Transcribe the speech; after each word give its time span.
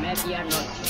Medianoche. 0.00 0.84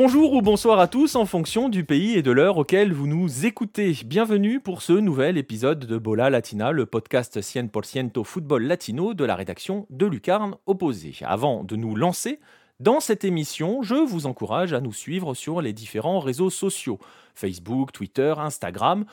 Bonjour 0.00 0.34
ou 0.34 0.42
bonsoir 0.42 0.78
à 0.78 0.86
tous 0.86 1.16
en 1.16 1.26
fonction 1.26 1.68
du 1.68 1.82
pays 1.82 2.14
et 2.14 2.22
de 2.22 2.30
l'heure 2.30 2.56
auquel 2.56 2.92
vous 2.92 3.08
nous 3.08 3.46
écoutez. 3.46 3.98
Bienvenue 4.06 4.60
pour 4.60 4.80
ce 4.80 4.92
nouvel 4.92 5.36
épisode 5.36 5.86
de 5.86 5.98
Bola 5.98 6.30
Latina, 6.30 6.70
le 6.70 6.86
podcast 6.86 7.40
100% 7.40 8.22
football 8.22 8.62
latino 8.62 9.12
de 9.12 9.24
la 9.24 9.34
rédaction 9.34 9.88
de 9.90 10.06
Lucarne 10.06 10.54
Opposé. 10.66 11.16
Avant 11.22 11.64
de 11.64 11.74
nous 11.74 11.96
lancer 11.96 12.38
dans 12.78 13.00
cette 13.00 13.24
émission, 13.24 13.82
je 13.82 13.96
vous 13.96 14.26
encourage 14.26 14.72
à 14.72 14.80
nous 14.80 14.92
suivre 14.92 15.34
sur 15.34 15.60
les 15.60 15.72
différents 15.72 16.20
réseaux 16.20 16.50
sociaux 16.50 17.00
Facebook, 17.34 17.90
Twitter, 17.90 18.34
Instagram 18.38 19.04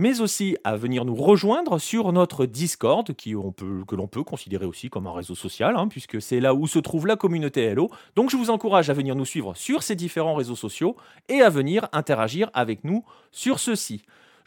mais 0.00 0.22
aussi 0.22 0.56
à 0.64 0.76
venir 0.76 1.04
nous 1.04 1.14
rejoindre 1.14 1.78
sur 1.78 2.10
notre 2.10 2.46
Discord, 2.46 3.06
que 3.14 3.94
l'on 3.94 4.06
peut 4.08 4.24
considérer 4.24 4.64
aussi 4.64 4.88
comme 4.88 5.06
un 5.06 5.12
réseau 5.12 5.34
social, 5.34 5.76
hein, 5.76 5.88
puisque 5.88 6.22
c'est 6.22 6.40
là 6.40 6.54
où 6.54 6.66
se 6.66 6.78
trouve 6.78 7.06
la 7.06 7.16
communauté 7.16 7.64
Hello. 7.64 7.90
Donc 8.16 8.30
je 8.30 8.38
vous 8.38 8.48
encourage 8.48 8.88
à 8.88 8.94
venir 8.94 9.14
nous 9.14 9.26
suivre 9.26 9.54
sur 9.54 9.82
ces 9.82 9.96
différents 9.96 10.34
réseaux 10.34 10.56
sociaux 10.56 10.96
et 11.28 11.42
à 11.42 11.50
venir 11.50 11.86
interagir 11.92 12.48
avec 12.54 12.82
nous 12.82 13.04
sur 13.30 13.58
ceux-ci. 13.58 14.00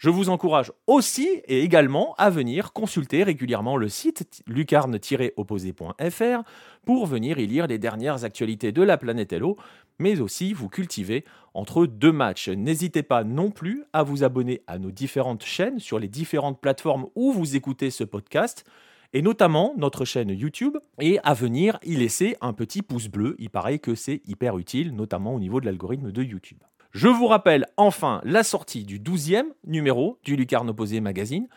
Je 0.04 0.10
vous 0.10 0.28
encourage 0.28 0.74
aussi 0.86 1.30
et 1.46 1.62
également 1.62 2.14
à 2.18 2.30
venir 2.30 2.74
consulter 2.74 3.24
régulièrement 3.24 3.78
le 3.78 3.88
site 3.88 4.44
lucarne-opposé.fr 4.48 6.44
pour 6.86 7.06
venir 7.06 7.40
y 7.40 7.48
lire 7.48 7.68
les 7.68 7.78
dernières 7.78 8.26
actualités 8.26 8.74
de 8.74 8.82
la 8.82 8.98
planète 8.98 9.32
Hello, 9.32 9.56
mais 10.00 10.20
aussi 10.20 10.52
vous 10.52 10.68
cultiver 10.68 11.24
entre 11.54 11.86
deux 11.86 12.12
matchs. 12.12 12.50
N'hésitez 12.50 13.02
pas 13.02 13.24
non 13.24 13.50
plus 13.50 13.86
à 13.94 14.04
vous 14.04 14.26
abonner 14.26 14.62
à 14.68 14.78
nos 14.78 14.92
différentes 14.92 15.46
chaînes 15.46 15.80
sur 15.80 16.00
les 16.00 16.10
différentes 16.10 16.60
plateformes 16.60 17.06
où 17.16 17.32
vous 17.32 17.56
écoutez 17.56 17.90
ce 17.90 18.04
podcast 18.04 18.66
et 19.14 19.22
notamment 19.22 19.74
notre 19.78 20.04
chaîne 20.04 20.32
YouTube, 20.32 20.76
et 21.00 21.20
à 21.24 21.34
venir 21.34 21.80
y 21.82 21.96
laisser 21.96 22.36
un 22.42 22.52
petit 22.52 22.82
pouce 22.82 23.08
bleu. 23.08 23.38
Il 23.40 23.50
paraît 23.52 23.80
que 23.80 23.96
c'est 23.96 24.22
hyper 24.26 24.58
utile, 24.58 24.94
notamment 24.94 25.34
au 25.34 25.40
niveau 25.40 25.62
de 25.62 25.66
l'algorithme 25.66 26.12
de 26.12 26.24
YouTube. 26.24 26.58
Je 26.94 27.08
vous 27.08 27.26
rappelle 27.26 27.66
enfin 27.76 28.22
la 28.24 28.44
sortie 28.44 28.84
du 28.84 29.00
12e 29.00 29.46
numéro 29.66 30.20
du 30.24 30.36
Lucarne 30.36 30.70
Opposé 30.70 31.02
Magazine, 31.02 31.48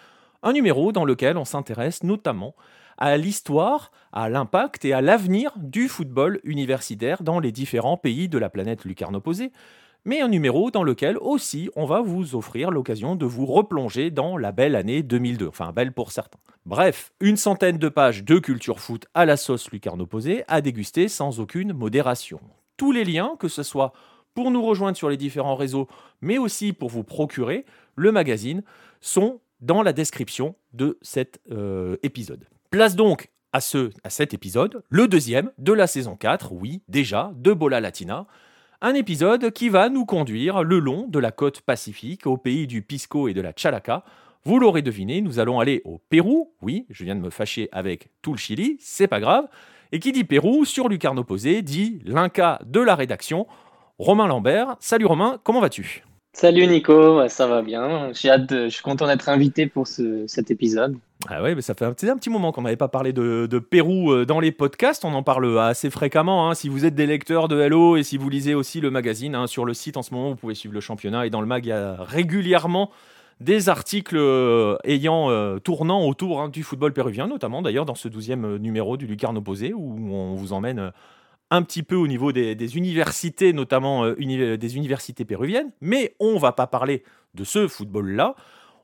un 0.42 0.54
numéro 0.54 0.92
dans 0.92 1.04
lequel 1.04 1.36
on 1.36 1.44
s'intéresse 1.44 2.02
notamment 2.02 2.54
à 2.96 3.18
l'histoire, 3.18 3.92
à 4.14 4.30
l'impact 4.30 4.86
et 4.86 4.94
à 4.94 5.02
l'avenir 5.02 5.52
du 5.58 5.88
football 5.88 6.40
universitaire 6.42 7.22
dans 7.22 7.38
les 7.38 7.52
différents 7.52 7.98
pays 7.98 8.30
de 8.30 8.38
la 8.38 8.48
planète 8.48 8.86
lucarne 8.86 9.14
opposée, 9.14 9.52
mais 10.06 10.22
un 10.22 10.28
numéro 10.28 10.70
dans 10.70 10.82
lequel 10.82 11.18
aussi 11.18 11.68
on 11.76 11.84
va 11.84 12.00
vous 12.00 12.34
offrir 12.34 12.70
l'occasion 12.70 13.14
de 13.14 13.26
vous 13.26 13.44
replonger 13.44 14.10
dans 14.10 14.38
la 14.38 14.52
belle 14.52 14.74
année 14.74 15.02
2002, 15.02 15.48
enfin 15.48 15.70
belle 15.70 15.92
pour 15.92 16.12
certains. 16.12 16.38
Bref, 16.64 17.12
une 17.20 17.36
centaine 17.36 17.76
de 17.76 17.90
pages 17.90 18.24
de 18.24 18.38
culture 18.38 18.80
foot 18.80 19.04
à 19.12 19.26
la 19.26 19.36
sauce 19.36 19.70
lucarne 19.70 20.00
opposée 20.00 20.44
à 20.48 20.62
déguster 20.62 21.08
sans 21.08 21.40
aucune 21.40 21.74
modération. 21.74 22.40
Tous 22.78 22.90
les 22.90 23.04
liens, 23.04 23.36
que 23.38 23.48
ce 23.48 23.62
soit 23.62 23.92
pour 24.36 24.50
nous 24.50 24.62
rejoindre 24.62 24.96
sur 24.96 25.08
les 25.08 25.16
différents 25.16 25.56
réseaux, 25.56 25.88
mais 26.20 26.38
aussi 26.38 26.74
pour 26.74 26.90
vous 26.90 27.02
procurer 27.02 27.64
le 27.96 28.12
magazine, 28.12 28.62
sont 29.00 29.40
dans 29.60 29.82
la 29.82 29.94
description 29.94 30.54
de 30.74 30.98
cet 31.00 31.40
euh, 31.50 31.96
épisode. 32.02 32.46
Place 32.70 32.94
donc 32.94 33.30
à, 33.54 33.62
ce, 33.62 33.90
à 34.04 34.10
cet 34.10 34.34
épisode, 34.34 34.82
le 34.90 35.08
deuxième 35.08 35.50
de 35.56 35.72
la 35.72 35.86
saison 35.86 36.16
4, 36.16 36.52
oui, 36.52 36.82
déjà, 36.88 37.32
de 37.34 37.54
Bola 37.54 37.80
Latina. 37.80 38.26
Un 38.82 38.92
épisode 38.92 39.50
qui 39.52 39.70
va 39.70 39.88
nous 39.88 40.04
conduire 40.04 40.62
le 40.62 40.80
long 40.80 41.06
de 41.08 41.18
la 41.18 41.32
côte 41.32 41.62
pacifique, 41.62 42.26
au 42.26 42.36
pays 42.36 42.66
du 42.66 42.82
Pisco 42.82 43.28
et 43.28 43.34
de 43.34 43.40
la 43.40 43.54
Chalaca. 43.56 44.04
Vous 44.44 44.58
l'aurez 44.58 44.82
deviné, 44.82 45.22
nous 45.22 45.38
allons 45.38 45.60
aller 45.60 45.80
au 45.86 45.98
Pérou. 46.10 46.52
Oui, 46.60 46.84
je 46.90 47.04
viens 47.04 47.16
de 47.16 47.22
me 47.22 47.30
fâcher 47.30 47.70
avec 47.72 48.10
tout 48.20 48.32
le 48.32 48.38
Chili, 48.38 48.76
c'est 48.80 49.08
pas 49.08 49.18
grave. 49.18 49.48
Et 49.92 49.98
qui 49.98 50.12
dit 50.12 50.24
Pérou, 50.24 50.66
sur 50.66 50.88
Lucarne 50.88 51.18
opposé, 51.18 51.62
dit 51.62 52.00
l'Inca 52.04 52.60
de 52.66 52.80
la 52.80 52.94
rédaction, 52.94 53.46
Romain 53.98 54.26
Lambert. 54.26 54.76
Salut 54.78 55.06
Romain, 55.06 55.38
comment 55.42 55.60
vas-tu? 55.60 56.04
Salut 56.34 56.66
Nico, 56.66 57.26
ça 57.28 57.46
va 57.46 57.62
bien. 57.62 58.12
J'ai 58.12 58.28
hâte, 58.28 58.50
je 58.50 58.68
suis 58.68 58.82
content 58.82 59.06
d'être 59.06 59.30
invité 59.30 59.66
pour 59.66 59.86
cet 59.86 60.50
épisode. 60.50 60.96
Ah 61.28 61.42
ouais, 61.42 61.54
mais 61.54 61.62
ça 61.62 61.72
fait 61.72 61.86
un 61.86 61.94
petit, 61.94 62.06
un 62.10 62.16
petit 62.18 62.28
moment 62.28 62.52
qu'on 62.52 62.60
n'avait 62.60 62.76
pas 62.76 62.88
parlé 62.88 63.14
de, 63.14 63.58
Pérou 63.58 64.12
euh, 64.12 64.26
dans 64.26 64.38
les 64.38 64.52
podcasts. 64.52 65.06
On 65.06 65.14
en 65.14 65.22
parle 65.22 65.58
assez 65.58 65.88
fréquemment. 65.88 66.50
Hein. 66.50 66.54
Si 66.54 66.68
vous 66.68 66.84
êtes 66.84 66.94
des 66.94 67.06
lecteurs 67.06 67.48
de 67.48 67.58
Hello 67.58 67.96
et 67.96 68.02
si 68.02 68.18
vous 68.18 68.28
lisez 68.28 68.54
aussi 68.54 68.82
le 68.82 68.90
magazine, 68.90 69.34
hein, 69.34 69.46
sur 69.46 69.64
le 69.64 69.72
site 69.72 69.96
en 69.96 70.02
ce 70.02 70.12
moment, 70.12 70.28
vous 70.28 70.36
pouvez 70.36 70.54
suivre 70.54 70.74
le 70.74 70.80
championnat. 70.80 71.24
Et 71.26 71.30
dans 71.30 71.40
le 71.40 71.46
mag, 71.46 71.64
il 71.64 71.70
y 71.70 71.72
a 71.72 71.96
régulièrement 71.98 72.90
des 73.40 73.70
articles 73.70 74.18
euh, 74.18 74.76
ayant 74.84 75.30
euh, 75.30 75.58
tournant 75.58 76.06
autour 76.06 76.42
hein, 76.42 76.50
du 76.50 76.62
football 76.62 76.92
péruvien, 76.92 77.26
notamment 77.26 77.62
d'ailleurs 77.62 77.86
dans 77.86 77.94
ce 77.94 78.08
douzième 78.08 78.56
numéro 78.56 78.98
du 78.98 79.06
Lucarne 79.06 79.38
Opposé, 79.38 79.72
où 79.72 80.14
on 80.14 80.34
vous 80.34 80.52
emmène 80.52 80.92
un 81.50 81.62
petit 81.62 81.82
peu 81.82 81.94
au 81.94 82.06
niveau 82.06 82.32
des, 82.32 82.76
universités, 82.76 83.52
notamment 83.52 84.10
des 84.10 84.76
universités 84.76 85.24
péruviennes. 85.24 85.70
Mais 85.80 86.14
on 86.18 86.38
va 86.38 86.52
pas 86.52 86.66
parler 86.66 87.04
de 87.34 87.44
ce 87.44 87.68
football-là. 87.68 88.34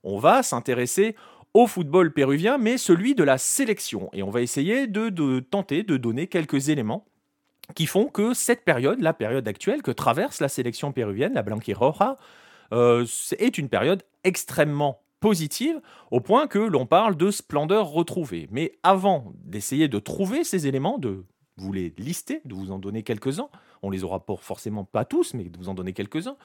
On 0.04 0.18
va 0.18 0.42
s'intéresser 0.42 1.16
au 1.54 1.66
football 1.66 2.12
péruvien, 2.12 2.58
mais 2.58 2.78
celui 2.78 3.14
de 3.14 3.24
la 3.24 3.38
sélection. 3.38 4.08
Et 4.12 4.22
on 4.22 4.30
va 4.30 4.40
essayer 4.40 4.86
de, 4.86 5.40
tenter 5.40 5.82
de 5.82 5.96
donner 5.96 6.26
quelques 6.26 6.68
éléments 6.68 7.04
qui 7.74 7.86
font 7.86 8.06
que 8.06 8.34
cette 8.34 8.64
période, 8.64 9.00
la 9.00 9.12
période 9.12 9.46
actuelle 9.46 9.82
que 9.82 9.90
traverse 9.90 10.40
la 10.40 10.48
sélection 10.48 10.92
péruvienne, 10.92 11.34
la 11.34 11.42
Blanquiroja, 11.42 12.16
euh, 12.72 13.06
est 13.38 13.58
une 13.58 13.68
période 13.68 14.02
extrêmement 14.24 15.02
positive 15.20 15.80
au 16.10 16.20
point 16.20 16.46
que 16.46 16.58
l'on 16.58 16.86
parle 16.86 17.16
de 17.16 17.30
splendeur 17.30 17.88
retrouvée. 17.88 18.48
Mais 18.50 18.72
avant 18.82 19.32
d'essayer 19.44 19.88
de 19.88 19.98
trouver 19.98 20.42
ces 20.42 20.66
éléments, 20.66 20.98
de 20.98 21.24
vous 21.56 21.72
les 21.72 21.92
lister, 21.98 22.40
de 22.44 22.54
vous 22.54 22.70
en 22.70 22.78
donner 22.78 23.02
quelques-uns, 23.02 23.48
on 23.82 23.90
les 23.90 24.04
aura 24.04 24.24
forcément 24.40 24.84
pas 24.84 25.04
tous, 25.04 25.34
mais 25.34 25.44
de 25.44 25.58
vous 25.58 25.68
en 25.68 25.74
donner 25.74 25.92
quelques-uns, 25.92 26.36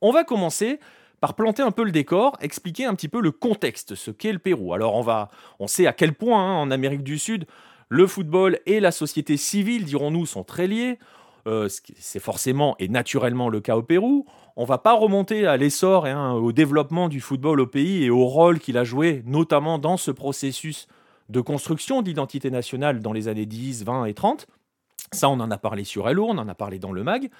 on 0.00 0.10
va 0.10 0.24
commencer 0.24 0.78
par 1.20 1.34
planter 1.34 1.62
un 1.62 1.70
peu 1.70 1.84
le 1.84 1.92
décor, 1.92 2.36
expliquer 2.40 2.84
un 2.84 2.94
petit 2.94 3.08
peu 3.08 3.20
le 3.20 3.30
contexte, 3.30 3.94
ce 3.94 4.10
qu'est 4.10 4.32
le 4.32 4.38
Pérou. 4.38 4.74
Alors 4.74 4.94
on 4.94 5.02
va, 5.02 5.30
on 5.58 5.66
sait 5.66 5.86
à 5.86 5.92
quel 5.92 6.12
point 6.12 6.40
hein, 6.40 6.56
en 6.56 6.70
Amérique 6.70 7.02
du 7.02 7.18
Sud, 7.18 7.46
le 7.88 8.06
football 8.06 8.58
et 8.66 8.80
la 8.80 8.90
société 8.90 9.36
civile, 9.36 9.84
dirons-nous, 9.84 10.26
sont 10.26 10.44
très 10.44 10.66
liés. 10.66 10.98
Euh, 11.46 11.68
c'est 11.98 12.20
forcément 12.20 12.74
et 12.78 12.88
naturellement 12.88 13.50
le 13.50 13.60
cas 13.60 13.76
au 13.76 13.82
Pérou. 13.82 14.26
On 14.56 14.64
va 14.64 14.78
pas 14.78 14.94
remonter 14.94 15.46
à 15.46 15.56
l'essor 15.56 16.06
et 16.06 16.10
hein, 16.10 16.32
au 16.32 16.52
développement 16.52 17.08
du 17.08 17.20
football 17.20 17.60
au 17.60 17.66
pays 17.66 18.04
et 18.04 18.10
au 18.10 18.24
rôle 18.24 18.58
qu'il 18.60 18.78
a 18.78 18.84
joué, 18.84 19.22
notamment 19.26 19.78
dans 19.78 19.96
ce 19.96 20.10
processus 20.10 20.88
de 21.28 21.40
construction 21.40 22.02
d'identité 22.02 22.50
nationale 22.50 23.00
dans 23.00 23.12
les 23.12 23.28
années 23.28 23.46
10, 23.46 23.84
20 23.84 24.04
et 24.06 24.14
30. 24.14 24.46
Ça, 25.12 25.28
on 25.28 25.40
en 25.40 25.50
a 25.50 25.58
parlé 25.58 25.84
sur 25.84 26.08
Hello, 26.08 26.26
on 26.28 26.38
en 26.38 26.48
a 26.48 26.54
parlé 26.54 26.78
dans 26.78 26.92
le 26.92 27.02
MAG. 27.04 27.30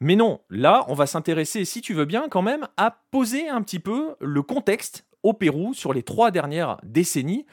Mais 0.00 0.16
non, 0.16 0.40
là, 0.48 0.84
on 0.88 0.94
va 0.94 1.06
s'intéresser, 1.06 1.64
si 1.64 1.82
tu 1.82 1.92
veux 1.92 2.06
bien, 2.06 2.28
quand 2.30 2.42
même, 2.42 2.66
à 2.76 3.02
poser 3.10 3.48
un 3.48 3.60
petit 3.62 3.78
peu 3.78 4.14
le 4.20 4.42
contexte 4.42 5.04
au 5.22 5.34
Pérou 5.34 5.74
sur 5.74 5.92
les 5.92 6.02
trois 6.02 6.30
dernières 6.30 6.78
décennies, 6.82 7.44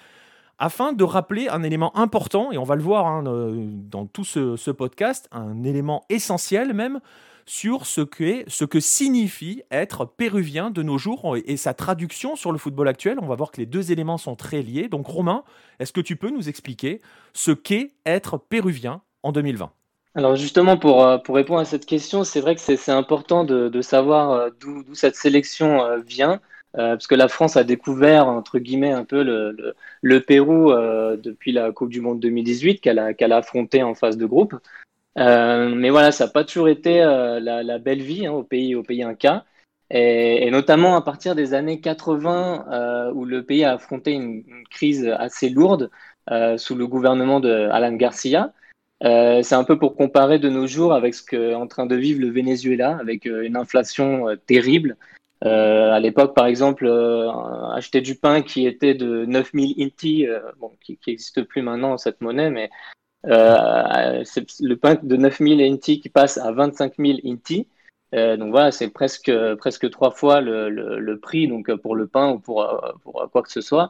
afin 0.58 0.94
de 0.94 1.04
rappeler 1.04 1.50
un 1.50 1.62
élément 1.62 1.96
important, 1.98 2.52
et 2.52 2.58
on 2.58 2.64
va 2.64 2.76
le 2.76 2.82
voir 2.82 3.06
hein, 3.06 3.26
euh, 3.28 3.68
dans 3.70 4.06
tout 4.06 4.24
ce, 4.24 4.72
podcast, 4.72 5.28
un 5.32 5.64
élément 5.64 6.04
essentiel 6.10 6.74
même, 6.74 7.00
sur 7.48 7.86
ce 7.86 8.02
que, 8.02 8.80
signifie 8.80 9.64
être 9.72 10.06
péruvien 10.06 10.70
de 10.70 10.84
nos 10.84 10.98
jours 10.98 11.36
et 11.46 11.58
sa 11.58 11.74
traduction 11.74 12.36
sur 12.36 12.52
le 12.52 12.58
football 12.58 12.88
actuel. 12.88 13.18
On 13.22 13.28
va 13.28 13.36
voir 13.36 13.52
que 13.52 13.58
les 13.58 13.66
deux 13.66 13.92
éléments 13.92 14.18
sont 14.18 14.36
très 14.36 14.62
liés. 14.62 14.90
Donc 14.90 15.08
Romain, 15.08 15.44
est-ce 15.80 15.94
que 15.94 16.02
tu 16.02 16.18
peux 16.18 16.30
nous 16.30 16.50
expliquer 16.50 17.02
ce 17.34 17.52
qu'est 17.52 17.94
être 18.06 18.38
péruvien 18.38 19.02
en 19.24 19.32
2020 19.32 19.72
alors 20.16 20.36
justement, 20.36 20.78
pour, 20.78 21.04
euh, 21.04 21.20
pour 21.20 21.36
répondre 21.36 21.60
à 21.60 21.66
cette 21.66 21.86
question, 21.86 22.24
c'est 22.24 22.42
vrai 22.42 22.56
que 22.56 22.62
c'est 22.62 22.92
important 22.92 23.44
de, 23.44 23.70
de 23.70 23.82
savoir 23.84 24.32
euh, 24.32 24.50
d'où 24.60 24.84
cette 24.96 25.16
sélection 25.16 25.84
euh, 25.84 26.00
vient, 26.00 26.42
parce 26.74 27.08
que 27.08 27.16
la 27.16 27.28
France 27.28 27.56
a 27.56 27.64
découvert, 27.64 28.28
entre 28.28 28.60
guillemets, 28.60 28.92
un 28.92 29.04
peu 29.04 29.24
le, 29.24 30.20
Pérou 30.20 30.72
depuis 30.72 31.52
la 31.52 31.72
Coupe 31.72 31.90
du 31.90 32.02
Monde 32.02 32.20
2018 32.20 32.82
qu'elle 32.82 33.00
a, 33.00 33.16
qu'elle 33.16 33.32
a 33.32 33.38
affronté 33.38 33.82
en 33.82 33.96
phase 33.96 34.16
de 34.16 34.28
groupe. 34.28 34.54
Mais 35.18 35.90
voilà, 35.90 36.12
ça 36.12 36.26
n'a 36.26 36.32
pas 36.32 36.44
toujours 36.44 36.70
été 36.70 37.00
la, 37.00 37.64
la, 37.64 37.78
belle 37.80 38.02
vie 38.02 38.28
hein, 38.28 38.34
au, 38.34 38.44
pays, 38.44 38.76
au 38.76 38.84
pays 38.84 39.04
Inca. 39.04 39.46
Et, 39.90 40.46
et, 40.46 40.52
notamment 40.52 40.96
à 40.96 41.02
partir 41.02 41.34
des 41.34 41.54
années 41.54 41.80
80, 41.80 43.12
où 43.14 43.26
le 43.26 43.44
pays 43.44 43.64
a 43.64 43.74
affronté 43.74 44.12
une, 44.12 44.44
crise 44.70 45.08
assez 45.08 45.50
lourde 45.50 45.90
sous 46.58 46.76
le 46.76 46.88
gouvernement 46.88 47.40
de 47.40 47.50
Alan 47.72 47.94
Garcia. 47.94 48.54
c'est 49.02 49.54
un 49.54 49.64
peu 49.64 49.80
pour 49.80 49.96
comparer 49.96 50.40
de 50.40 50.50
nos 50.50 50.68
jours 50.68 50.94
avec 50.94 51.16
ce 51.16 51.24
qu'est 51.24 51.54
en 51.56 51.68
train 51.68 51.86
de 51.86 51.96
vivre 51.96 52.22
le 52.22 52.30
Venezuela, 52.30 52.98
avec 53.00 53.26
une 53.26 53.56
inflation 53.56 54.26
terrible. 54.46 54.98
à 55.42 56.00
l'époque, 56.00 56.36
par 56.36 56.46
exemple, 56.46 56.88
acheter 57.74 58.02
du 58.02 58.16
pain 58.16 58.42
qui 58.44 58.68
était 58.68 58.94
de 58.94 59.26
9000 59.26 59.84
inti, 59.84 60.28
qui 60.82 61.00
n'existe 61.08 61.44
plus 61.44 61.62
maintenant 61.62 61.98
cette 61.98 62.22
monnaie, 62.22 62.52
mais 62.52 62.70
le 63.24 64.74
pain 64.76 64.96
de 65.02 65.16
9000 65.16 65.62
inti 65.62 66.00
qui 66.00 66.10
passe 66.10 66.38
à 66.38 66.52
25 66.52 66.94
000 66.98 67.20
inti. 67.26 67.68
Euh, 68.16 68.38
donc 68.38 68.52
voilà, 68.52 68.72
c'est 68.72 68.90
presque, 68.90 69.32
presque 69.58 69.90
trois 69.90 70.12
fois 70.12 70.40
le, 70.40 70.70
le, 70.70 71.20
prix 71.20 71.48
donc 71.48 71.74
pour 71.76 71.96
le 71.96 72.08
pain 72.08 72.32
ou 72.32 72.40
pour, 72.40 72.66
pour 73.04 73.30
quoi 73.32 73.42
que 73.42 73.52
ce 73.52 73.62
soit. 73.62 73.90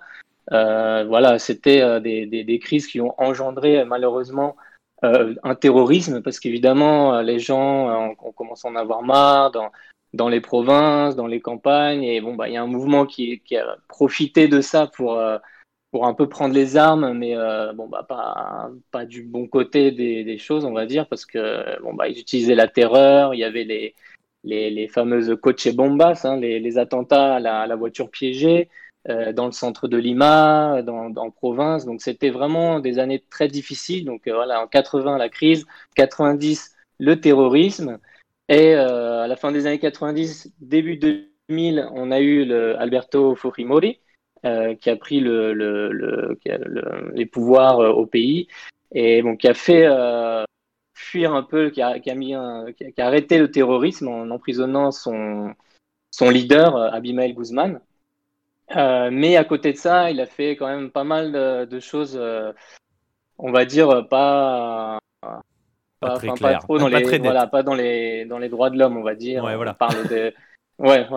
Euh, 0.52 1.06
voilà, 1.08 1.38
c'était 1.40 2.02
des, 2.02 2.26
des, 2.26 2.44
des, 2.44 2.60
crises 2.60 2.88
qui 2.88 3.00
ont 3.02 3.14
engendré 3.22 3.84
malheureusement 3.86 4.56
euh, 5.04 5.36
un 5.44 5.56
terrorisme 5.56 6.22
parce 6.24 6.40
qu'évidemment 6.40 7.22
les 7.22 7.38
gens 7.38 8.16
ont, 8.20 8.32
commencé 8.32 8.68
à 8.68 8.72
en 8.72 8.76
avoir 8.76 9.04
marre 9.04 9.52
dans, 9.52 9.72
dans 10.14 10.30
les 10.30 10.42
provinces, 10.42 11.16
dans 11.16 11.28
les 11.28 11.42
campagnes 11.42 12.04
et 12.04 12.22
bon 12.22 12.36
bah 12.36 12.48
il 12.48 12.54
y 12.54 12.58
a 12.58 12.64
un 12.64 12.68
mouvement 12.68 13.06
qui 13.06 13.42
a 13.56 13.78
profité 13.88 14.48
de 14.48 14.62
ça 14.62 14.88
pour 14.88 15.22
pour 15.98 16.06
un 16.06 16.14
peu 16.14 16.30
prendre 16.30 16.54
les 16.54 16.78
armes, 16.78 17.14
mais 17.14 17.36
bon 17.74 17.88
bah 17.88 18.06
pas 18.92 19.06
du 19.06 19.24
bon 19.24 19.48
côté 19.48 19.92
des, 19.92 20.38
choses, 20.38 20.64
on 20.64 20.74
va 20.74 20.86
dire, 20.86 21.08
parce 21.08 21.26
que 21.26 21.82
bon 21.82 21.96
bah 21.96 22.08
ils 22.08 22.20
utilisaient 22.20 22.54
la 22.54 22.68
terreur, 22.68 23.34
il 23.34 23.40
y 23.40 23.44
avait 23.44 23.64
les 23.64 23.96
les, 24.44 24.88
fameuses 24.88 25.36
coches 25.42 25.74
bombas, 25.74 26.22
hein, 26.24 26.38
les, 26.38 26.78
attentats 26.78 27.38
à 27.38 27.40
la, 27.40 27.76
voiture 27.76 28.12
piégée 28.12 28.70
euh, 29.10 29.34
dans 29.34 29.48
le 29.48 29.52
centre 29.52 29.88
de 29.88 29.98
Lima, 29.98 30.84
dans, 30.84 31.10
dans 31.10 31.32
province. 31.32 31.86
Donc 31.86 32.02
c'était 32.04 32.30
vraiment 32.30 32.80
des 32.80 33.00
années 33.00 33.24
très 33.32 33.48
difficiles. 33.48 34.06
Donc 34.06 34.28
euh, 34.28 34.36
voilà, 34.36 34.62
en 34.62 34.68
80 34.68 35.18
la 35.18 35.30
crise, 35.30 35.66
90 35.96 36.76
le 37.00 37.20
terrorisme, 37.20 37.98
et 38.50 38.76
euh, 38.76 39.24
à 39.24 39.28
la 39.28 39.36
fin 39.36 39.52
des 39.52 39.66
années 39.66 39.80
90, 39.80 40.54
début 40.60 40.98
2000, 40.98 41.90
on 41.92 42.12
a 42.12 42.20
eu 42.20 42.46
le 42.46 42.80
Alberto 42.80 43.36
Fujimori. 43.36 44.00
Qui 44.44 44.90
a 44.90 44.96
pris 44.96 45.20
le, 45.20 45.54
le, 45.54 45.92
le, 45.92 46.38
les 47.14 47.26
pouvoirs 47.26 47.80
au 47.80 48.06
pays 48.06 48.48
et 48.92 49.22
bon, 49.22 49.36
qui 49.36 49.48
a 49.48 49.54
fait 49.54 49.88
fuir 50.94 51.34
un 51.34 51.44
peu, 51.44 51.70
qui 51.70 51.82
a, 51.82 52.00
qui 52.00 52.10
a 52.10 52.16
mis 52.16 52.36
qui, 52.78 53.02
a, 53.02 53.06
arrêté 53.06 53.38
le 53.38 53.52
terrorisme 53.52 54.08
en 54.08 54.30
emprisonnant 54.30 54.92
son, 54.92 55.54
son 56.12 56.30
leader, 56.30 56.76
euh, 56.76 56.90
Abimael 56.90 57.34
Guzman. 57.36 57.80
Euh, 58.76 59.10
mais 59.12 59.38
à 59.38 59.44
côté 59.44 59.72
de 59.72 59.78
ça, 59.78 60.12
il 60.12 60.20
a 60.20 60.26
fait 60.26 60.52
quand 60.52 60.68
même 60.68 60.92
pas 60.92 61.04
mal 61.04 61.32
de, 61.32 61.80
choses, 61.80 62.18
euh, 62.20 62.52
on 63.38 63.52
va 63.52 63.66
dire, 63.66 64.08
pas. 64.10 65.00
Pas, 66.00 66.16
très 66.18 66.28
clair. 66.30 66.60
trop 66.60 66.78
dans 66.78 66.88
les, 66.88 67.18
voilà, 67.18 67.48
pas 67.48 67.64
dans 67.64 67.74
les, 67.74 68.26
dans 68.26 68.38
les 68.38 68.50
droits 68.50 68.70
de 68.70 68.78
l'homme, 68.78 68.98
on 68.98 69.04
va 69.04 69.16
dire. 69.16 69.44
Ouais, 69.44 69.56
voilà. 69.56 69.72
On 69.72 69.76
parle 69.76 70.08
de. 70.08 70.34
Ouais, 70.80 71.08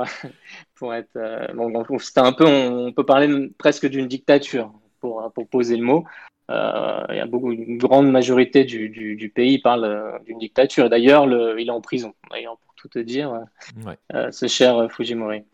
pour 0.80 0.94
être. 0.94 1.16
bon, 1.54 1.70
c'était 2.00 2.20
un 2.20 2.32
peu, 2.32 2.46
on, 2.46 2.92
peut 2.92 3.06
parler 3.06 3.50
presque 3.56 3.86
d'une 3.86 4.08
dictature 4.08 4.72
pour, 4.98 5.30
pour 5.32 5.46
poser 5.46 5.76
le 5.76 5.84
mot. 5.84 6.04
Euh, 6.50 7.04
il 7.10 7.16
y 7.16 7.20
a 7.20 7.26
beaucoup, 7.26 7.52
une 7.52 7.78
grande 7.78 8.10
majorité 8.10 8.64
du, 8.64 8.88
du, 8.88 9.28
pays 9.28 9.60
parle 9.60 9.84
euh, 9.84 10.18
d'une 10.26 10.38
dictature. 10.38 10.90
D'ailleurs, 10.90 11.26
il 11.58 11.68
est 11.68 11.70
en 11.70 11.80
prison, 11.80 12.14
d'ailleurs, 12.30 12.58
pour 12.58 12.74
tout 12.74 12.88
te 12.88 12.98
dire, 12.98 13.44
euh, 14.14 14.30
ce 14.32 14.48
cher 14.48 14.90
Fujimori. 14.90 15.44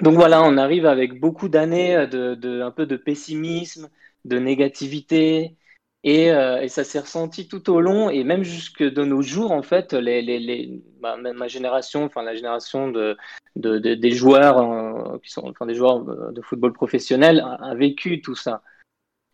Donc 0.00 0.14
voilà, 0.14 0.42
on 0.42 0.56
arrive 0.56 0.86
avec 0.86 1.20
beaucoup 1.20 1.48
d'années 1.48 2.06
de, 2.08 2.34
de, 2.34 2.62
un 2.62 2.70
peu 2.70 2.86
de 2.86 2.96
pessimisme, 2.96 3.88
de 4.24 4.38
négativité, 4.38 5.56
et, 6.04 6.26
et 6.26 6.68
ça 6.68 6.84
s'est 6.84 7.00
ressenti 7.00 7.48
tout 7.48 7.70
au 7.70 7.80
long, 7.80 8.08
et 8.08 8.24
même 8.24 8.44
jusque 8.44 8.82
de 8.82 9.04
nos 9.04 9.22
jours, 9.22 9.50
en 9.50 9.62
fait, 9.62 9.92
les, 9.92 10.80
ma 11.00 11.48
génération, 11.48 12.04
enfin 12.04 12.22
la 12.22 12.34
génération 12.34 12.88
de, 12.88 13.16
de 13.56 13.78
des 13.78 14.10
joueurs 14.12 15.20
qui 15.22 15.30
sont, 15.30 15.48
enfin 15.48 15.66
des 15.66 15.74
joueurs 15.74 16.00
de 16.32 16.42
football 16.42 16.72
professionnel 16.72 17.44
a, 17.60 17.74
vécu 17.74 18.20
tout 18.20 18.34
ça. 18.34 18.62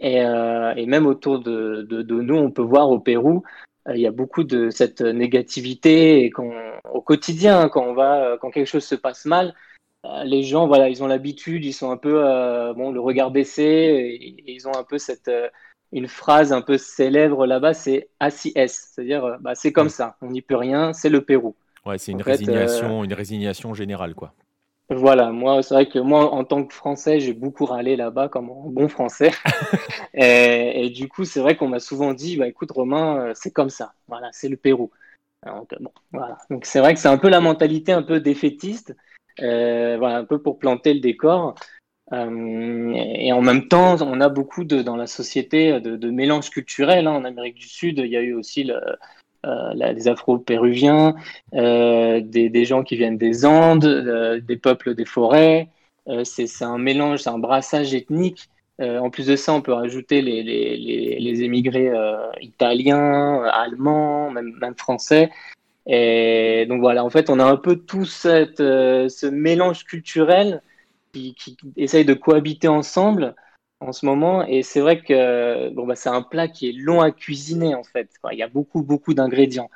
Et, 0.01 0.23
euh, 0.23 0.75
même 0.87 1.07
autour 1.07 1.41
de, 1.41 1.87
nous, 2.03 2.37
on 2.37 2.51
peut 2.51 2.63
voir 2.63 2.91
au 2.91 2.99
Pérou, 2.99 3.43
euh, 3.89 3.95
il 3.95 4.01
y 4.01 4.07
a 4.07 4.13
beaucoup 4.13 4.45
de 4.45 4.71
cette 4.71 5.01
négativité 5.03 6.25
et 6.25 6.31
quand, 6.31 6.53
au 6.93 7.01
quotidien, 7.03 7.69
quand 7.69 7.85
on 7.85 7.95
va, 7.95 8.39
quand 8.41 8.51
quelque 8.51 8.67
chose 8.67 8.85
se 8.85 8.95
passe 8.95 9.25
mal, 9.25 9.55
euh, 10.05 10.25
les 10.25 10.43
gens, 10.43 10.67
voilà, 10.67 10.89
ils 10.89 11.03
ont 11.03 11.07
l'habitude, 11.07 11.65
ils 11.65 11.73
sont 11.73 11.91
un 11.91 11.97
peu, 11.97 12.13
bon, 12.75 12.93
le 12.93 13.01
regard 13.01 13.31
baissé, 13.31 14.19
ils 14.47 14.69
ont 14.69 14.77
un 14.77 14.85
peu 14.85 14.99
cette, 14.99 15.31
une 15.93 16.09
phrase 16.09 16.53
un 16.53 16.63
peu 16.63 16.79
célèbre 16.79 17.47
là-bas, 17.47 17.75
c'est 17.75 18.09
ACS, 18.21 18.93
c'est-à-dire, 18.95 19.39
bah, 19.41 19.55
c'est 19.55 19.73
comme 19.73 19.89
ça, 19.89 20.17
on 20.23 20.29
n'y 20.29 20.43
peut 20.43 20.57
rien, 20.57 20.93
c'est 20.93 21.09
le 21.09 21.21
Pérou. 21.21 21.55
Ouais, 21.87 21.99
c'est 21.99 22.13
une 22.13 22.23
résignation, 22.23 23.05
une 23.05 23.13
résignation 23.13 23.75
générale, 23.75 24.15
quoi. 24.15 24.33
Voilà, 24.91 25.31
moi, 25.31 25.63
c'est 25.63 25.75
vrai 25.75 25.89
que 25.89 25.99
moi, 25.99 26.31
en 26.33 26.45
tant 26.45 26.65
que 26.65 26.75
Français, 26.75 27.19
j'ai 27.19 27.33
beaucoup 27.33 27.65
râlé 27.65 27.97
là-bas 27.97 28.29
comme 28.29 28.51
un 28.51 28.71
bon 28.71 28.89
Français. 28.89 29.31
et, 30.15 30.91
du 30.91 31.09
coup, 31.09 31.25
c'est 31.25 31.41
vrai 31.41 31.57
qu'on 31.57 31.69
m'a 31.69 31.81
souvent 31.81 32.13
dit, 32.13 32.37
bah, 32.37 32.47
écoute, 32.47 32.71
Romain, 32.71 33.29
euh, 33.29 33.33
c'est 33.35 33.51
comme 33.51 33.71
ça. 33.71 33.95
Voilà, 34.09 34.29
c'est 34.33 34.49
le 34.49 34.59
Pérou. 34.59 34.91
Donc, 35.47 35.75
bon, 35.81 35.91
voilà. 36.13 36.37
Donc, 36.51 36.67
c'est 36.67 36.81
vrai 36.81 36.93
que 36.93 37.01
c'est 37.01 37.09
un 37.09 37.17
peu 37.17 37.31
la 37.31 37.41
mentalité 37.41 37.93
un 37.93 38.03
peu 38.03 38.21
défaitiste, 38.21 38.95
euh, 39.41 39.97
voilà, 39.99 40.19
un 40.19 40.25
peu 40.25 40.41
pour 40.41 40.59
planter 40.59 40.93
le 40.93 41.01
décor. 41.01 41.55
Euh, 42.13 42.93
et 42.95 43.33
en 43.33 43.41
même 43.41 43.69
temps, 43.69 43.97
on 44.03 44.21
a 44.21 44.29
beaucoup 44.29 44.65
de, 44.65 44.83
dans 44.83 44.97
la 44.97 45.07
société 45.07 45.81
de, 45.81 45.97
de 45.97 46.11
mélange 46.11 46.51
culturel. 46.51 47.07
Hein. 47.07 47.13
En 47.13 47.25
Amérique 47.25 47.57
du 47.57 47.69
Sud, 47.69 47.99
il 47.99 48.11
y 48.11 48.17
a 48.17 48.21
eu 48.21 48.35
aussi 48.35 48.71
euh, 49.47 49.93
des 49.95 50.09
afro-péruviens, 50.09 51.15
euh, 51.55 52.21
des, 52.21 52.65
gens 52.65 52.83
qui 52.83 52.97
viennent 52.97 53.19
des 53.19 53.47
Andes, 53.47 54.41
des 54.47 54.57
peuples 54.57 54.95
des 54.95 55.05
forêts. 55.05 55.69
c'est 56.25 56.63
un 56.63 56.79
mélange, 56.79 57.21
c'est 57.21 57.31
un 57.31 57.39
brassage 57.39 57.95
ethnique. 57.95 58.49
en 58.81 59.11
plus 59.11 59.27
de 59.27 59.37
ça, 59.37 59.55
on 59.55 59.63
peut 59.63 59.73
rajouter 59.73 60.21
les, 60.23 60.43
les, 60.43 61.43
émigrés 61.43 61.91
italiens, 62.41 63.45
allemands, 63.45 64.31
même, 64.31 64.53
même, 64.61 64.77
français. 64.77 65.31
Et 65.87 66.65
donc 66.69 66.81
voilà, 66.81 67.05
en 67.05 67.11
fait, 67.11 67.29
on 67.31 67.39
a 67.39 67.45
un 67.45 67.57
peu 67.57 67.77
tout 67.77 68.07
cette, 68.07 68.59
ce 68.59 69.27
mélange 69.27 69.85
culturel 69.85 70.63
qui, 71.15 71.35
qui, 71.35 71.57
essaye 71.77 72.05
de 72.05 72.15
cohabiter 72.15 72.69
ensemble 72.69 73.35
en 73.81 73.93
ce 73.93 74.05
moment. 74.07 74.45
Et 74.47 74.63
c'est 74.63 74.81
vrai 74.81 75.01
que 75.01 75.71
bon, 75.71 75.87
bah, 75.87 75.97
c'est 75.97 76.09
un 76.09 76.23
plat 76.23 76.49
qui 76.49 76.69
est 76.69 76.73
long 76.73 77.01
à 77.01 77.11
cuisiner, 77.11 77.75
en 77.75 77.85
fait. 77.85 78.11
Il 78.33 78.39
y 78.39 78.43
a 78.43 78.49
beaucoup, 78.49 78.83
beaucoup 78.83 79.15
d'ingrédients. 79.15 79.71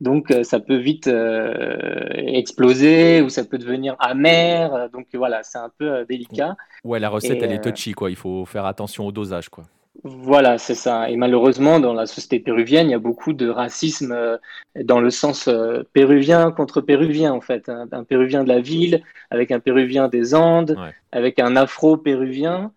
Donc, 0.00 0.32
euh, 0.32 0.42
ça 0.42 0.58
peut 0.58 0.78
vite 0.78 1.06
euh, 1.06 2.08
exploser 2.16 3.22
ou 3.22 3.28
ça 3.28 3.44
peut 3.44 3.58
devenir 3.58 3.94
amer. 4.00 4.90
Donc, 4.90 5.06
voilà, 5.14 5.44
c'est 5.44 5.58
un 5.58 5.70
peu 5.78 5.92
euh, 5.92 6.04
délicat. 6.04 6.56
Ouais, 6.82 6.98
la 6.98 7.08
recette, 7.08 7.40
elle 7.40 7.52
est 7.52 7.62
touchy, 7.62 7.92
quoi. 7.92 8.10
Il 8.10 8.16
faut 8.16 8.44
faire 8.44 8.66
attention 8.66 9.06
au 9.06 9.12
dosage, 9.12 9.48
quoi. 9.48 9.64
Voilà, 10.04 10.58
c'est 10.58 10.74
ça. 10.74 11.10
Et 11.10 11.16
malheureusement, 11.16 11.78
dans 11.78 11.92
la 11.92 12.06
société 12.06 12.40
péruvienne, 12.40 12.88
il 12.88 12.92
y 12.92 12.94
a 12.94 12.98
beaucoup 12.98 13.34
de 13.34 13.48
racisme 13.48 14.38
dans 14.74 15.00
le 15.00 15.10
sens 15.10 15.48
péruvien 15.92 16.50
contre 16.50 16.80
péruvien, 16.80 17.32
en 17.32 17.40
fait. 17.40 17.68
Un, 17.68 18.04
péruvien 18.04 18.42
de 18.42 18.48
la 18.48 18.60
ville 18.60 19.02
avec 19.30 19.50
un 19.52 19.60
péruvien 19.60 20.08
des 20.08 20.34
Andes, 20.34 20.76
avec 21.12 21.38
un 21.38 21.56
afro-péruvien. 21.56 22.72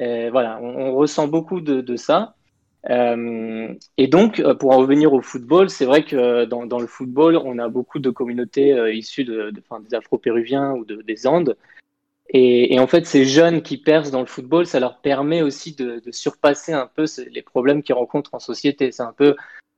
Euh, 0.00 0.30
voilà, 0.30 0.58
on, 0.62 0.94
ressent 0.94 1.28
beaucoup 1.28 1.60
de, 1.60 1.96
ça. 1.96 2.34
Euh, 2.88 3.74
et 3.98 4.06
donc, 4.06 4.40
euh, 4.40 4.54
pour 4.54 4.70
en 4.70 4.78
revenir 4.78 5.12
au 5.12 5.20
football, 5.20 5.68
c'est 5.68 5.84
vrai 5.84 6.04
que 6.04 6.46
dans, 6.46 6.78
le 6.78 6.86
football, 6.86 7.36
on 7.36 7.58
a 7.58 7.68
beaucoup 7.68 7.98
de 7.98 8.10
communautés 8.10 8.74
issues 8.94 9.24
de, 9.24 9.50
des 9.50 9.94
Afro-Péruviens 9.94 10.72
ou 10.72 10.84
des 10.84 11.26
Andes. 11.26 11.56
Et, 12.32 12.78
en 12.78 12.86
fait, 12.86 13.06
ces 13.06 13.24
jeunes 13.24 13.60
qui 13.60 13.76
percent 13.76 14.12
dans 14.12 14.20
le 14.20 14.26
football, 14.26 14.64
ça 14.64 14.78
leur 14.78 15.00
permet 15.00 15.42
aussi 15.42 15.74
de, 15.74 16.00
surpasser 16.12 16.72
un 16.72 16.86
peu 16.86 17.06
les 17.30 17.42
problèmes 17.42 17.82
qu'ils 17.82 17.96
rencontrent 17.96 18.34
en 18.34 18.38
société. 18.38 18.92
C'est 18.92 19.02
un 19.02 19.12
peu, 19.12 19.34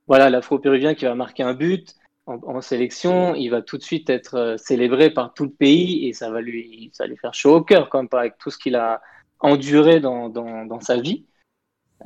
voilà, 0.07 0.29
l'Afro-Péruvien 0.29 0.95
qui 0.95 1.07
va 1.07 1.15
marquer 1.15 1.43
un 1.43 1.55
but 1.55 1.95
en, 2.27 2.61
sélection, 2.61 3.35
il 3.35 3.49
va 3.49 3.63
tout 3.63 3.79
de 3.79 3.83
suite 3.83 4.09
être 4.09 4.55
célébré 4.57 5.11
par 5.11 5.35
tout 5.35 5.45
le 5.45 5.51
pays 5.51 6.07
et 6.09 6.13
ça 6.13 6.31
va 6.31 6.41
lui, 6.41 6.91
ça 6.93 7.07
lui 7.07 7.17
faire 7.17 7.35
chaud 7.35 7.57
au 7.57 7.63
cœur, 7.63 7.91
quand 7.91 7.99
même, 7.99 8.09
avec 8.13 8.39
tout 8.39 8.51
ce 8.51 8.59
qu'il 8.59 8.77
a 8.77 9.03
enduré 9.41 9.99
dans, 9.99 10.29
dans, 10.29 10.81
sa 10.81 10.97
vie. 10.97 11.25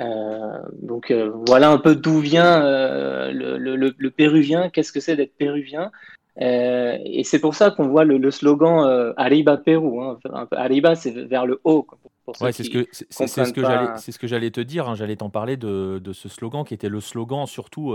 Euh, 0.00 0.62
donc 0.72 1.10
euh, 1.10 1.30
voilà 1.46 1.70
un 1.70 1.78
peu 1.78 1.94
d'où 1.94 2.20
vient 2.20 2.62
euh, 2.64 3.30
le, 3.32 4.10
péruvien, 4.10 4.70
qu'est-ce 4.70 4.92
que 4.92 5.00
c'est 5.00 5.16
d'être 5.16 5.36
péruvien? 5.36 5.90
Et 6.38 7.22
c'est 7.24 7.38
pour 7.38 7.54
ça 7.54 7.70
qu'on 7.70 7.88
voit 7.88 8.04
le, 8.04 8.30
slogan 8.30 9.14
Arriba 9.16 9.56
Pérou. 9.56 10.02
Hein. 10.02 10.18
Arriba, 10.52 10.94
c'est 10.94 11.10
vers 11.10 11.46
le 11.46 11.60
haut. 11.64 11.86
ouais, 12.40 12.52
c'est 12.52 12.64
ce 12.64 12.70
que 12.70 12.86
c'est 12.92 13.26
ce 13.26 13.52
que 13.52 13.62
j'allais 13.62 13.88
c'est 13.96 14.12
ce 14.12 14.18
que 14.18 14.26
j'allais 14.26 14.50
te 14.50 14.60
dire. 14.60 14.88
Hein. 14.88 14.94
J'allais 14.94 15.16
t'en 15.16 15.30
parler 15.30 15.56
de, 15.56 15.98
de, 15.98 16.12
ce 16.12 16.28
slogan 16.28 16.64
qui 16.64 16.74
était 16.74 16.88
le 16.88 17.00
slogan 17.00 17.46
surtout 17.46 17.94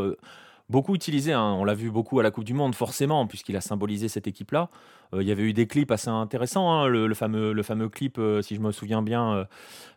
beaucoup 0.71 0.95
utilisé. 0.95 1.33
Hein. 1.33 1.55
On 1.59 1.63
l'a 1.63 1.75
vu 1.75 1.91
beaucoup 1.91 2.19
à 2.19 2.23
la 2.23 2.31
Coupe 2.31 2.45
du 2.45 2.53
Monde, 2.53 2.73
forcément, 2.73 3.27
puisqu'il 3.27 3.55
a 3.57 3.61
symbolisé 3.61 4.07
cette 4.07 4.25
équipe-là. 4.25 4.69
Euh, 5.13 5.21
il 5.21 5.27
y 5.27 5.31
avait 5.31 5.43
eu 5.43 5.53
des 5.53 5.67
clips 5.67 5.91
assez 5.91 6.09
intéressants, 6.09 6.71
hein. 6.71 6.87
le, 6.87 7.13
fameux, 7.13 7.51
le 7.51 7.63
fameux 7.63 7.89
clip, 7.89 8.17
euh, 8.17 8.41
si 8.41 8.55
je 8.55 8.61
me 8.61 8.71
souviens 8.71 9.01
bien, 9.01 9.45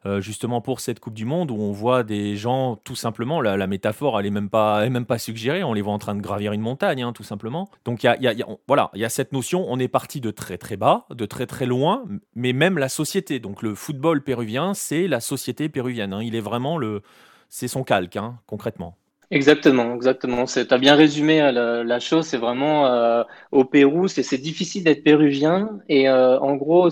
euh, 0.04 0.20
justement 0.20 0.60
pour 0.60 0.80
cette 0.80 1.00
Coupe 1.00 1.14
du 1.14 1.24
Monde, 1.24 1.50
où 1.50 1.56
on 1.56 1.72
voit 1.72 2.02
des 2.02 2.36
gens, 2.36 2.76
tout 2.76 2.96
simplement, 2.96 3.40
la, 3.40 3.66
métaphore, 3.66 4.18
elle 4.18 4.26
n'est 4.26 4.30
même, 4.30 4.50
pas, 4.50 4.88
même 4.90 5.06
pas 5.06 5.18
suggérée, 5.18 5.62
on 5.62 5.72
les 5.72 5.80
voit 5.80 5.92
en 5.92 5.98
train 5.98 6.16
de 6.16 6.20
gravir 6.20 6.52
une 6.52 6.60
montagne, 6.60 7.02
hein, 7.02 7.12
tout 7.12 7.22
simplement. 7.22 7.70
Donc, 7.84 8.02
il 8.02 8.16
y 8.20 8.28
a, 8.28 8.46
voilà, 8.66 8.90
il 8.94 9.00
y 9.00 9.04
a 9.04 9.08
cette 9.08 9.32
notion, 9.32 9.64
on 9.68 9.78
est 9.78 9.88
parti 9.88 10.20
de 10.20 10.32
très 10.32 10.58
très 10.58 10.76
bas, 10.76 11.06
de 11.10 11.24
très 11.24 11.46
très 11.46 11.66
loin, 11.66 12.04
mais 12.34 12.52
même 12.52 12.78
la 12.78 12.88
société. 12.88 13.38
Donc, 13.38 13.62
le 13.62 13.74
football 13.74 14.22
péruvien, 14.22 14.74
c'est 14.74 15.06
la 15.06 15.20
société 15.20 15.68
péruvienne. 15.68 16.18
Il 16.22 16.34
est 16.34 16.40
vraiment 16.40 16.76
le. 16.76 17.02
C'est 17.48 17.68
son 17.68 17.84
calque, 17.84 18.18
concrètement. 18.46 18.96
Exactement, 19.30 19.94
exactement. 19.94 20.44
Tu 20.44 20.60
as 20.60 20.78
bien 20.78 20.94
résumé 20.94 21.40
euh, 21.40 21.84
la, 21.84 22.00
chose. 22.00 22.26
C'est 22.26 22.36
vraiment 22.36 22.86
euh, 22.86 23.24
au 23.52 23.64
Pérou, 23.64 24.08
c'est 24.08 24.38
difficile 24.38 24.84
d'être 24.84 25.02
péruvien. 25.02 25.80
Et 25.88 26.08
euh, 26.08 26.38
en 26.40 26.54
gros, 26.56 26.88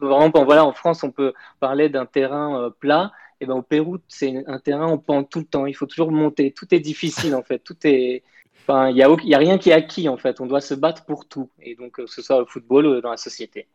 vraiment, 0.00 0.44
voilà, 0.44 0.64
en 0.64 0.72
France, 0.72 1.02
on 1.02 1.10
peut 1.10 1.32
parler 1.60 1.88
d'un 1.88 2.06
terrain 2.06 2.70
plat. 2.80 3.12
Et 3.40 3.46
ben 3.46 3.54
au 3.54 3.62
Pérou, 3.62 3.98
c'est 4.08 4.44
un 4.46 4.58
terrain 4.58 4.86
on 4.86 4.98
pend 4.98 5.22
tout 5.24 5.40
le 5.40 5.44
temps. 5.44 5.66
Il 5.66 5.74
faut 5.74 5.86
toujours 5.86 6.10
monter. 6.10 6.52
Tout 6.52 6.74
est 6.74 6.80
difficile 6.80 7.34
en 7.34 7.42
fait. 7.42 7.58
Tout 7.58 7.76
est, 7.84 8.22
enfin, 8.62 8.88
il 8.88 8.94
n'y 8.94 9.02
a, 9.02 9.14
y 9.24 9.34
a 9.34 9.38
rien 9.38 9.58
qui 9.58 9.70
est 9.70 9.74
acquis 9.74 10.08
en 10.08 10.16
fait. 10.16 10.40
On 10.40 10.46
doit 10.46 10.62
se 10.62 10.74
battre 10.74 11.04
pour 11.04 11.26
tout. 11.26 11.50
Et 11.60 11.74
donc, 11.74 11.92
que 11.92 12.06
ce 12.06 12.22
soit 12.22 12.42
au 12.42 12.46
football 12.46 12.86
ou 12.86 13.00
dans 13.00 13.10
la 13.10 13.18
société. 13.18 13.66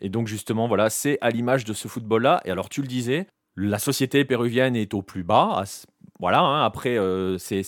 Et 0.00 0.08
donc 0.08 0.26
justement, 0.26 0.68
voilà, 0.68 0.90
c'est 0.90 1.18
à 1.20 1.30
l'image 1.30 1.64
de 1.64 1.72
ce 1.72 1.88
football-là. 1.88 2.40
Et 2.44 2.50
alors, 2.50 2.68
tu 2.68 2.80
le 2.80 2.86
disais, 2.86 3.26
la 3.56 3.78
société 3.78 4.24
péruvienne 4.24 4.76
est 4.76 4.94
au 4.94 5.02
plus 5.02 5.22
bas. 5.22 5.64
Voilà, 6.20 6.40
hein, 6.40 6.64
après, 6.64 6.96
euh, 6.96 7.38
c'est, 7.38 7.64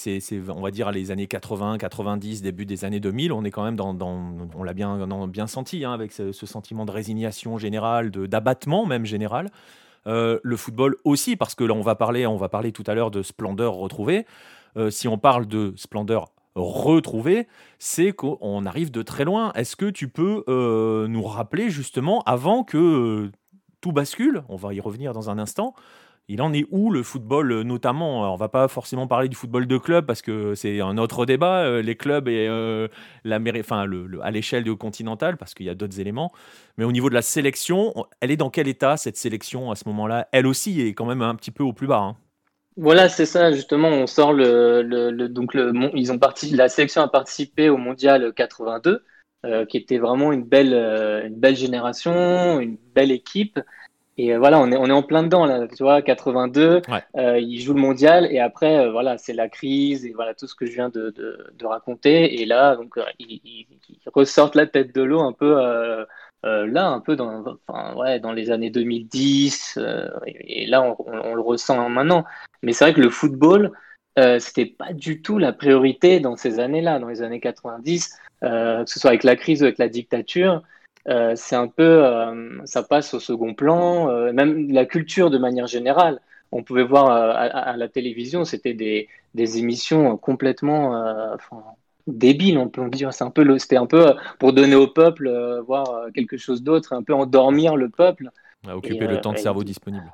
on 0.49 0.61
va 0.61 0.71
dire, 0.71 0.91
les 0.93 1.11
années 1.11 1.27
80, 1.27 1.79
90, 1.79 2.43
début 2.43 2.65
des 2.65 2.85
années 2.85 3.01
2000, 3.01 3.33
on 3.33 3.45
est 3.45 3.51
quand 3.51 3.65
même 3.65 3.77
dans, 3.77 3.97
on 4.55 4.63
l'a 4.63 4.73
bien, 4.73 5.07
bien 5.27 5.47
senti, 5.47 5.85
hein, 5.85 5.93
avec 5.93 6.13
ce, 6.13 6.33
sentiment 6.33 6.87
de 6.87 6.93
résignation 6.93 7.59
générale, 7.59 8.11
d'abattement 8.11 8.87
même 8.87 9.05
général. 9.05 9.51
Euh, 10.07 10.39
le 10.43 10.57
football 10.57 10.97
aussi, 11.05 11.35
parce 11.35 11.57
que 11.57 11.65
là, 11.65 11.75
on 11.75 11.83
va 11.83 11.97
parler, 11.97 12.27
on 12.27 12.37
va 12.37 12.49
parler 12.49 12.71
tout 12.71 12.85
à 12.87 12.95
l'heure 12.95 13.11
de 13.11 13.23
splendeur 13.23 13.75
retrouvée. 13.75 14.27
Euh, 14.77 14.91
si 14.91 15.09
on 15.09 15.19
parle 15.19 15.47
de 15.47 15.73
splendeur 15.77 16.31
retrouvée, 16.55 17.49
c'est 17.79 18.13
qu'on 18.13 18.65
arrive 18.65 18.93
de 18.93 19.03
très 19.03 19.25
loin. 19.25 19.53
Est-ce 19.55 19.75
que 19.75 19.91
tu 19.91 20.09
peux 20.09 20.45
nous 21.09 21.23
rappeler 21.25 21.69
justement, 21.69 22.23
avant 22.23 22.63
que 22.65 23.31
tout 23.81 23.93
bascule, 23.93 24.43
on 24.49 24.57
va 24.57 24.75
y 24.75 24.81
revenir 24.81 25.13
dans 25.13 25.31
un 25.31 25.39
instant. 25.39 25.75
Il 26.29 26.43
en 26.43 26.53
est 26.53 26.67
où 26.73 26.91
le 26.91 27.05
football, 27.05 27.53
euh, 27.53 27.63
notamment? 27.63 28.33
On 28.33 28.37
va 28.37 28.49
pas 28.49 28.67
forcément 28.67 29.07
parler 29.07 29.29
du 29.29 29.37
football 29.37 29.67
de 29.69 29.79
club 29.79 30.07
parce 30.07 30.23
que 30.23 30.57
c'est 30.57 30.81
un 30.81 30.99
autre 30.99 31.25
débat, 31.25 31.61
euh, 31.61 31.83
les 31.83 31.95
clubs 31.97 32.27
et 32.29 32.49
euh, 32.49 32.89
enfin, 33.61 33.85
le, 33.85 34.09
à 34.23 34.33
l'échelle 34.33 34.65
du 34.65 34.75
continental, 34.77 35.37
parce 35.37 35.55
qu'il 35.55 35.67
y 35.67 35.71
a 35.71 35.77
d'autres 35.77 36.01
éléments. 36.01 36.33
Mais 36.79 36.85
au 36.85 36.91
niveau 36.91 37.09
de 37.11 37.15
la 37.15 37.23
sélection, 37.23 37.95
elle 38.21 38.33
est 38.33 38.37
dans 38.37 38.51
quel 38.51 38.67
état 38.67 38.97
cette 38.97 39.17
sélection 39.17 39.71
à 39.71 39.77
ce 39.77 39.85
moment-là? 39.89 40.27
Elle 40.33 40.49
aussi 40.49 40.81
est 40.81 40.95
quand 40.95 41.07
même 41.07 41.23
un 41.23 41.37
petit 41.37 41.53
peu 41.53 41.63
au 41.63 41.73
plus 41.73 41.87
bas. 41.87 42.01
Hein. 42.01 42.17
Voilà, 42.77 43.09
c'est 43.09 43.27
ça 43.27 43.53
justement. 43.53 43.89
On 43.89 44.07
sort 44.09 44.33
le, 44.33 44.83
le 44.83 45.29
donc 45.29 45.53
ils 45.95 46.13
ont 46.13 46.19
parti, 46.19 46.51
la 46.51 46.69
sélection 46.69 47.03
a 47.03 47.09
participé 47.09 47.69
au 47.71 47.77
mondial 47.77 48.33
82. 48.35 49.05
Euh, 49.45 49.67
qui 49.67 49.77
était 49.77 49.99
vraiment 49.99 50.33
une 50.33 50.43
belle, 50.45 50.73
euh, 50.73 51.27
une 51.27 51.37
belle 51.39 51.57
génération, 51.57 52.59
une 52.59 52.79
belle 52.95 53.13
équipe. 53.13 53.61
Et 54.17 54.33
euh, 54.35 54.39
voilà, 54.39 54.59
on 54.59 54.73
est, 54.73 54.77
on 54.77 54.87
est 54.87 54.93
en 54.93 55.03
plein 55.03 55.23
dedans, 55.23 55.45
là, 55.45 55.69
tu 55.69 55.83
vois, 55.83 56.01
82, 56.01 56.81
ils 57.15 57.61
jouent 57.61 57.75
le 57.75 57.81
mondial, 57.81 58.27
et 58.33 58.41
après, 58.41 58.91
voilà, 58.91 59.19
c'est 59.19 59.35
la 59.35 59.49
crise, 59.49 60.07
et 60.07 60.13
voilà, 60.13 60.35
tout 60.35 60.47
ce 60.47 60.55
que 60.55 60.65
je 60.65 60.73
viens 60.73 60.89
de, 60.89 61.11
de, 61.11 61.67
raconter. 61.67 62.41
Et 62.41 62.47
là, 62.47 62.77
donc, 62.77 62.95
ils, 63.19 63.67
ressortent 64.07 64.57
la 64.57 64.67
tête 64.67 64.95
de 64.95 65.03
l'eau 65.03 65.21
un 65.21 65.33
peu, 65.33 65.55
là, 66.43 66.89
un 66.89 67.01
peu 67.01 67.15
dans, 67.15 67.45
enfin, 67.69 67.95
ouais, 67.97 68.19
dans 68.19 68.33
les 68.33 68.51
années 68.51 68.71
2010, 68.71 69.79
et, 70.27 70.67
là, 70.67 70.83
on, 70.83 70.97
on, 71.07 71.35
le 71.35 71.43
ressent 71.43 71.89
maintenant. 71.91 72.25
Mais 72.63 72.73
c'est 72.73 72.87
vrai 72.87 72.95
que 72.95 73.03
le 73.03 73.11
football, 73.11 73.71
c'était 74.39 74.67
pas 74.67 74.93
du 74.93 75.21
tout 75.23 75.39
la 75.39 75.53
priorité 75.53 76.21
dans 76.21 76.37
ces 76.37 76.59
années-là, 76.59 76.99
dans 76.99 77.09
les 77.09 77.23
années 77.23 77.41
90. 77.41 78.17
Euh, 78.43 78.85
que 78.85 78.91
ce 78.91 79.01
soit 79.01 79.11
avec 79.11 79.25
la 79.25 79.37
crise 79.37 79.63
ou 79.63 79.65
avec 79.65 79.79
la 79.79 79.89
dictature, 79.89 80.63
euh, 81.09 81.33
c'est 81.37 81.57
un 81.57 81.69
peu, 81.69 82.05
euh, 82.05 82.61
ça 82.67 82.83
passe 82.83 83.15
au 83.15 83.21
second 83.21 83.55
plan. 83.55 84.33
même 84.33 84.71
la 84.71 84.85
culture 84.85 85.31
de 85.31 85.39
manière 85.39 85.67
générale, 85.67 86.21
on 86.53 86.63
pouvait 86.63 86.85
voir 86.85 87.11
à, 87.11 87.77
la 87.77 87.89
télévision, 87.89 88.45
c'était 88.45 88.75
des, 88.75 89.09
des, 89.35 89.59
émissions 89.59 90.17
complètement 90.17 91.37
débiles, 92.07 92.59
on 92.59 92.69
peut 92.69 92.89
dire. 92.89 93.13
C'est 93.13 93.25
un 93.25 93.31
peu, 93.31 93.59
c'était 93.59 93.77
un 93.77 93.87
peu 93.87 94.15
pour 94.39 94.53
donner 94.53 94.77
au 94.77 94.87
peuple, 94.87 95.29
voir 95.67 96.07
quelque 96.15 96.37
chose 96.37 96.63
d'autre, 96.63 96.93
un 96.93 97.03
peu 97.03 97.15
endormir 97.15 97.77
le 97.77 97.89
peuple. 97.89 98.31
occuper 98.69 99.07
le 99.07 99.21
temps 99.21 99.33
de 99.33 99.39
cerveau 99.39 99.65
disponible. 99.65 100.13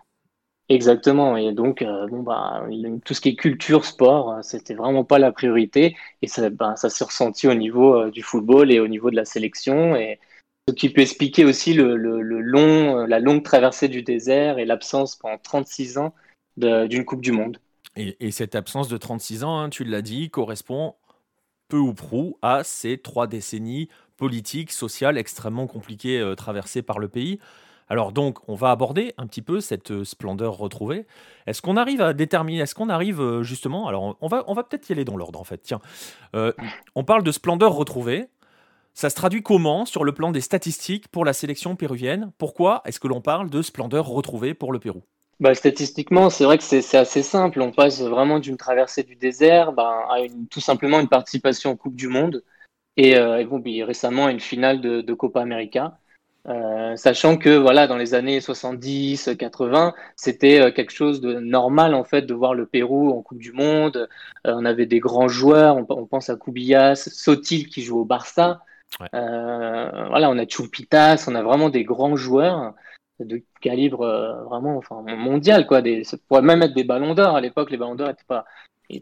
Exactement. 0.72 1.36
Et 1.36 1.52
donc, 1.52 1.82
euh, 1.82 2.06
bah, 2.10 2.66
tout 3.04 3.12
ce 3.12 3.20
qui 3.20 3.30
est 3.30 3.36
culture, 3.36 3.84
sport, 3.84 4.32
euh, 4.32 4.42
c'était 4.42 4.72
vraiment 4.72 5.04
pas 5.04 5.18
la 5.18 5.30
priorité. 5.30 5.96
Et 6.22 6.28
ça, 6.28 6.48
ça 6.76 6.88
s'est 6.88 7.04
ressenti 7.04 7.46
au 7.46 7.52
niveau 7.52 7.94
euh, 7.94 8.10
du 8.10 8.22
football 8.22 8.72
et 8.72 8.80
au 8.80 8.88
niveau 8.88 9.10
de 9.10 9.16
la 9.16 9.26
sélection. 9.26 9.94
Et 9.96 10.18
ce 10.66 10.74
qui 10.74 10.88
peut 10.88 11.02
expliquer 11.02 11.44
aussi 11.44 11.74
le, 11.74 11.96
long, 11.96 13.04
la 13.04 13.18
longue 13.18 13.42
traversée 13.42 13.88
du 13.88 14.02
désert 14.02 14.58
et 14.58 14.64
l'absence 14.64 15.16
pendant 15.16 15.36
36 15.36 15.98
ans 15.98 16.14
d'une 16.56 17.04
Coupe 17.04 17.20
du 17.20 17.32
Monde. 17.32 17.58
Et, 17.94 18.16
et, 18.26 18.30
cette 18.30 18.54
absence 18.54 18.88
de 18.88 18.96
36 18.96 19.44
ans, 19.44 19.58
hein, 19.58 19.68
tu 19.68 19.84
l'as 19.84 20.00
dit, 20.00 20.30
correspond 20.30 20.94
peu 21.68 21.76
ou 21.76 21.92
prou 21.92 22.38
à 22.40 22.64
ces 22.64 22.96
trois 22.96 23.26
décennies 23.26 23.88
politiques, 24.16 24.72
sociales 24.72 25.18
extrêmement 25.18 25.66
compliquées 25.66 26.32
traversées 26.36 26.82
par 26.82 26.98
le 26.98 27.08
pays. 27.08 27.38
Alors 27.92 28.11
donc, 28.11 28.38
on 28.49 28.54
va 28.54 28.70
aborder 28.70 29.12
un 29.18 29.26
petit 29.26 29.42
peu 29.42 29.61
cette 29.61 29.90
euh, 29.90 30.02
splendeur 30.02 30.56
retrouvée. 30.56 31.04
Est-ce 31.46 31.61
qu'on 31.61 31.76
arrive 31.76 32.00
à 32.00 32.14
déterminer, 32.14 32.62
est-ce 32.62 32.75
qu'on 32.75 32.88
arrive 32.88 33.20
euh, 33.20 33.42
justement, 33.42 33.87
alors 33.87 34.16
on 34.22 34.28
va, 34.28 34.64
peut-être 34.64 34.88
y 34.88 34.92
aller 34.94 35.04
dans 35.04 35.18
l'ordre 35.18 35.38
en 35.38 35.44
fait, 35.44 35.58
tiens. 35.58 35.82
Euh, 36.34 36.54
on 36.94 37.04
parle 37.04 37.22
de 37.22 37.30
splendeur 37.30 37.75
retrouvée. 37.75 38.28
Ça 38.94 39.11
se 39.11 39.14
traduit 39.14 39.42
comment 39.42 39.84
sur 39.84 40.04
le 40.04 40.12
plan 40.12 40.32
des 40.32 40.40
statistiques 40.40 41.08
pour 41.08 41.26
la 41.26 41.34
sélection 41.34 41.76
péruvienne? 41.76 42.32
Pourquoi 42.38 42.80
est-ce 42.87 42.99
que 42.99 43.08
l'on 43.08 43.20
parle 43.20 43.50
de 43.50 43.61
splendeur 43.61 44.06
retrouvée 44.06 44.54
pour 44.54 44.72
le 44.72 44.78
Pérou? 44.78 45.02
Bah, 45.38 45.54
statistiquement, 45.54 46.30
c'est 46.30 46.44
vrai 46.44 46.56
que 46.56 46.64
c'est 46.64 46.96
assez 46.96 47.22
simple. 47.22 47.61
On 47.61 47.72
passe 47.72 48.00
vraiment 48.00 48.38
d'une 48.38 48.56
traversée 48.56 49.02
du 49.02 49.16
désert 49.16 49.72
bah, 49.72 50.06
à 50.08 50.16
tout 50.49 50.61
simplement 50.61 50.99
une 50.99 51.11
participation 51.11 51.72
en 51.72 51.76
Coupe 51.76 51.96
du 51.96 52.08
Monde 52.08 52.42
et, 52.96 53.14
bon, 53.44 53.62
récemment 53.84 54.30
une 54.30 54.40
finale 54.40 54.80
de 54.80 55.12
Copa 55.12 55.42
América. 55.42 55.99
Euh, 56.49 56.96
sachant 56.96 57.37
que 57.37 57.56
voilà, 57.56 57.87
dans 57.87 57.96
les 57.96 58.14
années 58.14 58.40
70, 58.40 59.30
80, 59.38 59.94
c'était 60.16 60.61
euh, 60.61 60.70
quelque 60.72 60.90
chose 60.90 61.20
de 61.20 61.34
normal 61.34 61.94
en 61.94 62.02
fait 62.02 62.22
de 62.22 62.34
voir 62.34 62.54
le 62.54 62.66
Pérou 62.66 63.11
en 63.11 63.22
Coupe 63.22 63.38
du 63.38 63.52
Monde. 63.52 64.08
Euh, 64.46 64.54
on 64.56 64.64
avait 64.64 64.87
des 64.87 64.99
grands 64.99 65.28
joueurs, 65.28 65.76
on, 65.76 66.06
pense 66.06 66.30
à 66.30 66.37
Kubillas, 66.37 66.96
Sotil 66.96 67.68
qui 67.68 67.82
joue 67.82 68.00
au 68.00 68.04
Barça. 68.04 68.61
voilà, 69.12 70.30
on 70.30 70.38
a 70.38 70.46
Chumpitas, 70.46 71.26
on 71.28 71.37
a 71.37 71.42
vraiment 71.42 71.70
des 71.70 71.84
grands 71.84 72.16
joueurs 72.16 72.75
de 73.20 73.40
calibre 73.61 74.44
vraiment 74.49 74.78
enfin, 74.78 75.02
mondial 75.16 75.66
quoi. 75.66 75.80
Des, 75.80 76.02
ça 76.02 76.16
pourrait 76.26 76.42
même 76.42 76.62
être 76.62 76.75
des 76.75 76.82
Ballons 76.82 77.14
d'Or 77.14 77.37
à 77.37 77.40
l'époque. 77.40 77.70
Les 77.70 77.76
Ballons 77.76 77.94
d'Or 77.94 78.08
n'étaient 78.08 78.25
pas 78.26 78.44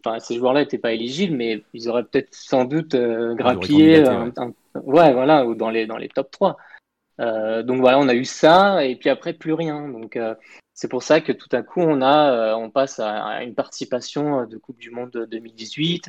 Enfin, 0.06 0.20
ces 0.20 0.36
joueurs-là 0.36 0.60
n'étaient 0.60 0.78
pas 0.78 0.92
éligibles, 0.92 1.34
mais 1.34 1.64
ils 1.74 1.88
auraient 1.88 2.04
peut-être 2.04 2.32
sans 2.32 2.64
doute 2.64 2.94
grappillé, 2.94 4.04
ouais. 4.04 5.12
voilà, 5.12 5.44
ou 5.44 5.56
dans 5.56 5.70
les, 5.70 5.86
dans 5.86 5.96
les 5.96 6.08
top 6.08 6.30
3. 6.30 6.56
Euh, 7.20 7.62
donc 7.62 7.80
voilà, 7.80 7.98
on 7.98 8.08
a 8.08 8.14
eu 8.14 8.24
ça 8.24 8.84
et 8.84 8.96
puis 8.96 9.10
après 9.10 9.32
plus 9.32 9.52
rien. 9.52 9.88
Donc 9.88 10.16
euh, 10.16 10.34
c'est 10.74 10.88
pour 10.88 11.02
ça 11.02 11.20
que 11.20 11.32
tout 11.32 11.48
à 11.52 11.62
coup 11.62 11.80
on 11.80 12.00
a, 12.02 12.32
euh, 12.32 12.54
on 12.54 12.70
passe 12.70 12.98
à, 12.98 13.42
une 13.42 13.54
participation 13.54 14.46
de 14.46 14.56
Coupe 14.56 14.78
du 14.78 14.90
Monde 14.90 15.26
2018, 15.30 16.08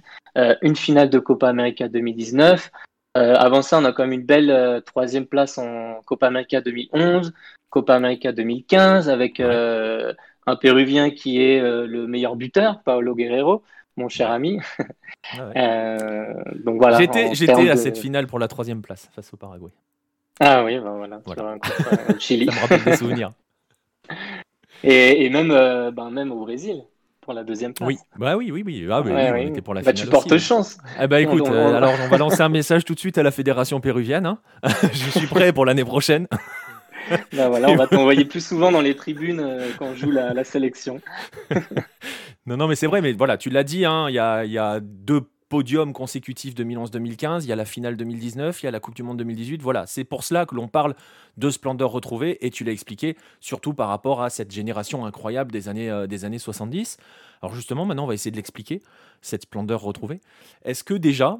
une 0.62 0.76
finale 0.76 1.10
de 1.10 1.20
Copa 1.20 1.50
América 1.50 1.88
2019. 1.88 2.72
avant 3.16 3.62
ça, 3.62 3.80
on 3.80 3.86
a 3.86 3.92
quand 3.92 4.04
même 4.04 4.20
une 4.20 4.26
belle 4.26 4.82
troisième 4.86 5.26
place 5.26 5.58
en 5.58 6.02
Copa 6.06 6.28
América 6.28 6.62
2011, 6.62 7.34
Copa 7.70 7.96
América 7.96 8.32
2015 8.32 9.10
avec 9.10 9.42
un 9.42 10.56
Péruvien 10.56 11.12
qui 11.12 11.42
est 11.42 11.60
le 11.60 12.08
meilleur 12.08 12.36
buteur, 12.36 12.82
Paolo 12.84 13.16
Guerrero 13.16 13.64
mon 13.98 14.08
cher 14.08 14.32
ami. 14.32 14.58
donc 16.64 16.78
voilà. 16.78 16.98
J'étais 17.34 17.70
à 17.70 17.76
cette 17.76 17.98
finale 17.98 18.26
pour 18.26 18.40
la 18.40 18.48
troisième 18.48 18.82
place 18.82 19.10
face 19.14 19.34
au 19.34 19.38
Paraguay. 19.38 19.72
Ah 20.40 20.64
oui, 20.64 20.80
ben 20.80 20.96
voilà, 20.98 21.22
voilà. 21.26 21.58
Sur 22.08 22.20
Chili. 22.20 22.46
Ça 22.46 22.52
me 22.54 22.60
rappelle 22.62 22.84
des 22.84 22.96
souvenirs. 22.98 23.34
Et, 24.84 25.26
et 25.26 25.30
même, 25.30 25.52
euh, 25.52 25.92
ben 25.92 26.10
même 26.10 26.32
au 26.32 26.40
Brésil 26.40 26.84
pour 27.22 27.34
la 27.34 27.44
deuxième 27.44 27.74
place. 27.74 27.88
Oui, 27.88 27.98
bah 28.18 28.36
oui, 28.36 28.52
oui, 28.52 28.64
oui. 28.66 28.88
Ah, 28.90 29.02
oui, 29.02 29.12
on 29.12 29.36
était 29.36 29.62
pour 29.62 29.76
la 29.76 29.82
bah, 29.84 29.94
Tu 29.94 30.08
portes 30.08 30.36
chance. 30.40 30.78
Eh 31.00 31.06
bah 31.08 31.22
écoute, 31.22 31.48
euh, 31.48 31.76
alors 31.76 31.94
on 32.04 32.08
va 32.08 32.18
lancer 32.18 32.42
un 32.42 32.50
message 32.50 32.84
tout 32.84 32.96
de 32.96 33.00
suite 33.00 33.20
à 33.20 33.24
la 33.24 33.30
fédération 33.30 33.80
péruvienne. 33.80 34.26
Hein. 34.26 34.40
Je 34.92 35.20
suis 35.20 35.28
prêt 35.28 35.54
pour 35.54 35.66
l'année 35.66 35.86
prochaine. 35.86 36.28
Bah 37.34 37.50
voilà, 37.50 37.70
on 37.70 37.76
va 37.76 37.88
t'envoyer 37.88 38.26
plus 38.26 38.44
souvent 38.44 38.72
dans 38.72 38.82
les 38.82 38.96
tribunes 38.96 39.40
euh, 39.40 39.70
quand 39.78 39.86
on 39.86 39.96
joue 39.96 40.12
la, 40.12 40.34
la 40.34 40.44
sélection. 40.44 41.00
non, 42.48 42.58
non, 42.58 42.68
mais 42.68 42.76
c'est 42.76 42.88
vrai, 42.88 43.02
mais 43.02 43.12
voilà, 43.12 43.38
tu 43.38 43.50
l'as 43.50 43.64
dit, 43.64 43.86
hein, 43.86 44.08
il 44.10 44.16
y, 44.16 44.20
a, 44.20 44.46
y 44.46 44.58
a 44.58 44.80
deux 44.82 45.22
podiums 45.52 45.92
consécutifs 45.92 46.56
2011-2015, 46.56 47.44
il 47.44 47.50
y 47.50 47.52
a 47.52 47.58
la 47.58 47.66
finale 47.66 47.98
2019, 47.98 48.64
il 48.64 48.66
y 48.66 48.70
a 48.70 48.72
la 48.72 48.80
Coupe 48.80 48.96
du 48.96 49.04
Monde 49.04 49.18
2018. 49.18 49.62
Voilà, 49.62 49.86
c'est 49.86 50.06
pour 50.06 50.24
cela 50.24 50.46
que 50.46 50.56
l'on 50.56 50.70
parle 50.70 50.96
de 51.36 51.50
splendeur 51.50 51.92
retrouvée, 51.92 52.46
et 52.46 52.50
tu 52.52 52.64
l'as 52.64 52.72
expliqué, 52.72 53.18
surtout 53.42 53.74
par 53.74 53.90
rapport 53.90 54.22
à 54.22 54.30
cette 54.30 54.50
génération 54.50 55.06
incroyable 55.06 55.52
des 55.52 55.68
années, 55.68 55.90
euh, 55.90 56.08
des 56.08 56.24
années 56.24 56.40
70. 56.40 56.98
Alors 57.42 57.54
justement, 57.54 57.84
maintenant, 57.84 58.06
on 58.06 58.08
va 58.08 58.14
essayer 58.14 58.32
de 58.32 58.38
l'expliquer, 58.38 58.82
cette 59.22 59.42
splendeur 59.42 59.82
retrouvée. 59.82 60.22
Est-ce 60.64 60.86
que 60.86 60.94
déjà, 60.94 61.40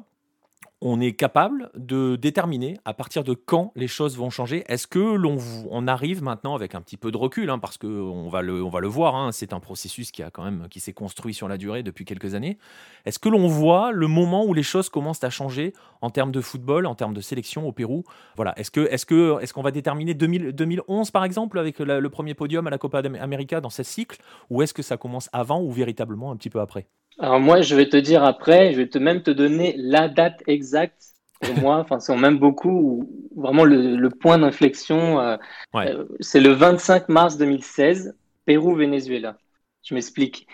on 0.84 1.00
est 1.00 1.12
capable 1.12 1.70
de 1.76 2.16
déterminer 2.16 2.76
à 2.84 2.92
partir 2.92 3.22
de 3.22 3.34
quand 3.34 3.72
les 3.76 3.86
choses 3.86 4.18
vont 4.18 4.30
changer. 4.30 4.64
Est-ce 4.66 4.88
que 4.88 4.98
l'on 4.98 5.38
on 5.70 5.86
arrive 5.86 6.22
maintenant 6.24 6.56
avec 6.56 6.74
un 6.74 6.80
petit 6.80 6.96
peu 6.96 7.12
de 7.12 7.16
recul, 7.16 7.50
hein, 7.50 7.60
parce 7.60 7.78
qu'on 7.78 8.28
va 8.28 8.42
le, 8.42 8.64
on 8.64 8.68
va 8.68 8.80
le 8.80 8.88
voir, 8.88 9.14
hein, 9.14 9.30
c'est 9.30 9.52
un 9.52 9.60
processus 9.60 10.10
qui 10.10 10.24
a 10.24 10.30
quand 10.30 10.42
même 10.42 10.66
qui 10.68 10.80
s'est 10.80 10.92
construit 10.92 11.34
sur 11.34 11.46
la 11.46 11.56
durée 11.56 11.84
depuis 11.84 12.04
quelques 12.04 12.34
années. 12.34 12.58
Est-ce 13.06 13.20
que 13.20 13.28
l'on 13.28 13.46
voit 13.46 13.92
le 13.92 14.08
moment 14.08 14.44
où 14.44 14.54
les 14.54 14.64
choses 14.64 14.88
commencent 14.88 15.22
à 15.22 15.30
changer 15.30 15.72
en 16.00 16.10
termes 16.10 16.32
de 16.32 16.40
football, 16.40 16.86
en 16.86 16.96
termes 16.96 17.14
de 17.14 17.20
sélection 17.20 17.66
au 17.66 17.70
Pérou? 17.70 18.02
Voilà. 18.34 18.52
Est-ce 18.58 18.72
que 18.72 18.88
est-ce 18.90 19.06
que 19.06 19.52
qu'on 19.52 19.62
va 19.62 19.70
déterminer 19.70 20.14
2011 20.14 21.10
par 21.12 21.24
exemple 21.24 21.58
avec 21.58 21.78
le 21.78 22.08
premier 22.08 22.34
podium 22.34 22.66
à 22.66 22.70
la 22.70 22.78
Copa 22.78 23.02
América 23.20 23.60
dans 23.60 23.70
ce 23.70 23.84
cycle, 23.84 24.20
ou 24.50 24.62
est-ce 24.62 24.74
que 24.74 24.82
ça 24.82 24.96
commence 24.96 25.28
avant 25.32 25.62
ou 25.62 25.70
véritablement 25.70 26.32
un 26.32 26.36
petit 26.36 26.50
peu 26.50 26.60
après? 26.60 26.88
Alors 27.18 27.40
moi, 27.40 27.60
je 27.60 27.76
vais 27.76 27.88
te 27.88 27.96
dire 27.96 28.24
après, 28.24 28.72
je 28.72 28.78
vais 28.78 28.88
te 28.88 28.98
même 28.98 29.22
te 29.22 29.30
donner 29.30 29.74
la 29.76 30.08
date 30.08 30.42
exacte 30.46 31.12
pour 31.42 31.58
moi, 31.58 31.78
enfin, 31.78 31.98
c'est 31.98 32.14
même 32.16 32.38
beaucoup, 32.38 33.08
vraiment 33.36 33.64
le, 33.64 34.08
point 34.08 34.38
d'inflexion, 34.38 35.20
euh, 35.20 35.36
euh, 35.74 36.04
c'est 36.20 36.40
le 36.40 36.50
25 36.50 37.08
mars 37.08 37.36
2016, 37.36 38.14
Pérou-Venezuela. 38.44 39.36
Je 39.82 39.94
m'explique. 39.94 40.46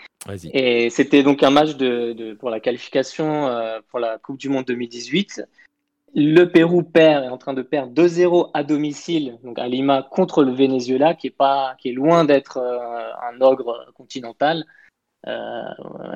Et 0.53 0.89
c'était 0.89 1.21
donc 1.21 1.43
un 1.43 1.51
match 1.51 1.75
de, 1.75 2.33
pour 2.39 2.49
la 2.49 2.59
qualification 2.59 3.47
euh, 3.47 3.79
pour 3.89 3.99
la 3.99 4.17
Coupe 4.17 4.37
du 4.37 4.49
Monde 4.49 4.65
2018. 4.65 5.43
Le 6.15 6.45
Pérou 6.45 6.81
perd, 6.81 7.25
est 7.25 7.29
en 7.29 7.37
train 7.37 7.53
de 7.53 7.61
perdre 7.61 7.93
2-0 7.93 8.49
à 8.55 8.63
domicile, 8.63 9.37
donc 9.43 9.59
à 9.59 9.67
Lima, 9.67 10.07
contre 10.09 10.43
le 10.43 10.51
Venezuela, 10.51 11.13
qui 11.13 11.27
est, 11.27 11.35
pas, 11.35 11.75
qui 11.77 11.89
est 11.89 11.93
loin 11.93 12.25
d'être 12.25 12.57
un 12.57 13.39
ogre 13.41 13.91
continental. 13.93 14.65
Euh, 15.27 15.63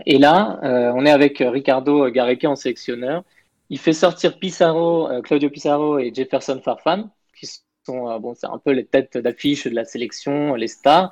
et 0.05 0.17
là, 0.17 0.59
euh, 0.63 0.91
on 0.95 1.05
est 1.05 1.11
avec 1.11 1.39
Ricardo 1.39 2.09
Gareca 2.09 2.49
en 2.49 2.55
sélectionneur. 2.55 3.23
Il 3.69 3.79
fait 3.79 3.93
sortir 3.93 4.39
Pissarro, 4.39 5.09
euh, 5.09 5.21
Claudio 5.21 5.49
Pissarro 5.49 5.99
et 5.99 6.13
Jefferson 6.13 6.61
Farfan, 6.63 7.09
qui 7.35 7.47
sont 7.85 8.19
bon, 8.19 8.33
un 8.43 8.57
peu 8.59 8.71
les 8.71 8.85
têtes 8.85 9.17
d'affiche 9.17 9.65
de 9.67 9.75
la 9.75 9.85
sélection, 9.85 10.55
les 10.55 10.67
stars. 10.67 11.11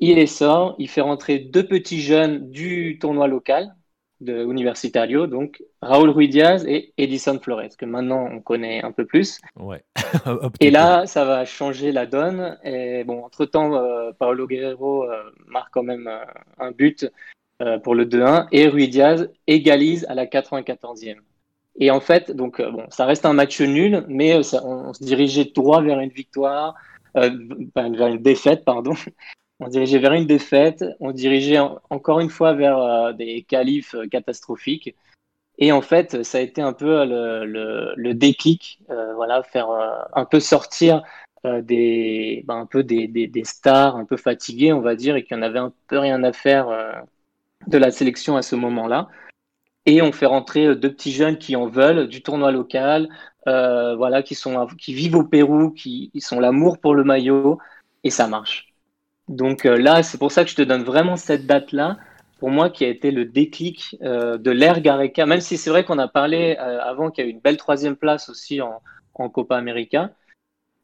Il 0.00 0.16
les 0.16 0.26
sort, 0.26 0.76
il 0.78 0.88
fait 0.88 1.00
rentrer 1.00 1.38
deux 1.38 1.66
petits 1.66 2.00
jeunes 2.00 2.50
du 2.50 2.98
tournoi 3.00 3.26
local 3.26 3.74
de 4.20 4.44
Universitario, 4.44 5.26
donc 5.26 5.62
Raúl 5.80 6.10
Ruiz 6.10 6.28
Diaz 6.28 6.64
et 6.66 6.92
Edison 6.98 7.38
Flores, 7.40 7.76
que 7.78 7.86
maintenant 7.86 8.28
on 8.30 8.40
connaît 8.40 8.82
un 8.82 8.92
peu 8.92 9.04
plus. 9.04 9.40
Ouais. 9.56 9.84
et 10.60 10.70
là, 10.70 11.06
ça 11.06 11.24
va 11.24 11.44
changer 11.44 11.92
la 11.92 12.06
donne. 12.06 12.58
Et 12.64 13.04
bon, 13.04 13.24
entre-temps, 13.24 13.74
euh, 13.74 14.10
Paolo 14.18 14.46
Guerrero 14.46 15.04
euh, 15.04 15.22
marque 15.46 15.72
quand 15.72 15.82
même 15.82 16.08
euh, 16.08 16.24
un 16.58 16.70
but 16.72 17.10
pour 17.82 17.96
le 17.96 18.06
2-1 18.06 18.46
et 18.52 18.68
Ruiz 18.68 18.88
Diaz 18.88 19.28
égalise 19.48 20.06
à 20.08 20.14
la 20.14 20.26
94e. 20.26 21.16
Et 21.80 21.90
en 21.90 22.00
fait, 22.00 22.30
donc 22.30 22.62
bon, 22.62 22.84
ça 22.90 23.04
reste 23.04 23.26
un 23.26 23.32
match 23.32 23.60
nul, 23.60 24.04
mais 24.08 24.36
on, 24.62 24.92
se 24.92 25.02
dirigeait 25.02 25.50
droit 25.52 25.82
vers 25.82 25.98
une 25.98 26.10
victoire, 26.10 26.76
vers 27.16 28.06
une 28.06 28.22
défaite, 28.22 28.64
pardon. 28.64 28.94
On 29.60 29.68
dirigeait 29.68 29.98
vers 29.98 30.12
une 30.12 30.26
défaite, 30.26 30.84
on 31.00 31.10
dirigeait 31.10 31.58
encore 31.58 32.20
une 32.20 32.30
fois 32.30 32.54
vers 32.54 32.78
euh, 32.78 33.12
des 33.12 33.42
qualifs 33.42 33.94
euh, 33.94 34.06
catastrophiques. 34.06 34.94
Et 35.58 35.72
en 35.72 35.82
fait, 35.82 36.22
ça 36.22 36.38
a 36.38 36.40
été 36.40 36.62
un 36.62 36.72
peu 36.72 37.04
le, 37.04 38.12
déclic, 38.14 38.80
euh, 38.90 39.14
voilà, 39.14 39.42
faire 39.42 39.68
un 40.14 40.24
peu 40.24 40.38
sortir 40.38 41.02
des, 41.44 42.44
ben, 42.46 42.58
un 42.58 42.66
peu 42.66 42.84
des, 42.84 43.08
des, 43.08 43.44
stars 43.44 43.96
un 43.96 44.04
peu 44.04 44.16
fatigués, 44.16 44.72
on 44.72 44.80
va 44.80 44.94
dire, 44.94 45.16
et 45.16 45.24
qui 45.24 45.34
en 45.34 45.42
avaient 45.42 45.58
un 45.58 45.72
peu 45.88 45.98
rien 45.98 46.22
à 46.22 46.32
faire 46.32 46.68
de 47.66 47.76
la 47.76 47.90
sélection 47.90 48.36
à 48.36 48.42
ce 48.42 48.54
moment-là. 48.54 49.08
Et 49.84 50.00
on 50.00 50.12
fait 50.12 50.26
rentrer 50.26 50.76
deux 50.76 50.92
petits 50.92 51.12
jeunes 51.12 51.38
qui 51.38 51.56
en 51.56 51.66
veulent, 51.66 52.06
du 52.06 52.22
tournoi 52.22 52.52
local, 52.52 53.08
voilà, 53.44 54.22
qui, 54.22 54.36
sont, 54.36 54.64
qui 54.78 54.94
vivent 54.94 55.16
au 55.16 55.24
Pérou, 55.24 55.72
qui, 55.72 56.10
qui 56.12 56.20
sont 56.20 56.38
l'amour 56.38 56.78
pour 56.78 56.94
le 56.94 57.02
maillot, 57.02 57.58
et 58.04 58.10
ça 58.10 58.28
marche. 58.28 58.67
Donc 59.28 59.66
euh, 59.66 59.76
là, 59.76 60.02
c'est 60.02 60.18
pour 60.18 60.32
ça 60.32 60.44
que 60.44 60.50
je 60.50 60.56
te 60.56 60.62
donne 60.62 60.82
vraiment 60.82 61.16
cette 61.16 61.46
date-là, 61.46 61.98
pour 62.38 62.50
moi, 62.50 62.70
qui 62.70 62.84
a 62.84 62.88
été 62.88 63.10
le 63.10 63.24
déclic 63.24 63.96
euh, 64.02 64.38
de 64.38 64.50
l'ère 64.50 64.80
Gareca, 64.80 65.26
même 65.26 65.40
si 65.40 65.56
c'est 65.56 65.70
vrai 65.70 65.84
qu'on 65.84 65.98
a 65.98 66.08
parlé 66.08 66.56
euh, 66.58 66.80
avant 66.80 67.10
qu'il 67.10 67.24
y 67.24 67.26
a 67.26 67.30
eu 67.30 67.32
une 67.32 67.40
belle 67.40 67.56
troisième 67.56 67.96
place 67.96 68.28
aussi 68.28 68.60
en, 68.60 68.80
Copa 69.34 69.56
América. 69.56 70.10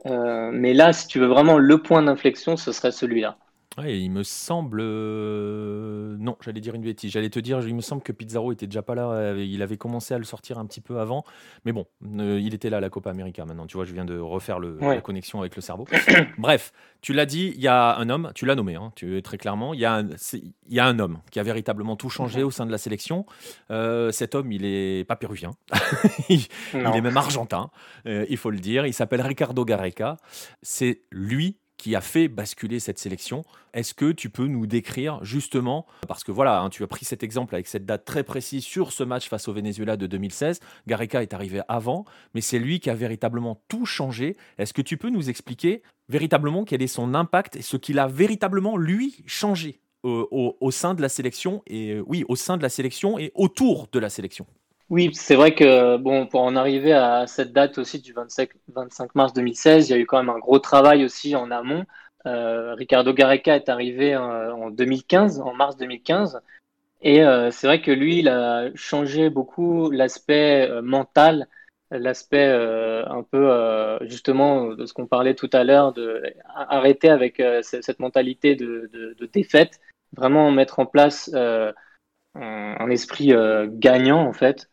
mais 0.05 0.75
là, 0.75 0.93
si 0.93 1.07
tu 1.07 1.21
veux 1.21 1.29
vraiment 1.29 1.57
le 1.57 1.81
point 1.81 2.03
d'inflexion, 2.03 2.57
ce 2.57 2.73
serait 2.73 2.91
celui-là. 2.91 3.37
Ouais, 3.77 3.99
il 3.99 4.11
me 4.11 4.23
semble. 4.23 4.81
Euh, 4.81 6.17
non, 6.19 6.37
j'allais 6.41 6.61
dire 6.61 6.75
une 6.75 6.83
bêtise. 6.83 7.11
J'allais 7.11 7.31
te 7.31 7.41
dire, 7.41 7.61
il 7.67 7.75
me 7.75 7.81
semble 7.81 8.03
que 8.03 8.13
Pizarro 8.13 8.53
était 8.53 8.67
déjà 8.67 8.83
pas 8.83 8.95
là. 8.95 9.11
Euh, 9.11 9.45
il 9.45 9.63
avait 9.63 9.77
commencé 9.77 10.15
à 10.15 10.19
le 10.19 10.25
sortir 10.25 10.59
un 10.59 10.67
petit 10.67 10.81
peu 10.81 11.01
avant. 11.01 11.25
Mais 11.65 11.73
bon, 11.73 11.87
euh, 12.19 12.39
il 12.41 12.55
était 12.55 12.71
là 12.71 12.77
à 12.77 12.81
la 12.81 12.89
Copa 12.89 13.11
América 13.11 13.45
maintenant. 13.45 13.67
Tu 13.67 13.77
vois, 13.77 13.85
je 13.85 13.93
viens 13.93 14.05
de 14.05 14.17
refaire 14.17 14.61
le, 14.61 14.79
la 14.81 15.01
connexion 15.01 15.41
avec 15.41 15.57
le 15.57 15.63
cerveau. 15.63 15.87
Bref, 16.39 16.73
tu 17.01 17.13
l'as 17.13 17.27
dit, 17.27 17.53
il 17.57 17.61
y 17.61 17.67
a 17.67 17.97
un 17.97 18.09
homme, 18.11 18.31
tu 18.37 18.47
l'as 18.47 18.55
nommé, 18.55 18.77
hein, 18.77 18.93
tu, 18.95 19.21
très 19.23 19.39
clairement. 19.39 19.75
Il 19.75 19.81
y, 19.81 19.85
a 19.85 19.95
un, 19.95 20.09
il 20.33 20.75
y 20.75 20.79
a 20.79 20.87
un 20.87 20.99
homme 21.01 21.19
qui 21.33 21.41
a 21.41 21.43
véritablement 21.43 21.97
tout 21.97 22.11
changé 22.11 22.45
au 22.45 22.53
sein 22.53 22.67
de 22.67 22.71
la 22.71 22.79
sélection. 22.79 23.27
cet 23.71 24.37
homme, 24.37 24.53
il 24.53 24.65
est 24.65 25.05
pas 25.05 25.17
péruvien. 25.17 25.51
il, 26.29 26.47
est 26.73 27.01
même 27.01 27.17
argentin, 27.17 27.71
il 28.07 28.37
faut 28.37 28.51
le 28.51 28.59
dire. 28.59 28.87
Il 28.87 28.95
s'appelle 28.95 29.21
Ricardo 29.21 29.65
Gareca. 29.65 30.17
C'est 30.63 31.03
lui 31.11 31.59
qui 31.77 31.95
a 31.97 32.01
fait 32.01 32.29
basculer 32.29 32.81
cette 32.81 32.99
sélection. 32.99 33.45
Est-ce 33.73 33.95
que 33.95 34.13
tu 34.13 34.31
peux 34.31 34.47
nous 34.47 34.67
décrire 34.67 35.23
justement, 35.25 35.87
parce 36.09 36.25
que 36.25 36.33
voilà, 36.33 36.61
hein, 36.61 36.71
tu 36.71 36.83
as 36.83 36.87
pris 36.87 37.05
cet 37.05 37.23
exemple 37.23 37.55
avec 37.55 37.67
cette 37.67 37.85
date 37.85 38.05
très 38.05 38.25
précise 38.25 38.65
sur 38.65 38.93
ce 38.93 39.03
match 39.03 39.29
face 39.29 39.49
au 39.49 39.53
Venezuela 39.53 39.97
de 39.97 40.07
2016, 40.07 40.61
Gareca 40.87 41.23
est 41.23 41.35
arrivé 41.35 41.61
avant, 41.69 42.05
mais 42.35 42.41
c'est 42.41 42.59
lui 42.59 42.81
qui 42.81 42.91
a 42.91 42.95
véritablement 42.95 43.63
tout 43.69 43.87
changé. 43.87 44.37
Est-ce 44.59 44.73
que 44.73 44.83
tu 44.83 44.97
peux 44.97 45.11
nous 45.11 45.29
expliquer 45.29 45.83
véritablement 46.09 46.65
quel 46.65 46.83
est 46.83 46.87
son 46.87 47.15
impact 47.15 47.57
et 47.57 47.63
ce 47.63 47.77
qu'il 47.77 47.99
a 47.99 48.07
véritablement, 48.07 48.77
lui, 48.77 49.23
changé 49.27 49.81
au, 50.03 50.57
au, 50.61 50.71
sein 50.71 50.95
de 50.95 51.03
la 51.03 51.09
sélection 51.09 51.63
et 51.67 51.99
oui, 52.07 52.25
au 52.29 52.37
sein 52.37 52.57
de 52.57 52.63
la 52.63 52.69
sélection 52.69 53.19
et 53.19 53.33
autour 53.35 53.89
de 53.91 53.99
la 53.99 54.11
sélection? 54.11 54.47
Oui, 54.91 55.11
c'est 55.15 55.35
vrai 55.35 55.55
que 55.55 55.97
bon, 55.97 56.27
pour 56.27 56.43
en 56.43 56.57
arriver 56.57 56.93
à 56.93 57.27
cette 57.27 57.53
date 57.53 57.79
aussi 57.79 58.01
du 58.01 58.13
25, 58.13 58.51
25 58.69 59.15
mars 59.15 59.33
2016, 59.33 59.89
il 59.89 59.93
y 59.93 59.95
a 59.95 59.99
eu 59.99 60.07
quand 60.07 60.19
même 60.19 60.35
un 60.35 60.39
gros 60.39 60.59
travail 60.59 61.05
aussi 61.05 61.35
en 61.35 61.51
amont. 61.51 61.87
Euh, 62.27 62.75
Ricardo 62.75 63.13
Gareca 63.13 63.57
est 63.57 63.69
arrivé 63.69 64.17
en 64.17 64.71
2015, 64.71 65.41
en 65.41 65.55
mars 65.55 65.77
2015, 65.77 66.41
et 67.03 67.23
euh, 67.25 67.51
c'est 67.51 67.67
vrai 67.67 67.83
que 67.83 67.91
lui, 67.91 68.21
il 68.21 68.29
a 68.29 68.75
changé 68.75 69.31
beaucoup 69.31 69.91
l'aspect 69.91 70.69
euh, 70.71 70.83
mental, 70.83 71.49
l'aspect 71.91 72.47
un 72.47 73.23
peu 73.23 73.99
justement 74.03 74.69
de 74.75 74.85
ce 74.85 74.93
qu'on 74.93 75.07
parlait 75.07 75.35
tout 75.35 75.51
à 75.53 75.65
l'heure, 75.65 75.93
de 75.93 76.23
arrêter 76.55 77.09
avec 77.09 77.41
cette 77.63 78.01
mentalité 78.01 78.57
de, 78.57 79.17
défaite, 79.33 79.81
vraiment 80.17 80.51
mettre 80.51 80.81
en 80.81 80.87
place 80.87 81.31
un 81.33 82.91
esprit 82.91 83.33
gagnant 83.69 84.27
en 84.27 84.33
fait 84.33 84.69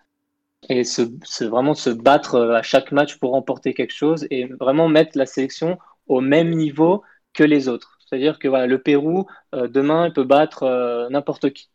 et 0.69 0.83
se, 0.83 1.01
vraiment 1.43 1.73
se 1.73 1.89
battre 1.89 2.35
euh, 2.35 2.55
à 2.55 2.61
chaque 2.61 2.91
match 2.91 3.17
pour 3.17 3.31
remporter 3.31 3.73
quelque 3.73 3.93
chose 3.93 4.27
et 4.29 4.45
vraiment 4.45 4.87
mettre 4.87 5.17
la 5.17 5.25
sélection 5.25 5.77
au 6.07 6.21
même 6.21 6.51
niveau 6.51 7.03
que 7.33 7.43
les 7.43 7.67
autres. 7.67 7.97
C'est-à-dire 8.05 8.39
que 8.39 8.47
le 8.47 8.77
Pérou, 8.81 9.25
euh, 9.55 9.67
demain, 9.67 10.07
il 10.07 10.13
peut 10.13 10.23
battre 10.23 10.63
euh, 10.63 11.09
n'importe 11.09 11.51
qui. 11.51 11.69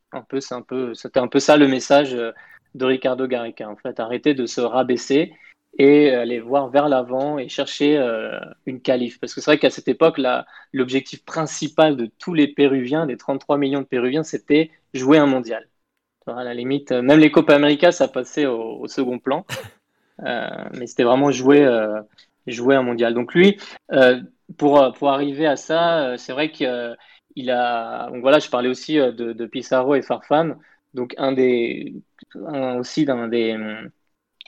C'était 0.95 1.19
un 1.21 1.29
peu 1.29 1.41
ça 1.41 1.57
le 1.59 1.69
message 1.69 2.13
de 2.13 2.85
Ricardo 2.87 3.27
Gareca. 3.27 3.69
En 3.69 3.77
fait, 3.77 4.01
arrêter 4.01 4.33
de 4.33 4.47
se 4.47 4.63
rabaisser 4.63 5.35
et 5.79 6.11
aller 6.11 6.41
voir 6.41 6.71
vers 6.71 6.89
l'avant 6.89 7.39
et 7.39 7.51
chercher 7.51 7.99
une 8.65 8.81
qualif. 8.81 9.21
Parce 9.21 9.35
que 9.35 9.43
c'est 9.43 9.51
vrai 9.51 9.59
qu'à 9.59 9.69
cette 9.69 9.89
époque, 9.89 10.19
l'objectif 10.73 11.23
principal 11.27 11.97
de 11.97 12.09
tous 12.19 12.33
les 12.33 12.49
Péruviens, 12.49 13.05
des 13.05 13.19
33 13.19 13.59
millions 13.59 13.83
de 13.83 13.87
Péruviens, 13.87 14.23
c'était 14.23 14.71
jouer 14.95 15.19
un 15.19 15.27
mondial. 15.27 15.69
À 16.29 16.43
la 16.43 16.55
limite, 16.55 16.91
euh, 16.91 17.03
même 17.03 17.21
les 17.21 17.31
Copa 17.31 17.55
América, 17.55 17.93
ça 17.93 18.09
passait 18.09 18.47
au, 18.47 18.87
second 18.89 19.19
plan. 19.19 19.45
Euh, 20.25 20.49
mais 20.73 20.87
c'était 20.87 21.03
vraiment 21.03 21.31
jouer, 21.31 21.63
euh, 21.63 22.01
jouer 22.47 22.75
un 22.75 22.81
mondial. 22.81 23.13
Donc 23.13 23.35
lui, 23.35 23.61
pour, 24.57 24.95
pour 24.99 25.11
arriver 25.11 25.47
à 25.47 25.57
ça, 25.57 26.17
c'est 26.17 26.33
vrai 26.33 26.51
qu'il 26.51 27.51
a. 27.51 28.09
Donc 28.11 28.23
voilà, 28.23 28.39
je 28.39 28.49
parlais 28.49 28.71
aussi 28.71 28.95
de, 28.95 29.11
de 29.13 29.47
Pissarro 29.47 29.95
et 29.95 30.01
Farfan. 30.01 30.55
Donc 30.95 31.15
un 31.19 31.33
des. 31.33 31.97
aussi 32.35 33.05
d'un 33.05 33.29
des. 33.29 33.59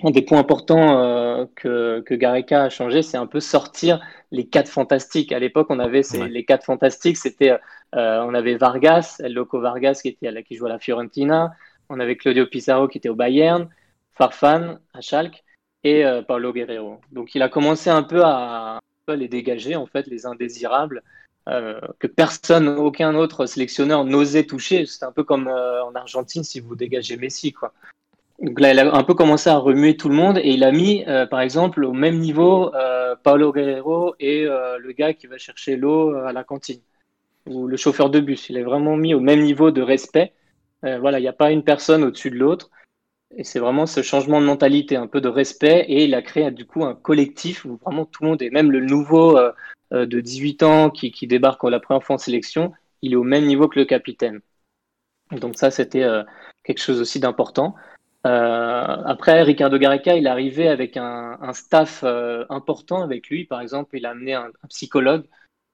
Un 0.02 0.10
des 0.10 0.22
points 0.22 0.38
importants 0.38 1.46
que, 1.54 2.00
que 2.00 2.14
Gareca 2.14 2.62
a 2.62 2.70
changé, 2.70 3.02
c'est 3.02 3.18
un 3.18 3.26
peu 3.26 3.40
sortir 3.40 4.00
les 4.30 4.46
quatre 4.46 4.70
fantastiques. 4.70 5.32
À 5.32 5.38
l'époque, 5.38 5.66
on 5.68 5.80
avait 5.80 6.00
les 6.30 6.46
quatre 6.46 6.64
fantastiques. 6.64 7.18
C'était, 7.18 7.58
on 7.92 8.32
avait 8.32 8.54
Vargas, 8.54 9.20
El 9.22 9.34
Loco 9.34 9.60
Vargas 9.60 10.00
qui 10.00 10.08
était 10.08 10.42
qui 10.44 10.56
jouait 10.56 10.70
à 10.70 10.72
la 10.72 10.78
Fiorentina, 10.78 11.52
on 11.88 12.00
avait 12.00 12.16
Claudio 12.16 12.46
Pizarro 12.46 12.88
qui 12.88 12.98
était 12.98 13.08
au 13.08 13.14
Bayern, 13.14 13.68
Farfan 14.14 14.78
à 14.92 15.00
Schalke 15.00 15.44
et 15.84 16.04
Paulo 16.26 16.52
Guerrero. 16.52 17.00
Donc 17.12 17.34
il 17.34 17.42
a 17.42 17.48
commencé 17.48 17.88
un 17.88 18.02
peu 18.02 18.22
à, 18.24 18.80
les 19.08 19.28
dégager, 19.28 19.76
en 19.76 19.86
fait, 19.86 20.06
les 20.06 20.26
indésirables, 20.26 21.02
que 21.46 22.06
personne, 22.06 22.68
aucun 22.68 23.14
autre 23.14 23.46
sélectionneur 23.46 24.04
n'osait 24.04 24.44
toucher. 24.44 24.86
C'est 24.86 25.04
un 25.04 25.12
peu 25.12 25.24
comme 25.24 25.48
en 25.48 25.94
Argentine 25.94 26.42
si 26.42 26.60
vous 26.60 26.74
dégagez 26.74 27.16
Messi, 27.16 27.52
quoi. 27.52 27.72
Donc 28.40 28.60
là, 28.60 28.72
il 28.72 28.78
a 28.78 28.94
un 28.94 29.02
peu 29.02 29.14
commencé 29.14 29.50
à 29.50 29.56
remuer 29.56 29.96
tout 29.96 30.08
le 30.08 30.14
monde 30.14 30.38
et 30.38 30.50
il 30.50 30.62
a 30.62 30.70
mis, 30.70 31.04
euh, 31.08 31.26
par 31.26 31.40
exemple, 31.40 31.84
au 31.84 31.92
même 31.92 32.18
niveau 32.18 32.72
euh, 32.74 33.16
Paolo 33.20 33.52
Guerrero 33.52 34.14
et 34.20 34.44
euh, 34.46 34.78
le 34.78 34.92
gars 34.92 35.12
qui 35.12 35.26
va 35.26 35.38
chercher 35.38 35.76
l'eau 35.76 36.14
à 36.14 36.32
la 36.32 36.44
cantine 36.44 36.80
ou 37.46 37.66
le 37.66 37.76
chauffeur 37.76 38.10
de 38.10 38.20
bus. 38.20 38.48
Il 38.48 38.56
est 38.56 38.62
vraiment 38.62 38.96
mis 38.96 39.12
au 39.12 39.20
même 39.20 39.40
niveau 39.40 39.72
de 39.72 39.82
respect. 39.82 40.32
Voilà, 40.82 41.18
il 41.18 41.22
n'y 41.22 41.28
a 41.28 41.32
pas 41.32 41.50
une 41.50 41.64
personne 41.64 42.04
au-dessus 42.04 42.30
de 42.30 42.36
l'autre. 42.36 42.70
Et 43.36 43.44
c'est 43.44 43.58
vraiment 43.58 43.86
ce 43.86 44.02
changement 44.02 44.40
de 44.40 44.46
mentalité, 44.46 44.96
un 44.96 45.06
peu 45.06 45.20
de 45.20 45.28
respect. 45.28 45.84
Et 45.88 46.04
il 46.04 46.14
a 46.14 46.22
créé 46.22 46.50
du 46.50 46.66
coup 46.66 46.84
un 46.84 46.94
collectif 46.94 47.64
où 47.64 47.76
vraiment 47.76 48.04
tout 48.06 48.22
le 48.22 48.30
monde, 48.30 48.42
et 48.42 48.50
même 48.50 48.70
le 48.70 48.80
nouveau 48.80 49.38
de 49.90 50.20
18 50.20 50.62
ans 50.62 50.90
qui, 50.90 51.10
qui 51.10 51.26
débarque 51.26 51.62
la 51.64 51.80
première 51.80 52.10
en 52.10 52.18
sélection, 52.18 52.72
il 53.02 53.12
est 53.12 53.16
au 53.16 53.24
même 53.24 53.44
niveau 53.44 53.68
que 53.68 53.78
le 53.78 53.84
capitaine. 53.84 54.40
Donc 55.32 55.58
ça, 55.58 55.70
c'était 55.70 56.06
quelque 56.64 56.80
chose 56.80 57.00
aussi 57.00 57.20
d'important. 57.20 57.74
Euh, 58.26 59.02
après, 59.04 59.42
Ricardo 59.42 59.78
Gareca, 59.78 60.16
il 60.16 60.26
est 60.26 60.30
arrivé 60.30 60.68
avec 60.68 60.96
un, 60.96 61.38
staff 61.52 62.02
euh, 62.04 62.44
important 62.50 63.02
avec 63.02 63.28
lui. 63.28 63.44
Par 63.44 63.60
exemple, 63.60 63.96
il 63.96 64.06
a 64.06 64.10
amené 64.10 64.34
un, 64.34 64.50
psychologue. 64.68 65.24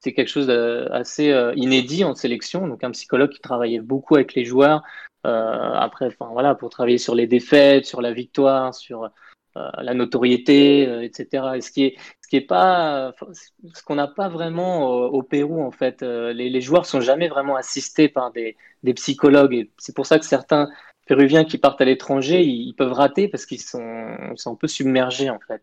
C'est 0.05 0.13
quelque 0.13 0.29
chose 0.29 0.47
d'assez 0.47 1.33
euh, 1.33 1.53
inédit 1.57 2.05
en 2.05 2.15
sélection. 2.15 2.69
Donc, 2.69 2.85
un 2.85 2.91
psychologue 2.91 3.31
qui 3.31 3.41
travaillait 3.41 3.81
beaucoup 3.81 4.17
avec 4.17 4.35
les 4.35 4.45
joueurs. 4.45 4.83
après, 5.25 6.07
enfin 6.07 6.29
voilà, 6.33 6.55
pour 6.55 6.69
travailler 6.71 6.99
sur 6.99 7.15
les 7.15 7.27
défaites, 7.27 7.87
sur 7.87 8.03
la 8.03 8.13
victoire, 8.13 8.75
sur 8.75 9.11
la 9.57 9.95
notoriété, 9.95 11.05
etc. 11.05 11.55
Et 11.57 11.61
ce 11.63 11.71
qui 11.71 11.85
est, 11.85 11.95
ce 12.21 12.29
qui 12.29 12.37
est 12.37 12.41
pas, 12.41 13.13
ce 13.33 13.83
qu'on 13.83 13.95
n'a 13.95 14.09
pas 14.09 14.29
vraiment 14.29 14.91
au, 14.91 15.23
Pérou 15.23 15.63
en 15.63 15.71
fait. 15.71 16.03
Les, 16.03 16.61
joueurs 16.61 16.85
sont 16.85 17.01
jamais 17.01 17.29
vraiment 17.29 17.57
assistés 17.57 18.09
par 18.09 18.33
des, 18.33 18.57
des 18.83 18.95
psychologues. 18.95 19.55
Et 19.55 19.71
c'est 19.79 19.95
pour 19.97 20.07
ça 20.07 20.19
que 20.19 20.27
certains 20.27 20.69
péruviens 21.07 21.45
qui 21.45 21.59
partent 21.59 21.81
à 21.81 21.85
l'étranger, 21.85 22.43
ils, 22.45 22.75
peuvent 22.75 22.93
rater 22.93 23.29
parce 23.29 23.47
qu'ils 23.47 23.61
sont, 23.61 24.17
sont, 24.37 24.53
un 24.53 24.57
peu 24.57 24.69
submergés 24.69 25.31
en 25.31 25.41
fait. 25.41 25.63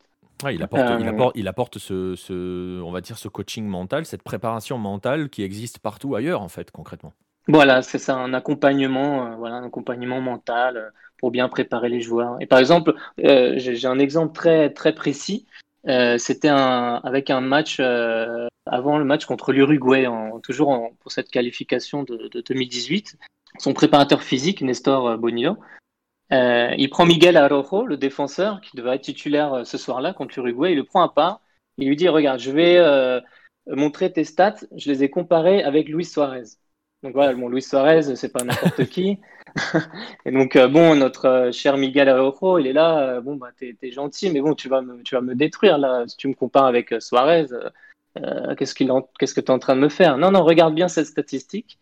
Il 0.50 0.64
apporte, 0.64 0.84
il 1.00 1.08
euh, 1.08 1.10
apporte, 1.10 1.32
il 1.36 1.48
apporte 1.48 1.78
ce, 1.78 2.16
ce, 2.16 2.82
on 2.82 2.92
va 2.92 3.02
dire, 3.02 3.18
ce 3.18 3.28
coaching 3.28 3.66
mental, 3.66 4.06
cette 4.06 4.24
préparation 4.24 4.78
mentale 4.78 5.30
qui 5.30 5.44
existe 5.44 5.80
partout 5.80 6.16
ailleurs 6.16 6.42
en 6.42 6.48
fait, 6.48 6.72
concrètement. 6.72 7.14
Voilà, 7.48 7.82
c'est 7.82 7.98
ça, 7.98 8.16
un 8.16 8.34
accompagnement, 8.34 9.26
euh, 9.26 9.36
voilà, 9.36 9.56
un 9.56 9.66
accompagnement 9.66 10.22
mental 10.22 10.78
euh, 10.78 10.90
pour 11.18 11.32
bien 11.32 11.50
préparer 11.50 11.90
les 11.90 12.02
joueurs. 12.02 12.38
Et 12.40 12.46
par 12.48 12.60
exemple, 12.60 12.96
j'ai 13.18 13.86
un 13.86 14.00
exemple 14.00 14.34
très 14.34 14.72
très 14.72 14.94
précis. 14.94 15.46
C'était 16.18 16.50
un, 16.50 17.00
avec 17.04 17.30
un 17.30 17.42
match 17.42 17.80
avant 17.80 18.98
le 18.98 19.06
match 19.06 19.26
contre 19.26 19.52
l'Uruguay, 19.52 20.08
toujours 20.42 20.92
pour 21.00 21.12
cette 21.12 21.30
qualification 21.30 22.02
de, 22.04 22.28
de 22.28 22.42
2018 22.42 23.18
son 23.60 23.74
préparateur 23.74 24.24
physique, 24.24 24.62
Nestor 24.62 25.18
Bonillo. 25.18 25.58
Euh, 26.32 26.74
il 26.78 26.90
prend 26.90 27.06
Miguel 27.06 27.36
Arrojo, 27.38 27.86
le 27.86 27.98
défenseur, 27.98 28.62
qui 28.62 28.76
devait 28.78 28.96
être 28.96 29.02
titulaire 29.02 29.54
euh, 29.54 29.64
ce 29.66 29.78
soir-là 29.78 30.14
contre 30.14 30.40
l'Uruguay. 30.40 30.72
Il 30.72 30.78
le 30.78 30.86
prend 30.86 31.02
à 31.02 31.10
part. 31.10 31.42
Il 31.78 31.88
lui 31.88 31.96
dit 31.96 32.08
Regarde, 32.08 32.40
je 32.40 32.52
vais 32.52 33.22
montrer 33.68 34.12
tes 34.12 34.24
stats. 34.24 34.56
Je 34.76 34.92
les 34.92 35.04
ai 35.04 35.10
comparés 35.10 35.64
avec 35.64 35.88
Luis 35.90 36.06
Suarez. 36.06 36.44
Donc 37.04 37.14
voilà, 37.14 37.34
bon, 37.34 37.50
Luis 37.50 37.62
Suarez, 37.64 38.16
c'est 38.16 38.32
pas 38.32 38.44
n'importe 38.44 38.86
qui. 38.90 39.20
et 40.26 40.32
donc, 40.32 40.58
bon, 40.58 40.96
notre 40.96 41.50
cher 41.52 41.78
Miguel 41.78 42.10
Arrojo, 42.10 42.60
il 42.60 42.68
est 42.68 42.74
là. 42.74 43.20
bon, 43.22 43.36
bah, 43.36 43.50
t'es 43.58 43.76
es 43.82 43.92
gentil, 43.92 44.30
mais 44.32 44.42
bon, 44.42 44.54
tu 44.54 44.70
vas, 44.70 44.82
me, 44.82 45.02
tu 45.04 45.16
vas 45.16 45.22
me 45.22 45.36
détruire 45.36 45.78
là. 45.78 46.06
Si 46.08 46.18
tu 46.18 46.28
me 46.28 46.34
compares 46.34 46.66
avec 46.66 46.94
Suarez, 47.00 47.48
qu'est-ce 48.58 48.76
qu'est-ce 48.76 49.34
que 49.34 49.42
tu 49.42 49.48
es 49.48 49.52
en 49.52 49.60
train 49.60 49.76
de 49.76 49.82
me 49.82 49.90
faire? 49.90 50.18
Non, 50.18 50.32
non, 50.32 50.44
regarde 50.44 50.76
bien 50.76 50.88
cette 50.88 51.08
statistique. 51.08 51.80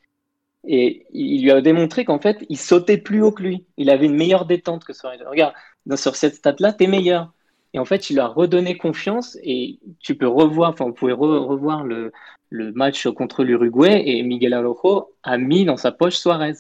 Et 0.72 1.08
il 1.12 1.42
lui 1.42 1.50
a 1.50 1.62
démontré 1.62 2.06
qu'en 2.06 2.20
fait, 2.20 2.46
il 2.48 2.58
sautait 2.58 3.00
plus 3.00 3.24
haut 3.24 3.32
que 3.32 3.42
lui. 3.42 3.66
Il 3.78 3.90
avait 3.90 4.06
une 4.06 4.16
meilleure 4.16 4.46
détente 4.46 4.84
que 4.84 4.94
Suarez. 4.94 5.18
Regarde, 5.26 5.56
sur 5.96 6.16
cette 6.16 6.36
stat-là, 6.36 6.74
tu 6.74 6.84
es 6.84 6.88
meilleur. 6.88 7.34
Et 7.74 7.80
en 7.80 7.86
fait, 7.86 8.12
il 8.12 8.14
lui 8.14 8.20
a 8.20 8.28
redonné 8.28 8.78
confiance 8.78 9.36
et 9.42 9.80
tu 10.00 10.14
peux 10.14 10.28
revoir, 10.28 10.70
enfin, 10.70 10.86
vous 10.86 10.94
pouvez 10.94 11.14
revoir 11.14 11.84
le, 11.84 12.12
le, 12.50 12.72
match 12.72 13.08
contre 13.08 13.44
l'Uruguay 13.44 14.04
et 14.06 14.22
Miguel 14.22 14.54
Alojo 14.54 15.16
a 15.24 15.40
mis 15.40 15.66
dans 15.66 15.78
sa 15.78 15.92
poche 15.92 16.18
Suarez. 16.18 16.54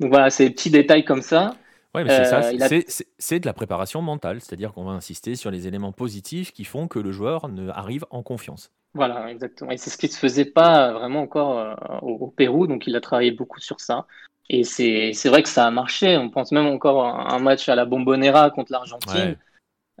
Donc 0.00 0.10
voilà, 0.10 0.30
ces 0.30 0.48
petits 0.48 0.70
détails 0.70 1.04
comme 1.04 1.22
ça. 1.22 1.56
Oui, 1.94 2.04
mais 2.04 2.16
c'est 2.16 2.24
ça, 2.24 2.40
euh, 2.40 2.80
c'est 3.18 3.40
de 3.40 3.46
la 3.46 3.52
préparation 3.52 4.00
mentale, 4.00 4.40
c'est-à-dire 4.40 4.72
qu'on 4.72 4.84
va 4.84 4.92
insister 4.92 5.34
sur 5.34 5.50
les 5.50 5.66
éléments 5.66 5.92
positifs 5.92 6.52
qui 6.52 6.64
font 6.64 6.88
que 6.88 6.98
le 6.98 7.12
joueur 7.12 7.48
ne 7.48 7.68
arrive 7.68 8.06
en 8.10 8.22
confiance. 8.22 8.70
Voilà, 8.94 9.30
exactement. 9.30 9.70
Et 9.70 9.76
c'est 9.76 9.90
ce 9.90 9.96
qui 9.96 10.06
ne 10.06 10.12
se 10.12 10.18
faisait 10.18 10.44
pas 10.44 10.92
vraiment 10.92 11.20
encore 11.20 11.58
euh, 11.58 11.74
au, 12.02 12.28
Pérou, 12.28 12.66
donc 12.66 12.86
il 12.86 12.96
a 12.96 13.00
travaillé 13.00 13.30
beaucoup 13.30 13.60
sur 13.60 13.80
ça. 13.80 14.06
Et 14.48 14.64
c'est 14.64 15.28
vrai 15.28 15.44
que 15.44 15.48
ça 15.48 15.66
a 15.66 15.70
marché. 15.70 16.16
On 16.16 16.28
pense 16.28 16.50
même 16.50 16.66
encore 16.66 17.04
à 17.04 17.32
un 17.32 17.38
match 17.38 17.68
à 17.68 17.76
la 17.76 17.84
Bombonera 17.84 18.50
contre 18.50 18.72
l'Argentine. 18.72 19.36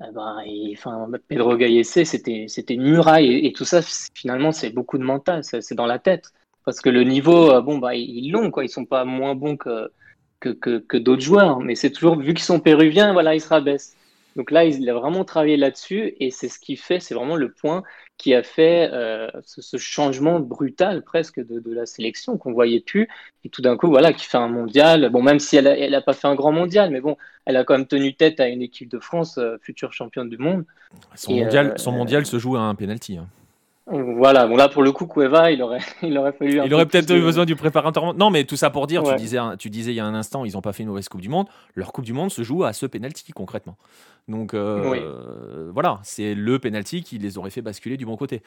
Eh 0.02 0.12
ben, 0.12 0.42
enfin, 0.72 1.08
Pedro 1.28 1.56
Gallese, 1.56 2.02
c'était 2.04 2.74
une 2.74 2.82
muraille. 2.82 3.46
Et, 3.46 3.52
tout 3.52 3.64
ça, 3.64 3.80
finalement, 4.12 4.50
c'est 4.50 4.70
beaucoup 4.70 4.98
de 4.98 5.04
mental, 5.04 5.44
c'est 5.44 5.74
dans 5.74 5.86
la 5.86 6.00
tête. 6.00 6.32
Parce 6.64 6.80
que 6.80 6.90
le 6.90 7.04
niveau, 7.04 7.52
euh, 7.52 7.60
bon, 7.60 7.78
bah, 7.78 7.94
ils 7.94 8.30
l'ont, 8.30 8.50
quoi. 8.50 8.64
Ils 8.64 8.68
sont 8.68 8.84
pas 8.86 9.04
moins 9.04 9.36
bons 9.36 9.56
que, 9.56 9.92
que, 10.40 10.48
que, 10.48 10.78
que 10.78 10.96
d'autres 10.96 11.22
joueurs. 11.22 11.60
Mais 11.60 11.76
c'est 11.76 11.92
toujours, 11.92 12.18
vu 12.18 12.34
qu'ils 12.34 12.44
sont 12.44 12.60
péruviens, 12.60 13.12
voilà, 13.12 13.36
ils 13.36 13.40
se 13.40 13.48
rabaissent. 13.48 13.96
Donc 14.40 14.52
là, 14.52 14.64
il 14.64 14.88
a 14.88 14.94
vraiment 14.94 15.22
travaillé 15.26 15.58
là-dessus 15.58 16.14
et 16.18 16.30
c'est 16.30 16.48
ce 16.48 16.58
qui 16.58 16.76
fait, 16.76 16.98
c'est 16.98 17.14
vraiment 17.14 17.36
le 17.36 17.52
point 17.52 17.82
qui 18.16 18.32
a 18.32 18.42
fait 18.42 18.88
euh, 18.90 19.28
ce, 19.44 19.76
changement 19.76 20.40
brutal 20.40 21.02
presque 21.02 21.46
de, 21.46 21.62
la 21.74 21.84
sélection 21.84 22.38
qu'on 22.38 22.54
voyait 22.54 22.80
plus 22.80 23.06
et 23.44 23.50
tout 23.50 23.60
d'un 23.60 23.76
coup, 23.76 23.88
voilà, 23.88 24.14
qui 24.14 24.24
fait 24.24 24.38
un 24.38 24.48
mondial. 24.48 25.10
Bon, 25.10 25.20
même 25.20 25.40
si 25.40 25.58
elle 25.58 25.90
n'a 25.90 26.00
pas 26.00 26.14
fait 26.14 26.26
un 26.26 26.34
grand 26.34 26.52
mondial, 26.52 26.90
mais 26.90 27.02
bon, 27.02 27.18
elle 27.44 27.58
a 27.58 27.64
quand 27.64 27.76
même 27.76 27.86
tenu 27.86 28.14
tête 28.14 28.40
à 28.40 28.48
une 28.48 28.62
équipe 28.62 28.88
de 28.88 28.98
France, 28.98 29.36
euh, 29.36 29.58
future 29.60 29.92
championne 29.92 30.30
du 30.30 30.38
monde. 30.38 30.64
Son, 31.16 31.34
mondial, 31.34 31.74
son 31.76 31.92
euh, 31.92 31.96
mondial 31.98 32.24
se 32.24 32.38
joue 32.38 32.56
à 32.56 32.60
un 32.60 32.74
penalty. 32.74 33.18
Hein. 33.18 33.28
Voilà, 33.90 34.46
bon 34.46 34.56
là 34.56 34.68
pour 34.68 34.82
le 34.82 34.92
coup, 34.92 35.06
Cueva, 35.06 35.50
il 35.50 35.62
aurait, 35.62 35.80
il 36.02 36.16
aurait 36.16 36.32
fallu. 36.32 36.60
il 36.64 36.74
aurait 36.74 36.86
peut-être 36.86 37.10
eu 37.10 37.20
besoin 37.20 37.44
du 37.44 37.56
préparateur. 37.56 38.14
Non, 38.14 38.30
mais 38.30 38.44
tout 38.44 38.56
ça 38.56 38.70
pour 38.70 38.86
dire, 38.86 39.02
tu, 39.02 39.14
disais, 39.16 39.38
tu 39.58 39.68
disais 39.68 39.92
il 39.92 39.96
y 39.96 40.00
a 40.00 40.06
un 40.06 40.14
instant, 40.14 40.44
ils 40.44 40.52
n'ont 40.52 40.60
pas 40.60 40.72
fait 40.72 40.82
une 40.82 40.88
mauvaise 40.88 41.08
Coupe 41.08 41.20
du 41.20 41.28
Monde. 41.28 41.46
Leur 41.74 41.92
Coupe 41.92 42.04
du 42.04 42.12
Monde 42.12 42.30
se 42.30 42.42
joue 42.42 42.64
à 42.64 42.72
ce 42.72 42.86
penalty 42.86 43.32
concrètement. 43.32 43.76
Donc 44.28 44.54
euh, 44.54 45.70
voilà, 45.72 45.98
c'est 46.02 46.34
le 46.34 46.58
penalty 46.58 47.02
qui 47.02 47.18
les 47.18 47.36
aurait 47.36 47.50
fait 47.50 47.62
basculer 47.62 47.96
du 47.96 48.06
bon 48.06 48.16
côté. 48.16 48.42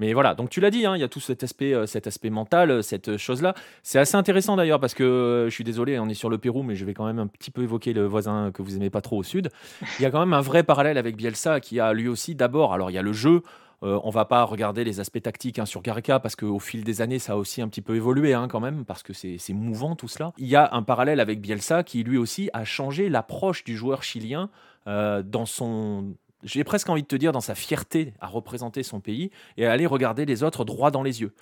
Mais 0.00 0.14
voilà, 0.14 0.34
donc 0.34 0.50
tu 0.50 0.60
l'as 0.60 0.70
dit, 0.70 0.86
hein, 0.86 0.96
il 0.96 1.00
y 1.00 1.04
a 1.04 1.08
tout 1.08 1.20
cet 1.20 1.44
aspect, 1.44 1.74
euh, 1.74 1.86
cet 1.86 2.06
aspect 2.06 2.30
mental, 2.30 2.70
euh, 2.70 2.82
cette 2.82 3.18
chose-là. 3.18 3.54
C'est 3.82 3.98
assez 3.98 4.16
intéressant 4.16 4.56
d'ailleurs 4.56 4.80
parce 4.80 4.94
que 4.94 5.46
je 5.48 5.54
suis 5.54 5.64
désolé, 5.64 5.98
on 5.98 6.08
est 6.08 6.14
sur 6.14 6.30
le 6.30 6.38
Pérou, 6.38 6.62
mais 6.62 6.74
je 6.74 6.84
vais 6.84 6.94
quand 6.94 7.06
même 7.06 7.18
un 7.18 7.26
petit 7.26 7.50
peu 7.50 7.62
évoquer 7.62 7.92
le 7.92 8.06
voisin 8.06 8.50
que 8.52 8.62
vous 8.62 8.74
aimez 8.74 8.90
pas 8.90 9.00
trop 9.00 9.18
au 9.18 9.22
sud. 9.22 9.50
Il 9.98 10.02
y 10.02 10.06
a 10.06 10.10
quand 10.10 10.20
même 10.20 10.32
un 10.32 10.40
vrai 10.40 10.62
parallèle 10.62 10.98
avec 10.98 11.16
Bielsa 11.16 11.60
qui 11.60 11.78
a 11.78 11.92
lui 11.92 12.08
aussi 12.08 12.34
d'abord, 12.34 12.72
alors 12.72 12.90
il 12.90 12.94
y 12.94 12.98
a 12.98 13.02
le 13.02 13.12
jeu, 13.12 13.42
on 13.82 14.00
on 14.04 14.10
va 14.10 14.24
pas 14.26 14.44
regarder 14.44 14.84
les 14.84 15.00
aspects 15.00 15.22
tactiques 15.22 15.58
hein, 15.58 15.64
sur 15.64 15.80
Gareca 15.80 16.20
parce 16.20 16.36
qu'au 16.36 16.58
fil 16.58 16.84
des 16.84 17.00
années, 17.00 17.18
ça 17.18 17.32
a 17.32 17.36
aussi 17.36 17.62
un 17.62 17.68
petit 17.68 17.80
peu 17.80 17.96
évolué 17.96 18.34
hein, 18.34 18.46
quand 18.46 18.60
même, 18.60 18.84
parce 18.84 19.02
que 19.02 19.12
c'est 19.14 19.52
mouvant 19.54 19.96
tout 19.96 20.08
cela. 20.08 20.32
Il 20.36 20.48
y 20.48 20.56
a 20.56 20.68
un 20.72 20.82
parallèle 20.82 21.18
avec 21.18 21.40
Bielsa 21.40 21.82
qui 21.82 22.02
lui 22.02 22.18
aussi 22.18 22.50
a 22.52 22.64
changé 22.64 23.08
l'approche 23.08 23.64
du 23.64 23.76
joueur 23.76 24.02
chilien 24.02 24.50
euh, 24.86 25.22
dans 25.22 25.46
son, 25.46 26.14
j'ai 26.42 26.64
presque 26.64 26.88
envie 26.88 27.02
de 27.02 27.06
te 27.06 27.16
dire, 27.16 27.32
dans 27.32 27.40
sa 27.40 27.54
fierté 27.54 28.14
à 28.20 28.26
représenter 28.26 28.82
son 28.82 29.00
pays 29.00 29.30
et 29.56 29.66
à 29.66 29.72
aller 29.72 29.86
regarder 29.86 30.26
les 30.26 30.42
autres 30.42 30.64
droit 30.64 30.90
dans 30.90 31.02
les 31.02 31.20
yeux. 31.20 31.32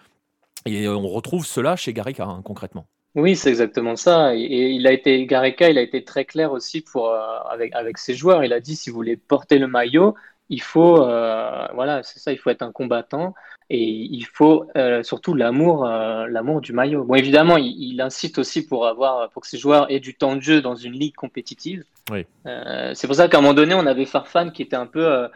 Et 0.67 0.89
on 0.89 1.09
retrouve 1.09 1.47
cela 1.47 1.77
chez 1.77 1.93
Gareca, 1.93 2.25
hein, 2.25 2.43
concrètement. 2.45 2.87
Oui, 3.17 3.35
c'est 3.35 3.51
exactement 3.51 3.97
ça. 3.97 4.37
Et 4.37 4.71
il 4.71 4.87
a 4.87 4.93
été, 4.93 5.27
Gareca, 5.27 5.69
il 5.69 5.79
a 5.79 5.83
été 5.83 6.05
très 6.05 6.25
clair 6.25 6.53
aussi 6.53 6.81
pour, 6.81 7.09
euh, 7.09 7.39
avec, 7.51 7.75
avec 7.75 7.99
ses 7.99 8.15
joueurs. 8.15 8.45
Il 8.45 8.53
a 8.53 8.61
dit 8.61 8.77
si 8.77 8.91
vous 8.91 8.97
voulez 8.97 9.17
porter 9.17 9.59
le 9.59 9.67
maillot, 9.67 10.15
il 10.51 10.61
faut, 10.61 11.01
euh, 11.01 11.69
voilà, 11.75 12.03
c'est 12.03 12.19
ça, 12.19 12.33
il 12.33 12.39
faut 12.39 12.51
être 12.51 12.63
un 12.63 12.73
combattant 12.73 13.35
et 13.71 13.85
il 13.85 14.27
faut 14.27 14.67
euh, 14.77 15.05
surtout 15.05 15.33
l'amour, 15.33 15.87
euh, 15.87 16.27
l'amour 16.27 16.61
du 16.61 16.73
maillot. 16.73 17.05
Bon, 17.05 17.15
évidemment, 17.15 17.57
il, 17.57 18.01
incite 18.01 18.37
aussi 18.37 18.67
pour 18.67 18.89
avoir, 18.89 19.31
pour 19.31 19.43
que 19.43 19.49
ses 19.49 19.59
joueurs 19.59 19.89
aient 19.93 20.01
du 20.01 20.17
temps 20.17 20.35
de 20.35 20.41
jeu 20.41 20.61
dans 20.61 20.75
une 20.75 20.93
ligue 20.93 21.15
compétitive. 21.15 21.85
Oui. 22.11 22.27
c'est 22.95 23.07
pour 23.07 23.15
ça 23.15 23.29
qu'à 23.29 23.39
un 23.39 23.41
moment 23.41 23.55
donné, 23.55 23.75
on 23.75 23.87
avait 23.87 24.07
Farfan 24.07 24.51
qui 24.51 24.63
était 24.63 24.75
un 24.75 24.87
peu 24.87 25.29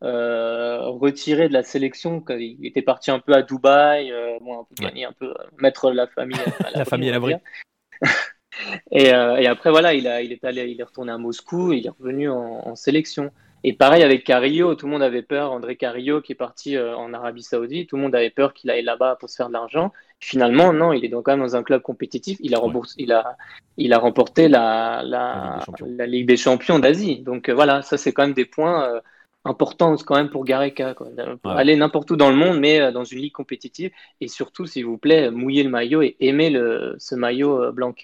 retiré 0.00 1.48
de 1.48 1.52
la 1.52 1.62
sélection, 1.62 2.24
il 2.30 2.66
était 2.66 2.80
parti 2.80 3.10
un 3.10 3.18
peu 3.18 3.34
à 3.34 3.42
Dubaï, 3.42 4.10
bon, 4.40 4.60
un 4.60 4.64
peu 4.64 4.82
gagner, 4.82 5.04
un 5.04 5.12
peu 5.12 5.34
mettre 5.58 5.90
la 5.90 6.06
famille, 6.06 6.40
à 6.64 6.70
la, 6.78 6.84
famille 6.86 7.10
à 7.10 7.12
l'abri. 7.12 7.34
et, 8.90 9.08
et, 9.08 9.46
après, 9.46 9.70
voilà, 9.70 9.92
il, 9.92 10.08
a, 10.08 10.22
il 10.22 10.32
est 10.32 10.42
allé, 10.44 10.64
il 10.64 10.80
est 10.80 10.84
retourné 10.84 11.12
à 11.12 11.18
Moscou, 11.18 11.74
et 11.74 11.76
il 11.76 11.86
est 11.86 11.90
revenu 11.90 12.30
en, 12.30 12.66
en 12.66 12.74
sélection. 12.74 13.30
Et 13.64 13.72
pareil 13.72 14.02
avec 14.02 14.24
Carrillo, 14.24 14.74
tout 14.74 14.86
le 14.86 14.92
monde 14.92 15.02
avait 15.02 15.22
peur, 15.22 15.52
André 15.52 15.76
Carrillo 15.76 16.20
qui 16.20 16.32
est 16.32 16.36
parti 16.36 16.76
euh, 16.76 16.96
en 16.96 17.14
Arabie 17.14 17.44
Saoudite, 17.44 17.88
tout 17.88 17.96
le 17.96 18.02
monde 18.02 18.14
avait 18.14 18.30
peur 18.30 18.54
qu'il 18.54 18.70
aille 18.70 18.82
là-bas 18.82 19.16
pour 19.20 19.30
se 19.30 19.36
faire 19.36 19.48
de 19.48 19.52
l'argent. 19.52 19.92
Finalement, 20.18 20.72
non, 20.72 20.92
il 20.92 21.04
est 21.04 21.08
donc 21.08 21.26
quand 21.26 21.32
même 21.32 21.46
dans 21.46 21.54
un 21.54 21.62
club 21.62 21.80
compétitif. 21.82 22.38
Il 22.40 22.56
a, 22.56 22.60
il 22.98 23.12
a, 23.12 23.36
il 23.76 23.92
a 23.92 23.98
remporté 23.98 24.48
la, 24.48 25.02
la, 25.04 25.60
la 25.80 26.06
Ligue 26.06 26.26
des 26.26 26.36
Champions 26.36 26.80
d'Asie. 26.80 27.20
Donc 27.20 27.48
euh, 27.48 27.54
voilà, 27.54 27.82
ça 27.82 27.96
c'est 27.96 28.12
quand 28.12 28.22
même 28.22 28.34
des 28.34 28.46
points 28.46 28.84
euh, 28.84 29.00
importants 29.44 29.94
quand 29.96 30.16
même 30.16 30.30
pour 30.30 30.44
Gareca. 30.44 30.96
Aller 31.44 31.76
n'importe 31.76 32.10
où 32.10 32.16
dans 32.16 32.30
le 32.30 32.36
monde, 32.36 32.58
mais 32.58 32.90
dans 32.90 33.04
une 33.04 33.20
ligue 33.20 33.32
compétitive. 33.32 33.92
Et 34.20 34.26
surtout, 34.26 34.66
s'il 34.66 34.86
vous 34.86 34.98
plaît, 34.98 35.30
mouiller 35.30 35.62
le 35.62 35.70
maillot 35.70 36.02
et 36.02 36.16
aimer 36.18 36.50
le, 36.50 36.96
ce 36.98 37.14
maillot 37.14 37.70
blanc 37.72 37.94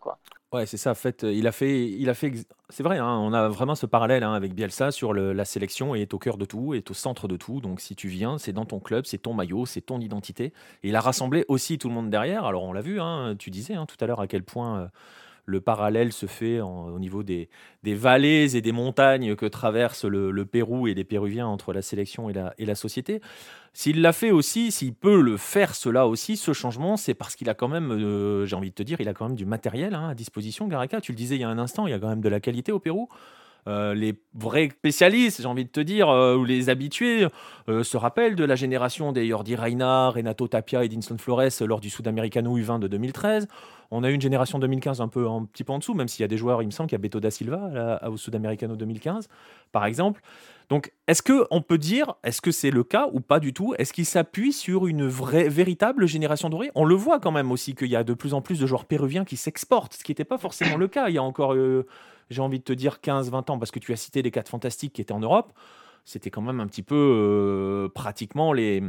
Quoi. 0.00 0.18
Ouais, 0.50 0.64
c'est 0.64 0.78
ça. 0.78 0.92
En 0.92 0.94
fait, 0.94 1.24
il 1.24 1.46
a 1.46 1.52
fait, 1.52 1.90
il 1.90 2.08
a 2.08 2.14
fait. 2.14 2.32
C'est 2.70 2.82
vrai. 2.82 2.96
Hein, 2.96 3.18
on 3.18 3.34
a 3.34 3.48
vraiment 3.48 3.74
ce 3.74 3.84
parallèle 3.84 4.22
hein, 4.22 4.32
avec 4.32 4.54
Bielsa 4.54 4.90
sur 4.90 5.12
la 5.12 5.44
sélection 5.44 5.94
et 5.94 6.00
est 6.00 6.14
au 6.14 6.18
cœur 6.18 6.38
de 6.38 6.46
tout, 6.46 6.72
est 6.72 6.90
au 6.90 6.94
centre 6.94 7.28
de 7.28 7.36
tout. 7.36 7.60
Donc, 7.60 7.80
si 7.82 7.94
tu 7.94 8.08
viens, 8.08 8.38
c'est 8.38 8.54
dans 8.54 8.64
ton 8.64 8.80
club, 8.80 9.04
c'est 9.04 9.18
ton 9.18 9.34
maillot, 9.34 9.66
c'est 9.66 9.82
ton 9.82 10.00
identité. 10.00 10.46
Et 10.82 10.88
il 10.88 10.96
a 10.96 11.02
rassemblé 11.02 11.44
aussi 11.48 11.76
tout 11.76 11.88
le 11.88 11.94
monde 11.94 12.08
derrière. 12.08 12.46
Alors, 12.46 12.64
on 12.64 12.72
l'a 12.72 12.80
vu. 12.80 12.98
Hein, 12.98 13.36
tu 13.38 13.50
disais 13.50 13.74
tout 13.86 13.96
à 14.02 14.06
l'heure 14.06 14.20
à 14.20 14.26
quel 14.26 14.42
point. 14.42 14.90
Le 15.48 15.62
parallèle 15.62 16.12
se 16.12 16.26
fait 16.26 16.60
au 16.60 16.98
niveau 16.98 17.22
des, 17.22 17.48
vallées 17.82 18.54
et 18.54 18.60
des 18.60 18.72
montagnes 18.72 19.34
que 19.34 19.46
traverse 19.46 20.04
le, 20.04 20.44
Pérou 20.44 20.86
et 20.88 20.94
les 20.94 21.04
Péruviens 21.04 21.46
entre 21.46 21.72
la 21.72 21.80
sélection 21.80 22.28
et 22.28 22.34
la, 22.34 22.52
et 22.58 22.66
la 22.66 22.74
société. 22.74 23.22
S'il 23.72 24.02
l'a 24.02 24.12
fait 24.12 24.30
aussi, 24.30 24.70
s'il 24.70 24.92
peut 24.92 25.22
le 25.22 25.38
faire 25.38 25.74
cela 25.74 26.06
aussi, 26.06 26.36
ce 26.36 26.52
changement, 26.52 26.98
c'est 26.98 27.14
parce 27.14 27.34
qu'il 27.34 27.48
a 27.48 27.54
quand 27.54 27.68
même, 27.68 27.92
euh, 27.92 28.44
j'ai 28.44 28.56
envie 28.56 28.70
de 28.70 28.74
te 28.74 28.82
dire, 28.82 29.00
il 29.00 29.08
a 29.08 29.14
quand 29.14 29.26
même 29.26 29.36
du 29.36 29.46
matériel 29.46 29.94
hein, 29.94 30.10
à 30.10 30.14
disposition, 30.14 30.68
Gareca. 30.68 31.00
Tu 31.00 31.12
le 31.12 31.16
disais 31.16 31.36
il 31.36 31.40
y 31.40 31.44
a 31.44 31.48
un 31.48 31.58
instant, 31.58 31.86
il 31.86 31.90
y 31.90 31.94
a 31.94 31.98
quand 31.98 32.08
même 32.08 32.20
de 32.20 32.28
la 32.28 32.40
qualité 32.40 32.70
au 32.70 32.78
Pérou. 32.78 33.08
Euh, 33.66 33.94
les 33.94 34.14
vrais 34.34 34.68
spécialistes, 34.68 35.40
j'ai 35.40 35.48
envie 35.48 35.64
de 35.64 35.70
te 35.70 35.80
dire, 35.80 36.10
euh, 36.10 36.36
ou 36.36 36.44
les 36.44 36.68
habitués, 36.68 37.26
se 37.68 37.96
rappellent 37.96 38.36
de 38.36 38.44
la 38.44 38.54
génération 38.54 39.12
des 39.12 39.28
Jordi 39.28 39.56
Reina, 39.56 40.10
Renato 40.10 40.46
Tapia 40.46 40.84
et 40.84 40.88
Dinson 40.88 41.16
Flores 41.18 41.60
lors 41.60 41.80
du 41.80 41.88
Sudamericano 41.88 42.58
U20 42.58 42.80
de 42.80 42.88
2013. 42.88 43.48
On 43.90 44.04
a 44.04 44.10
eu 44.10 44.14
une 44.14 44.20
génération 44.20 44.58
2015 44.58 45.00
un 45.00 45.08
peu 45.08 45.26
un 45.28 45.44
petit 45.44 45.64
peu 45.64 45.72
en 45.72 45.78
dessous, 45.78 45.94
même 45.94 46.08
s'il 46.08 46.22
y 46.22 46.24
a 46.24 46.28
des 46.28 46.36
joueurs, 46.36 46.62
il 46.62 46.66
me 46.66 46.70
semble 46.70 46.88
qu'il 46.88 46.96
y 46.96 47.00
a 47.00 47.02
Beto 47.02 47.20
da 47.20 47.30
Silva 47.30 48.00
au 48.10 48.16
Sudamericano 48.16 48.76
2015, 48.76 49.28
par 49.72 49.86
exemple. 49.86 50.20
Donc, 50.68 50.92
est-ce 51.06 51.22
qu'on 51.22 51.62
peut 51.62 51.78
dire, 51.78 52.14
est-ce 52.22 52.42
que 52.42 52.50
c'est 52.50 52.70
le 52.70 52.84
cas 52.84 53.08
ou 53.12 53.20
pas 53.20 53.40
du 53.40 53.54
tout? 53.54 53.74
Est-ce 53.78 53.94
qu'il 53.94 54.04
s'appuie 54.04 54.52
sur 54.52 54.86
une 54.86 55.06
vraie, 55.06 55.48
véritable 55.48 56.06
génération 56.06 56.50
dorée 56.50 56.70
On 56.74 56.84
le 56.84 56.94
voit 56.94 57.20
quand 57.20 57.32
même 57.32 57.50
aussi 57.50 57.74
qu'il 57.74 57.88
y 57.88 57.96
a 57.96 58.04
de 58.04 58.12
plus 58.12 58.34
en 58.34 58.42
plus 58.42 58.60
de 58.60 58.66
joueurs 58.66 58.84
péruviens 58.84 59.24
qui 59.24 59.38
s'exportent, 59.38 59.94
ce 59.94 60.04
qui 60.04 60.10
n'était 60.10 60.24
pas 60.24 60.36
forcément 60.36 60.76
le 60.76 60.88
cas 60.88 61.08
il 61.08 61.14
y 61.14 61.18
a 61.18 61.22
encore, 61.22 61.54
euh, 61.54 61.86
j'ai 62.28 62.42
envie 62.42 62.58
de 62.58 62.64
te 62.64 62.74
dire, 62.74 62.98
15-20 63.02 63.50
ans, 63.50 63.58
parce 63.58 63.70
que 63.70 63.78
tu 63.78 63.92
as 63.94 63.96
cité 63.96 64.20
les 64.20 64.30
quatre 64.30 64.50
fantastiques 64.50 64.92
qui 64.92 65.00
étaient 65.00 65.12
en 65.12 65.20
Europe. 65.20 65.52
C'était 66.04 66.30
quand 66.30 66.42
même 66.42 66.60
un 66.60 66.66
petit 66.66 66.82
peu 66.82 66.94
euh, 66.94 67.88
pratiquement 67.88 68.52
les 68.52 68.82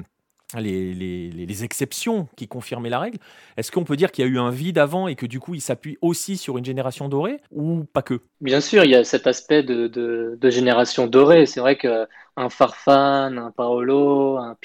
les, 0.57 0.93
les, 0.93 1.63
exceptions 1.63 2.27
qui 2.35 2.47
confirmaient 2.47 2.89
la 2.89 2.99
règle. 2.99 3.19
Est-ce 3.57 3.71
qu'on 3.71 3.83
peut 3.83 3.95
dire 3.95 4.11
qu'il 4.11 4.25
y 4.25 4.27
a 4.27 4.31
eu 4.31 4.39
un 4.39 4.49
vide 4.49 4.77
avant 4.77 5.07
et 5.07 5.15
que 5.15 5.25
du 5.25 5.39
coup 5.39 5.53
il 5.53 5.61
s'appuie 5.61 5.97
aussi 6.01 6.37
sur 6.37 6.57
une 6.57 6.65
génération 6.65 7.09
dorée 7.09 7.39
ou 7.51 7.83
pas 7.83 8.01
que? 8.01 8.21
Bien 8.41 8.61
sûr, 8.61 8.83
il 8.83 8.91
y 8.91 8.95
a 8.95 9.03
cet 9.03 9.27
aspect 9.27 9.61
de, 9.61 9.87
de, 9.87 10.49
génération 10.49 11.05
dorée. 11.05 11.45
C'est 11.45 11.59
vrai 11.59 11.77
qu'un 11.77 12.49
Farfan, 12.49 13.37
un 13.37 13.51
Paolo, 13.51 14.37
un, 14.37 14.55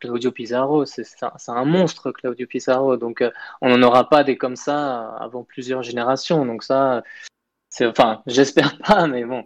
Claudio 0.00 0.30
Pizarro, 0.30 0.84
c'est 0.84 1.04
un, 1.48 1.64
monstre 1.64 2.12
Claudio 2.12 2.46
Pizarro. 2.46 2.96
Donc 2.96 3.20
euh, 3.20 3.30
on 3.60 3.76
n'en 3.76 3.88
aura 3.88 4.08
pas 4.08 4.22
des 4.22 4.36
comme 4.36 4.56
ça 4.56 5.16
avant 5.18 5.42
plusieurs 5.42 5.82
générations. 5.82 6.44
Donc 6.44 6.62
ça, 6.62 7.02
enfin, 7.82 8.22
j'espère 8.26 8.78
pas, 8.86 9.06
mais 9.06 9.24
bon, 9.24 9.44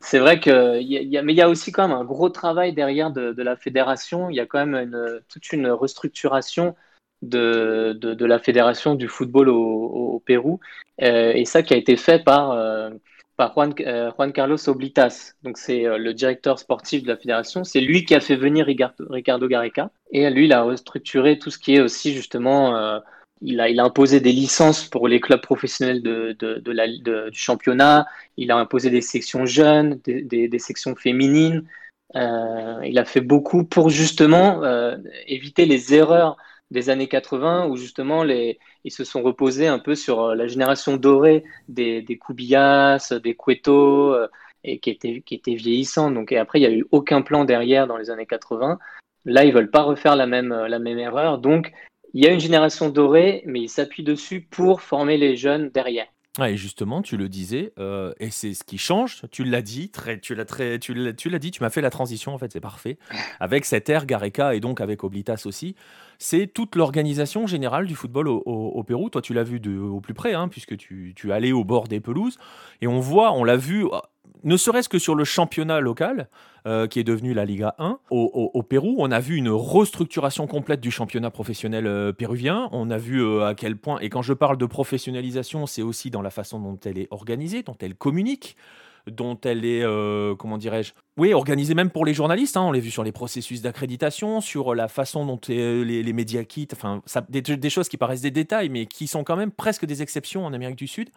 c'est 0.00 0.18
vrai 0.18 0.40
que 0.40 0.80
y 0.80 1.16
a, 1.16 1.22
mais 1.22 1.32
il 1.32 1.36
y 1.36 1.42
a 1.42 1.48
aussi 1.48 1.72
quand 1.72 1.86
même 1.88 1.96
un 1.96 2.04
gros 2.04 2.28
travail 2.28 2.72
derrière 2.72 3.10
de, 3.10 3.42
la 3.42 3.56
fédération. 3.56 4.30
Il 4.30 4.36
y 4.36 4.40
a 4.40 4.46
quand 4.46 4.64
même 4.64 5.20
toute 5.28 5.52
une 5.52 5.68
restructuration 5.68 6.74
de, 7.22 7.96
de, 8.00 8.24
la 8.24 8.38
fédération 8.38 8.94
du 8.94 9.08
football 9.08 9.48
au, 9.48 10.22
Pérou, 10.24 10.60
euh, 11.02 11.32
et 11.32 11.44
ça 11.44 11.62
qui 11.62 11.74
a 11.74 11.76
été 11.76 11.96
fait 11.96 12.22
par 12.22 12.52
euh, 12.52 12.90
par 13.36 13.52
Juan, 13.52 13.72
euh, 13.80 14.10
Juan, 14.16 14.32
Carlos 14.32 14.68
Oblitas. 14.68 15.34
Donc 15.42 15.58
c'est 15.58 15.84
le 15.84 16.12
directeur 16.12 16.58
sportif 16.58 17.04
de 17.04 17.08
la 17.08 17.16
fédération. 17.16 17.62
C'est 17.62 17.80
lui 17.80 18.04
qui 18.04 18.14
a 18.14 18.20
fait 18.20 18.36
venir 18.36 18.66
Ricardo, 18.66 19.06
Ricardo 19.08 19.46
Gareca, 19.46 19.90
et 20.10 20.28
lui 20.30 20.46
il 20.46 20.52
a 20.52 20.62
restructuré 20.62 21.38
tout 21.38 21.50
ce 21.50 21.58
qui 21.58 21.76
est 21.76 21.80
aussi 21.80 22.12
justement 22.14 23.00
il 23.40 23.60
a, 23.60 23.84
imposé 23.84 24.20
des 24.20 24.32
licences 24.32 24.84
pour 24.84 25.08
les 25.08 25.20
clubs 25.20 25.40
professionnels 25.40 26.02
du 26.02 27.38
championnat. 27.38 28.06
Il 28.36 28.50
a 28.50 28.56
imposé 28.56 28.90
des 28.90 29.00
sections 29.00 29.46
jeunes, 29.46 30.00
des, 30.04 30.58
sections 30.58 30.94
féminines. 30.96 31.66
Euh, 32.16 32.80
il 32.84 32.98
a 32.98 33.04
fait 33.04 33.20
beaucoup 33.20 33.64
pour 33.64 33.90
justement 33.90 34.64
euh, 34.64 34.96
éviter 35.26 35.66
les 35.66 35.94
erreurs 35.94 36.36
des 36.70 36.90
années 36.90 37.08
80 37.08 37.66
où 37.68 37.76
justement 37.76 38.24
ils 38.24 38.56
se 38.90 39.04
sont 39.04 39.22
reposés 39.22 39.66
un 39.66 39.78
peu 39.78 39.94
sur 39.94 40.22
euh, 40.22 40.34
la 40.34 40.46
génération 40.46 40.96
dorée 40.96 41.44
des, 41.68 42.02
des 42.02 42.18
Kubias, 42.18 43.12
des 43.22 43.34
Cueto, 43.34 44.16
et 44.64 44.80
qui 44.80 44.90
était, 44.90 45.20
qui 45.20 45.40
vieillissant. 45.54 46.10
Donc, 46.10 46.32
et 46.32 46.38
après, 46.38 46.58
il 46.58 46.68
n'y 46.68 46.74
a 46.74 46.76
eu 46.76 46.86
aucun 46.90 47.22
plan 47.22 47.44
derrière 47.44 47.86
dans 47.86 47.96
les 47.96 48.10
années 48.10 48.26
80. 48.26 48.78
Là, 49.24 49.44
ils 49.44 49.52
veulent 49.52 49.70
pas 49.70 49.82
refaire 49.82 50.16
la 50.16 50.26
même, 50.26 50.52
la 50.52 50.78
même 50.78 50.98
erreur. 50.98 51.38
Donc, 51.38 51.72
il 52.14 52.24
y 52.24 52.26
a 52.26 52.32
une 52.32 52.40
génération 52.40 52.88
dorée, 52.88 53.42
mais 53.46 53.60
il 53.60 53.68
s'appuie 53.68 54.02
dessus 54.02 54.40
pour 54.40 54.80
former 54.80 55.16
les 55.16 55.36
jeunes 55.36 55.70
derrière. 55.70 56.06
et 56.40 56.56
justement, 56.56 57.02
tu 57.02 57.16
le 57.16 57.28
disais, 57.28 57.72
euh, 57.78 58.12
et 58.18 58.30
c'est 58.30 58.54
ce 58.54 58.64
qui 58.64 58.78
change. 58.78 59.22
Tu 59.30 59.44
l'as 59.44 59.62
dit, 59.62 59.90
très, 59.90 60.18
tu 60.20 60.34
l'as 60.34 60.44
très, 60.44 60.78
tu 60.78 60.94
l'as, 60.94 61.12
tu 61.12 61.28
l'as 61.28 61.38
dit, 61.38 61.50
tu 61.50 61.62
m'as 61.62 61.70
fait 61.70 61.80
la 61.80 61.90
transition 61.90 62.32
en 62.34 62.38
fait, 62.38 62.52
c'est 62.52 62.60
parfait. 62.60 62.98
Avec 63.40 63.64
cette 63.64 63.88
ère 63.88 64.06
Gareca 64.06 64.54
et 64.54 64.60
donc 64.60 64.80
avec 64.80 65.04
Oblitas 65.04 65.42
aussi, 65.46 65.74
c'est 66.18 66.46
toute 66.46 66.76
l'organisation 66.76 67.46
générale 67.46 67.86
du 67.86 67.94
football 67.94 68.28
au, 68.28 68.82
Pérou. 68.84 69.10
Toi, 69.10 69.22
tu 69.22 69.34
l'as 69.34 69.44
vu 69.44 69.60
de, 69.60 69.78
au 69.78 70.00
plus 70.00 70.14
près, 70.14 70.34
hein, 70.34 70.48
puisque 70.48 70.76
tu, 70.76 71.12
tu 71.14 71.30
es 71.30 71.32
allé 71.32 71.52
au 71.52 71.64
bord 71.64 71.88
des 71.88 72.00
pelouses, 72.00 72.38
et 72.80 72.86
on 72.86 73.00
voit, 73.00 73.32
on 73.32 73.44
l'a 73.44 73.56
vu 73.56 73.84
ne 74.44 74.56
serait-ce 74.56 74.88
que 74.88 74.98
sur 74.98 75.14
le 75.14 75.24
championnat 75.24 75.80
local, 75.80 76.28
euh, 76.66 76.86
qui 76.86 77.00
est 77.00 77.04
devenu 77.04 77.34
la 77.34 77.44
Liga 77.44 77.74
1, 77.78 77.98
au, 78.10 78.62
Pérou, 78.62 78.96
on 78.98 79.10
a 79.10 79.20
vu 79.20 79.36
une 79.36 79.48
restructuration 79.48 80.46
complète 80.46 80.80
du 80.80 80.90
championnat 80.90 81.30
professionnel 81.30 81.86
euh, 81.86 82.12
péruvien. 82.12 82.68
On 82.72 82.90
a 82.90 82.98
vu 82.98 83.22
euh, 83.22 83.46
à 83.46 83.54
quel 83.54 83.76
point, 83.76 83.98
et 84.00 84.10
quand 84.10 84.22
je 84.22 84.32
parle 84.32 84.58
de 84.58 84.66
professionnalisation, 84.66 85.66
c'est 85.66 85.82
aussi 85.82 86.10
dans 86.10 86.20
la 86.20 86.30
façon 86.30 86.60
dont 86.60 86.78
elle 86.84 86.98
est 86.98 87.08
organisée, 87.10 87.62
dont 87.62 87.76
elle 87.80 87.94
communique 87.94 88.56
dont 89.06 89.40
elle 89.42 89.64
est, 89.64 89.86
comment 90.36 90.58
dirais-je, 90.58 90.92
oui, 91.16 91.32
organisée 91.32 91.72
même 91.72 91.88
pour 91.88 92.04
les 92.04 92.12
journalistes. 92.12 92.58
Hein. 92.58 92.64
on 92.64 92.72
l'a 92.72 92.78
vu 92.78 92.90
sur 92.90 93.04
les 93.04 93.12
processus 93.12 93.62
d'accréditation, 93.62 94.42
sur 94.42 94.74
la 94.74 94.86
façon 94.86 95.24
dont 95.24 95.40
les, 95.48 96.12
médias 96.12 96.44
quittent, 96.44 96.74
enfin, 96.74 97.00
des, 97.30 97.70
choses 97.70 97.88
qui 97.88 97.96
paraissent 97.96 98.20
des 98.20 98.30
détails, 98.30 98.68
mais 98.68 98.84
qui 98.84 99.06
sont 99.06 99.24
quand 99.24 99.36
même 99.36 99.50
presque 99.50 99.86
des 99.86 100.02
exceptions 100.02 100.44
en 100.44 100.52
Amérique 100.52 100.76
du 100.76 100.88
Sud 100.88 101.08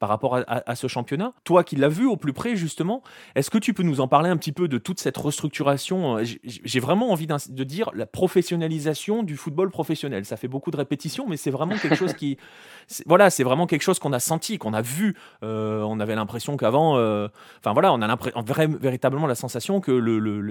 par 0.00 0.08
rapport 0.08 0.40
à, 0.46 0.74
ce 0.74 0.88
championnat. 0.88 1.34
Toi 1.44 1.62
qui 1.62 1.76
l'as 1.76 1.88
vu 1.88 2.06
au 2.06 2.16
plus 2.16 2.32
près, 2.32 2.56
justement, 2.56 3.02
est-ce 3.34 3.50
que 3.50 3.58
tu 3.58 3.74
peux 3.74 3.82
nous 3.82 4.00
en 4.00 4.08
parler 4.08 4.30
un 4.30 4.38
petit 4.38 4.50
peu 4.50 4.66
de 4.66 4.78
toute 4.78 4.98
cette 4.98 5.18
restructuration? 5.18 6.16
J'ai 6.42 6.80
vraiment 6.80 7.12
envie 7.12 7.26
de 7.26 7.64
dire 7.64 7.90
la 7.94 8.06
professionnalisation 8.06 9.22
du 9.22 9.36
football 9.36 9.70
professionnel. 9.70 10.24
Ça 10.24 10.38
fait 10.38 10.48
beaucoup 10.48 10.70
de 10.70 10.78
répétitions, 10.78 11.26
mais 11.28 11.36
c'est 11.36 11.50
vraiment 11.50 11.76
quelque 11.76 11.94
chose 11.94 12.14
qui. 12.14 12.38
Voilà, 13.06 13.30
c'est 13.30 13.44
vraiment 13.44 13.68
quelque 13.68 13.82
chose 13.82 14.00
qu'on 14.00 14.12
a 14.12 14.18
senti, 14.18 14.58
qu'on 14.58 14.74
a 14.74 14.82
vu. 14.82 15.14
Euh, 15.44 15.82
on 15.82 16.00
avait 16.00 16.16
l'impression 16.16 16.56
qu'avant. 16.56 16.96
Euh, 16.96 17.28
enfin 17.60 17.72
voilà, 17.72 17.92
on 17.92 18.02
a 18.02 18.18
véritablement 18.80 19.28
la 19.28 19.36
sensation 19.36 19.80
que 19.80 19.92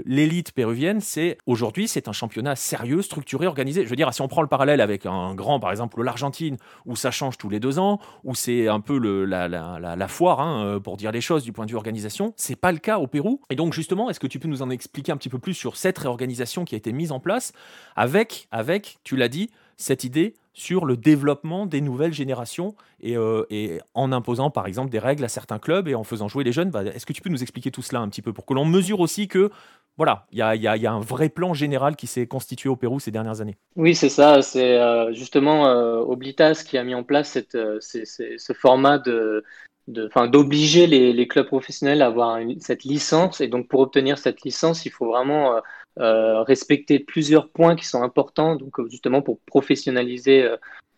l'élite 0.05 0.53
péruvienne, 0.53 1.01
c'est 1.01 1.37
aujourd'hui, 1.47 1.89
c'est 1.89 2.07
un 2.07 2.13
championnat 2.13 2.55
sérieux, 2.55 3.01
structuré, 3.01 3.45
organisé. 3.45 3.83
Je 3.83 3.89
veux 3.89 3.97
dire, 3.97 4.13
si 4.13 4.21
on 4.21 4.29
prend 4.29 4.41
le 4.41 4.47
parallèle 4.47 4.79
avec 4.79 5.05
un 5.05 5.35
grand, 5.35 5.59
par 5.59 5.71
exemple, 5.71 6.01
l'Argentine, 6.01 6.57
où 6.85 6.95
ça 6.95 7.11
change 7.11 7.37
tous 7.37 7.49
les 7.49 7.59
deux 7.59 7.77
ans, 7.77 7.99
où 8.23 8.35
c'est 8.35 8.67
un 8.67 8.79
peu 8.79 8.97
le, 8.97 9.25
la, 9.25 9.38
la, 9.47 10.07
foire, 10.07 10.41
hein, 10.41 10.65
euh, 10.65 10.79
pour 10.79 10.97
dire 10.97 11.11
les 11.11 11.21
choses 11.21 11.43
du 11.43 11.51
point 11.51 11.65
de 11.65 11.71
vue 11.71 11.77
organisation. 11.77 12.33
C'est 12.35 12.55
pas 12.55 12.71
le 12.71 12.79
cas 12.79 12.99
au 12.99 13.07
Pérou. 13.07 13.41
Et 13.49 13.55
donc 13.55 13.73
justement, 13.73 14.09
est-ce 14.09 14.19
que 14.19 14.27
tu 14.27 14.39
peux 14.39 14.47
nous 14.47 14.61
en 14.61 14.69
expliquer 14.69 15.11
un 15.11 15.17
petit 15.17 15.29
peu 15.29 15.39
plus 15.39 15.53
sur 15.53 15.77
cette 15.77 15.97
réorganisation 15.97 16.65
qui 16.65 16.75
a 16.75 16.77
été 16.77 16.91
mise 16.91 17.11
en 17.11 17.19
place 17.19 17.53
avec, 17.95 18.47
avec, 18.51 18.99
tu 19.03 19.15
l'as 19.15 19.29
dit, 19.29 19.49
cette 19.77 20.03
idée 20.03 20.35
sur 20.59 20.85
le 20.85 20.97
développement 20.97 21.65
des 21.65 21.79
nouvelles 21.81 22.13
générations 22.13 22.75
et, 23.01 23.15
euh, 23.15 23.45
en 23.93 24.11
imposant 24.11 24.49
par 24.49 24.67
exemple 24.67 24.89
des 24.89 24.99
règles 24.99 25.23
à 25.23 25.29
certains 25.29 25.57
clubs 25.57 25.87
et 25.87 25.95
en 25.95 26.03
faisant 26.03 26.27
jouer 26.27 26.43
les 26.43 26.51
jeunes. 26.51 26.69
Bah, 26.69 26.83
est-ce 26.83 27.05
que 27.05 27.13
tu 27.13 27.21
peux 27.21 27.29
nous 27.29 27.41
expliquer 27.41 27.71
tout 27.71 27.81
cela 27.81 28.01
un 28.01 28.09
petit 28.09 28.21
peu 28.21 28.33
pour 28.33 28.45
que 28.45 28.53
l'on 28.53 28.65
mesure 28.65 28.99
aussi 28.99 29.27
que 29.27 29.51
voilà, 29.97 30.27
il 30.31 30.37
y 30.37 30.41
a, 30.41 30.93
un 30.93 30.99
vrai 31.01 31.27
plan 31.27 31.53
général 31.53 31.97
qui 31.97 32.07
s'est 32.07 32.25
constitué 32.25 32.69
au 32.69 32.77
Pérou 32.77 33.01
ces 33.01 33.11
dernières 33.11 33.41
années? 33.41 33.57
Oui, 33.75 33.95
c'est 33.95 34.09
ça. 34.09 34.41
C'est 34.41 34.77
euh, 34.77 35.11
justement 35.13 35.67
euh, 35.67 35.97
Oblitas 35.97 36.63
qui 36.65 36.77
a 36.77 36.83
mis 36.83 36.95
en 36.95 37.03
place 37.03 37.37
ce 37.51 38.53
format 38.53 38.97
de, 38.97 39.43
d'obliger 39.87 40.87
les, 40.87 41.27
clubs 41.27 41.47
professionnels 41.47 42.01
à 42.01 42.07
avoir 42.07 42.39
cette 42.59 42.85
licence. 42.85 43.41
Et 43.41 43.47
donc, 43.47 43.67
pour 43.67 43.81
obtenir 43.81 44.17
cette 44.17 44.41
licence, 44.43 44.85
il 44.85 44.91
faut 44.91 45.07
vraiment 45.07 45.61
respecter 45.99 46.99
plusieurs 46.99 47.49
points 47.49 47.75
qui 47.75 47.85
sont 47.85 48.01
importants, 48.01 48.55
donc 48.55 48.73
justement 48.89 49.21
pour 49.21 49.39
professionnaliser 49.41 50.49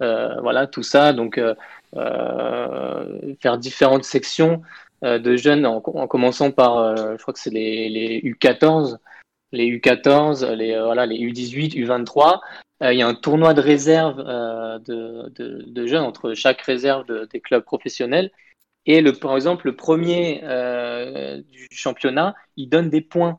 euh, 0.01 0.39
voilà 0.41 0.67
tout 0.67 0.83
ça. 0.83 1.13
Donc, 1.13 1.39
faire 3.41 3.57
différentes 3.57 4.03
sections. 4.03 4.61
de 5.03 5.35
jeunes, 5.35 5.65
en, 5.65 5.81
commençant 5.81 6.51
par, 6.51 6.95
je 6.95 7.21
crois 7.21 7.33
que 7.33 7.39
c'est 7.39 7.49
les, 7.49 7.89
les, 7.89 8.21
U14, 8.21 8.97
les 9.51 9.65
U14, 9.65 10.51
les, 10.53 10.79
voilà, 10.79 11.07
les 11.07 11.17
U18, 11.17 11.75
U23. 11.75 12.39
il 12.81 12.97
y 12.97 13.01
a 13.01 13.07
un 13.07 13.15
tournoi 13.15 13.55
de 13.55 13.61
réserve 13.61 14.17
de, 14.17 15.29
de, 15.29 15.63
de, 15.67 15.87
jeunes 15.87 16.03
entre 16.03 16.35
chaque 16.35 16.61
réserve 16.61 17.05
des 17.29 17.39
clubs 17.39 17.63
professionnels. 17.63 18.31
Et 18.85 19.01
le, 19.01 19.13
par 19.13 19.35
exemple, 19.35 19.67
le 19.67 19.75
premier 19.75 20.41
du 21.49 21.67
championnat, 21.71 22.35
il 22.55 22.69
donne 22.69 22.89
des 22.89 23.01
points 23.01 23.37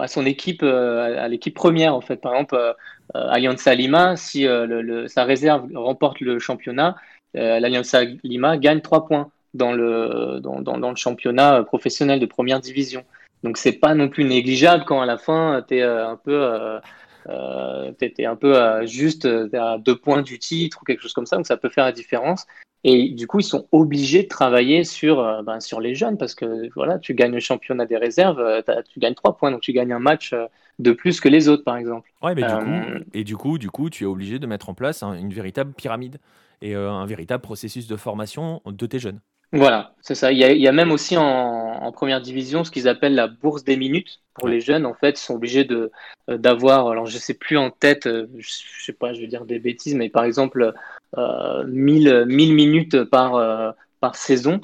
à 0.00 0.08
son 0.08 0.26
équipe, 0.26 0.62
à 0.62 1.28
l'équipe 1.28 1.54
première 1.54 1.94
en 1.94 2.00
fait. 2.00 2.16
Par 2.16 2.32
exemple, 2.34 2.74
Alianza 3.14 3.74
Lima, 3.74 4.16
si 4.16 4.44
le, 4.44 5.06
sa 5.08 5.24
réserve 5.24 5.68
remporte 5.74 6.20
le 6.20 6.38
championnat, 6.38 6.96
l'Alianza 7.34 8.04
Lima 8.22 8.56
gagne 8.56 8.80
3 8.80 9.06
points 9.06 9.30
dans 9.54 9.72
le, 9.72 10.40
dans, 10.40 10.90
le 10.90 10.96
championnat 10.96 11.62
professionnel 11.64 12.20
de 12.20 12.26
première 12.26 12.60
division. 12.60 13.04
Donc 13.42 13.56
c'est 13.58 13.72
pas 13.72 13.94
non 13.94 14.08
plus 14.08 14.24
négligeable 14.24 14.84
quand 14.86 15.00
à 15.00 15.06
la 15.06 15.18
fin 15.18 15.64
tu 15.68 15.76
es 15.76 15.82
un 15.82 16.16
peu 16.16 16.80
euh, 17.28 17.92
un 18.18 18.36
peu 18.36 18.86
juste 18.86 19.26
à 19.54 19.78
deux 19.78 19.96
points 19.96 20.22
du 20.22 20.38
titre 20.38 20.78
ou 20.82 20.84
quelque 20.84 21.02
chose 21.02 21.12
comme 21.12 21.26
ça, 21.26 21.36
donc 21.36 21.46
ça 21.46 21.56
peut 21.56 21.68
faire 21.68 21.84
la 21.84 21.92
différence. 21.92 22.46
Et 22.86 23.08
du 23.08 23.26
coup, 23.26 23.40
ils 23.40 23.44
sont 23.44 23.66
obligés 23.72 24.24
de 24.24 24.28
travailler 24.28 24.84
sur, 24.84 25.18
euh, 25.18 25.42
ben, 25.42 25.58
sur 25.58 25.80
les 25.80 25.94
jeunes 25.94 26.18
parce 26.18 26.34
que 26.34 26.68
voilà, 26.74 26.98
tu 26.98 27.14
gagnes 27.14 27.32
le 27.32 27.40
championnat 27.40 27.86
des 27.86 27.96
réserves, 27.96 28.38
euh, 28.38 28.60
tu 28.92 29.00
gagnes 29.00 29.14
trois 29.14 29.38
points, 29.38 29.50
donc 29.50 29.62
tu 29.62 29.72
gagnes 29.72 29.94
un 29.94 29.98
match 29.98 30.34
euh, 30.34 30.46
de 30.78 30.92
plus 30.92 31.18
que 31.20 31.30
les 31.30 31.48
autres, 31.48 31.64
par 31.64 31.78
exemple. 31.78 32.10
Ouais, 32.22 32.34
mais 32.34 32.42
du 32.42 32.54
coup, 32.54 33.04
et 33.14 33.24
du 33.24 33.36
coup, 33.38 33.56
du 33.58 33.70
coup, 33.70 33.88
tu 33.88 34.04
es 34.04 34.06
obligé 34.06 34.38
de 34.38 34.46
mettre 34.46 34.68
en 34.68 34.74
place 34.74 35.02
une 35.02 35.32
véritable 35.32 35.72
pyramide 35.72 36.18
et 36.60 36.74
un 36.74 37.06
véritable 37.06 37.42
processus 37.42 37.86
de 37.86 37.96
formation 37.96 38.60
de 38.66 38.86
tes 38.86 38.98
jeunes. 38.98 39.20
Voilà, 39.54 39.94
c'est 40.02 40.16
ça. 40.16 40.32
Il 40.32 40.38
y, 40.38 40.66
a, 40.68 40.72
même 40.72 40.90
aussi 40.90 41.16
en, 41.16 41.92
première 41.92 42.20
division 42.20 42.64
ce 42.64 42.72
qu'ils 42.72 42.88
appellent 42.88 43.14
la 43.14 43.28
bourse 43.28 43.62
des 43.62 43.76
minutes 43.76 44.20
pour 44.34 44.48
les 44.48 44.60
jeunes. 44.60 44.84
En 44.84 44.94
fait, 44.94 45.10
ils 45.20 45.22
sont 45.22 45.34
obligés 45.34 45.62
de 45.64 45.92
d'avoir. 46.28 46.88
Alors, 46.88 47.06
je 47.06 47.18
sais 47.18 47.34
plus 47.34 47.56
en 47.56 47.70
tête. 47.70 48.08
Je, 48.36 48.48
sais 48.84 48.92
pas, 48.92 49.12
je 49.12 49.20
vais 49.20 49.28
dire 49.28 49.44
des 49.44 49.60
bêtises, 49.60 49.94
mais 49.94 50.08
par 50.08 50.24
exemple, 50.24 50.74
1000, 51.16 52.24
1000 52.26 52.54
minutes 52.54 53.04
par 53.04 53.74
par 54.00 54.16
saison. 54.16 54.60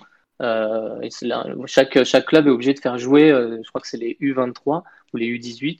chaque 1.66 2.02
chaque 2.02 2.26
club 2.26 2.48
est 2.48 2.50
obligé 2.50 2.74
de 2.74 2.80
faire 2.80 2.98
jouer. 2.98 3.28
je 3.28 3.68
crois 3.68 3.80
que 3.80 3.88
c'est 3.88 3.96
les 3.96 4.16
U23 4.20 4.82
ou 5.14 5.16
les 5.16 5.26
U18. 5.26 5.78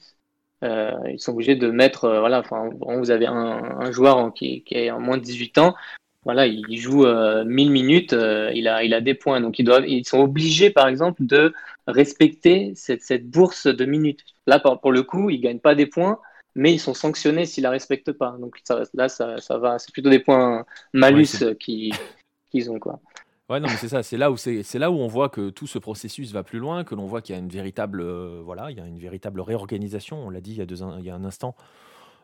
ils 0.62 1.18
sont 1.18 1.32
obligés 1.32 1.56
de 1.56 1.68
mettre, 1.68 2.08
voilà, 2.20 2.38
enfin, 2.38 2.70
vous 2.80 3.10
avez 3.10 3.26
un, 3.26 3.80
un 3.80 3.90
joueur 3.90 4.32
qui, 4.34 4.62
qui, 4.62 4.74
est 4.76 4.92
en 4.92 5.00
moins 5.00 5.16
de 5.18 5.22
18 5.24 5.58
ans, 5.58 5.74
voilà, 6.24 6.46
il 6.46 6.76
joue 6.76 7.06
1000 7.06 7.06
euh, 7.06 7.44
minutes, 7.44 8.12
euh, 8.12 8.50
il, 8.54 8.68
a, 8.68 8.84
il 8.84 8.92
a 8.92 9.00
des 9.00 9.14
points. 9.14 9.40
Donc, 9.40 9.58
ils, 9.58 9.64
doivent, 9.64 9.88
ils 9.88 10.06
sont 10.06 10.18
obligés, 10.18 10.70
par 10.70 10.86
exemple, 10.86 11.24
de 11.24 11.54
respecter 11.86 12.72
cette, 12.74 13.02
cette 13.02 13.30
bourse 13.30 13.66
de 13.66 13.84
minutes. 13.86 14.24
Là, 14.46 14.60
pour, 14.60 14.92
le 14.92 15.02
coup, 15.02 15.30
ils 15.30 15.38
ne 15.38 15.42
gagnent 15.42 15.60
pas 15.60 15.74
des 15.74 15.86
points, 15.86 16.18
mais 16.54 16.74
ils 16.74 16.78
sont 16.78 16.92
sanctionnés 16.92 17.46
s'ils 17.46 17.62
ne 17.62 17.68
la 17.68 17.70
respectent 17.70 18.12
pas. 18.12 18.36
Donc, 18.38 18.58
ça, 18.64 18.82
là, 18.92 19.08
ça, 19.08 19.38
ça 19.38 19.56
va. 19.56 19.78
C'est 19.78 19.92
plutôt 19.92 20.10
des 20.10 20.18
points 20.18 20.66
malus 20.92 21.42
qu'ils 21.58 22.70
ont. 22.70 22.78
Quoi. 22.78 23.00
Ouais, 23.48 23.58
non, 23.58 23.68
mais 23.68 23.76
c'est 23.76 23.88
ça. 23.88 24.02
C'est 24.02 24.18
là 24.18 24.30
où 24.30 24.36
c'est 24.36 24.78
là 24.78 24.90
où 24.90 24.94
on 24.96 25.08
voit 25.08 25.30
que 25.30 25.48
tout 25.50 25.66
ce 25.66 25.78
processus 25.78 26.32
va 26.32 26.44
plus 26.44 26.58
loin, 26.58 26.84
que 26.84 26.94
l'on 26.94 27.06
voit 27.06 27.22
qu'il 27.22 27.34
y 27.34 27.38
a 27.38 27.40
une 27.40 27.48
véritable, 27.48 28.00
euh, 28.00 28.42
voilà, 28.44 28.70
il 28.70 28.76
y 28.76 28.80
a 28.80 28.86
une 28.86 28.98
véritable 28.98 29.40
réorganisation. 29.40 30.24
On 30.24 30.30
l'a 30.30 30.40
dit 30.40 30.52
il 30.52 30.58
y 30.58 30.62
a 30.62 30.66
deux, 30.66 30.82
il 30.98 31.04
y 31.04 31.10
a 31.10 31.14
un 31.14 31.24
instant 31.24 31.56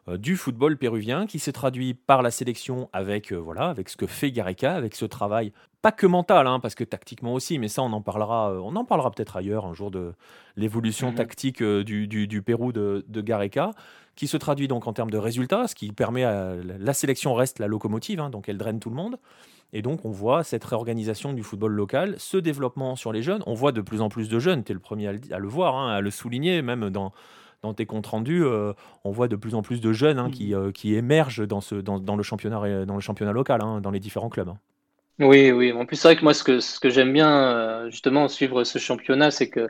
du 0.08 0.36
football 0.36 0.76
péruvien 0.76 1.26
qui 1.26 1.38
s'est 1.38 1.52
traduit 1.52 1.94
par 1.94 2.22
la 2.22 2.30
sélection 2.30 2.88
avec, 2.92 3.32
euh, 3.32 3.36
voilà, 3.36 3.68
avec 3.68 3.88
ce 3.88 3.96
que 3.96 4.06
fait 4.06 4.30
Gareca, 4.30 4.74
avec 4.74 4.94
ce 4.94 5.04
travail, 5.04 5.52
pas 5.82 5.92
que 5.92 6.06
mental, 6.06 6.46
hein, 6.46 6.60
parce 6.60 6.74
que 6.74 6.84
tactiquement 6.84 7.34
aussi, 7.34 7.58
mais 7.58 7.68
ça 7.68 7.82
on 7.82 7.92
en 7.92 8.00
parlera, 8.00 8.52
euh, 8.52 8.60
on 8.62 8.76
en 8.76 8.84
parlera 8.84 9.10
peut-être 9.10 9.36
ailleurs 9.36 9.66
un 9.66 9.74
jour 9.74 9.90
de 9.90 10.14
l'évolution 10.56 11.10
mhm. 11.10 11.16
tactique 11.16 11.62
du, 11.62 12.06
du, 12.06 12.42
Pérou 12.42 12.72
de, 12.72 13.04
de 13.08 13.20
Gareca, 13.20 13.72
qui 14.14 14.28
se 14.28 14.36
traduit 14.36 14.68
donc 14.68 14.86
en 14.86 14.92
termes 14.92 15.10
de 15.10 15.18
résultats, 15.18 15.66
ce 15.66 15.74
qui 15.74 15.90
permet 15.92 16.24
à 16.24 16.54
la 16.54 16.94
sélection 16.94 17.34
reste 17.34 17.58
la 17.58 17.66
locomotive, 17.66 18.20
hein, 18.20 18.30
donc 18.30 18.48
elle 18.48 18.58
draine 18.58 18.80
tout 18.80 18.90
le 18.90 18.96
monde. 18.96 19.18
Et 19.72 19.82
donc, 19.82 20.04
on 20.04 20.10
voit 20.10 20.44
cette 20.44 20.64
réorganisation 20.64 21.32
du 21.32 21.42
football 21.42 21.72
local, 21.72 22.14
ce 22.18 22.36
développement 22.36 22.94
sur 22.94 23.12
les 23.12 23.20
jeunes. 23.20 23.42
On 23.46 23.54
voit 23.54 23.72
de 23.72 23.80
plus 23.80 24.00
en 24.00 24.08
plus 24.08 24.28
de 24.28 24.38
jeunes, 24.38 24.62
tu 24.62 24.70
es 24.70 24.74
le 24.74 24.80
premier 24.80 25.08
à 25.08 25.38
le, 25.38 25.48
voir, 25.48 25.74
hein, 25.74 25.92
à 25.92 26.00
le 26.00 26.10
souligner, 26.10 26.62
même 26.62 26.88
dans, 26.88 27.12
dans 27.62 27.74
tes 27.74 27.86
comptes 27.86 28.06
rendus, 28.06 28.42
euh, 28.44 28.72
on 29.04 29.10
voit 29.10 29.28
de 29.28 29.36
plus 29.36 29.54
en 29.54 29.62
plus 29.62 29.80
de 29.80 29.92
jeunes 29.92 30.18
hein, 30.18 30.30
qui, 30.30 30.54
mm. 30.54 30.58
euh, 30.58 30.72
qui, 30.72 30.94
émergent 30.94 31.46
dans, 31.46 31.60
ce, 31.60 31.76
dans, 31.76 31.98
dans, 31.98 32.16
le 32.16 32.22
championnat, 32.22 32.84
dans 32.84 32.94
le 32.94 33.00
championnat 33.00 33.32
local, 33.32 33.60
hein, 33.62 33.80
dans 33.80 33.90
les 33.90 34.00
différents 34.00 34.28
clubs. 34.28 34.48
Hein. 34.48 34.58
Oui, 35.18 35.50
oui. 35.50 35.72
En 35.72 35.86
plus, 35.86 35.96
c'est 35.96 36.08
vrai 36.08 36.16
que 36.16 36.22
moi, 36.22 36.34
ce 36.34 36.44
que, 36.44 36.60
ce 36.60 36.78
que 36.78 36.90
j'aime 36.90 37.12
bien, 37.12 37.30
euh, 37.30 37.90
justement, 37.90 38.28
suivre 38.28 38.64
ce 38.64 38.78
championnat, 38.78 39.30
c'est 39.30 39.48
que 39.48 39.68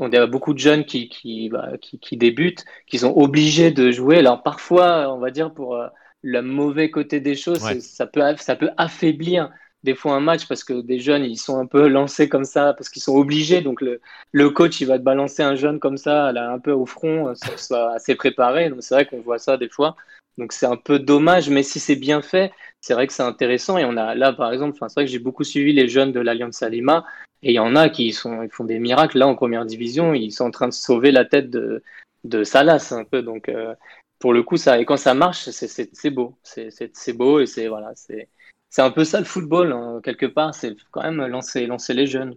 y 0.00 0.16
a 0.16 0.26
beaucoup 0.26 0.52
de 0.52 0.58
jeunes 0.58 0.84
qui, 0.84 1.08
qui, 1.08 1.48
bah, 1.48 1.72
qui, 1.80 1.98
qui, 1.98 2.16
débutent, 2.16 2.64
qui 2.86 2.98
sont 2.98 3.12
obligés 3.16 3.70
de 3.70 3.90
jouer. 3.90 4.18
Alors, 4.18 4.42
parfois, 4.42 5.14
on 5.14 5.18
va 5.18 5.30
dire, 5.30 5.54
pour 5.54 5.78
le 6.22 6.42
mauvais 6.42 6.90
côté 6.90 7.20
des 7.20 7.36
choses, 7.36 7.60
ça, 7.80 8.06
peut, 8.06 8.20
ça 8.36 8.56
peut 8.56 8.70
affaiblir 8.76 9.50
des 9.84 9.94
fois 9.94 10.14
un 10.14 10.20
match 10.20 10.48
parce 10.48 10.64
que 10.64 10.80
des 10.80 10.98
jeunes 10.98 11.24
ils 11.24 11.36
sont 11.36 11.58
un 11.58 11.66
peu 11.66 11.88
lancés 11.88 12.28
comme 12.28 12.46
ça 12.46 12.72
parce 12.72 12.88
qu'ils 12.88 13.02
sont 13.02 13.14
obligés. 13.14 13.60
Donc 13.60 13.82
le, 13.82 14.50
coach 14.50 14.80
il 14.80 14.86
va 14.86 14.98
te 14.98 15.04
balancer 15.04 15.42
un 15.42 15.54
jeune 15.54 15.78
comme 15.78 15.98
ça 15.98 16.32
là, 16.32 16.50
un 16.50 16.58
peu 16.58 16.72
au 16.72 16.86
front 16.86 17.28
euh, 17.28 17.34
sans 17.34 17.56
soit 17.58 17.92
assez 17.92 18.14
préparé. 18.14 18.70
Donc 18.70 18.82
c'est 18.82 18.94
vrai 18.94 19.06
qu'on 19.06 19.20
voit 19.20 19.38
ça 19.38 19.58
des 19.58 19.68
fois. 19.68 19.94
Donc 20.38 20.52
c'est 20.52 20.66
un 20.66 20.76
peu 20.76 20.98
dommage 20.98 21.50
mais 21.50 21.62
si 21.62 21.78
c'est 21.78 21.96
bien 21.96 22.22
fait 22.22 22.50
c'est 22.80 22.94
vrai 22.94 23.06
que 23.06 23.12
c'est 23.12 23.22
intéressant. 23.22 23.76
Et 23.76 23.84
on 23.84 23.96
a 23.98 24.14
là 24.14 24.32
par 24.32 24.52
exemple 24.52 24.76
c'est 24.80 24.92
vrai 24.94 25.04
que 25.04 25.10
j'ai 25.10 25.18
beaucoup 25.18 25.44
suivi 25.44 25.74
les 25.74 25.86
jeunes 25.86 26.12
de 26.12 26.20
l'Alliance 26.20 26.56
Salima. 26.56 27.04
Et 27.42 27.50
il 27.52 27.54
y 27.54 27.58
en 27.58 27.76
a 27.76 27.90
qui 27.90 28.06
ils 28.06 28.14
font 28.14 28.64
des 28.64 28.78
miracles. 28.78 29.18
Là 29.18 29.28
en 29.28 29.34
première 29.34 29.66
division 29.66 30.14
ils 30.14 30.32
sont 30.32 30.46
en 30.46 30.50
train 30.50 30.68
de 30.68 30.72
sauver 30.72 31.12
la 31.12 31.26
tête 31.26 31.50
de 31.50 31.82
de 32.24 32.42
Salas 32.42 32.94
un 32.96 33.04
peu. 33.04 33.20
Donc 33.20 33.50
euh, 33.50 33.74
pour 34.18 34.32
le 34.32 34.42
coup 34.42 34.56
ça 34.56 34.80
et 34.80 34.86
quand 34.86 34.96
ça 34.96 35.12
marche 35.12 35.50
c'est 35.50 36.10
beau. 36.10 36.38
C'est 36.42 37.12
beau 37.12 37.40
et 37.40 37.46
c'est 37.46 37.68
voilà 37.68 37.92
c'est 37.96 38.28
c'est 38.74 38.82
un 38.82 38.90
peu 38.90 39.04
ça 39.04 39.20
le 39.20 39.24
football, 39.24 39.70
hein, 39.70 40.00
quelque 40.02 40.26
part, 40.26 40.52
c'est 40.52 40.74
quand 40.90 41.02
même 41.02 41.24
lancer, 41.26 41.64
lancer 41.64 41.94
les 41.94 42.08
jeunes. 42.08 42.34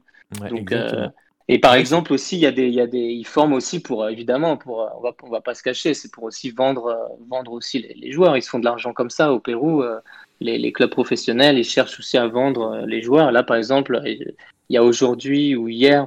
Donc, 0.52 0.72
euh, 0.72 1.08
et 1.48 1.58
par 1.58 1.74
exemple 1.74 2.14
aussi, 2.14 2.36
il 2.36 2.42
y 2.42 2.46
a 2.46 2.52
des, 2.52 2.68
il 2.68 2.76
y 2.76 2.80
a 2.80 2.86
des, 2.86 3.00
ils 3.00 3.26
forment 3.26 3.54
aussi 3.54 3.80
pour 3.80 4.08
évidemment, 4.08 4.56
pour, 4.56 4.88
on 5.00 5.02
va, 5.02 5.16
on 5.24 5.30
va 5.32 5.42
pas 5.42 5.56
se 5.56 5.64
cacher, 5.64 5.96
c'est 5.96 6.12
pour 6.12 6.26
aussi 6.26 6.52
vendre, 6.52 6.96
vendre 7.28 7.54
aussi 7.54 7.80
les, 7.80 8.12
joueurs. 8.12 8.38
Ils 8.38 8.44
se 8.44 8.50
font 8.50 8.60
de 8.60 8.66
l'argent 8.66 8.94
comme 8.94 9.10
ça 9.10 9.34
au 9.34 9.40
Pérou. 9.40 9.82
Euh, 9.82 10.00
les, 10.40 10.60
les, 10.60 10.72
clubs 10.72 10.92
professionnels, 10.92 11.58
ils 11.58 11.64
cherchent 11.64 11.98
aussi 11.98 12.20
à 12.20 12.28
vendre 12.28 12.72
euh, 12.72 12.86
les 12.86 13.02
joueurs. 13.02 13.32
Là, 13.32 13.42
par 13.42 13.58
exemple, 13.58 14.00
il 14.06 14.36
y 14.70 14.78
a 14.78 14.84
aujourd'hui 14.84 15.56
ou 15.56 15.68
hier, 15.68 16.06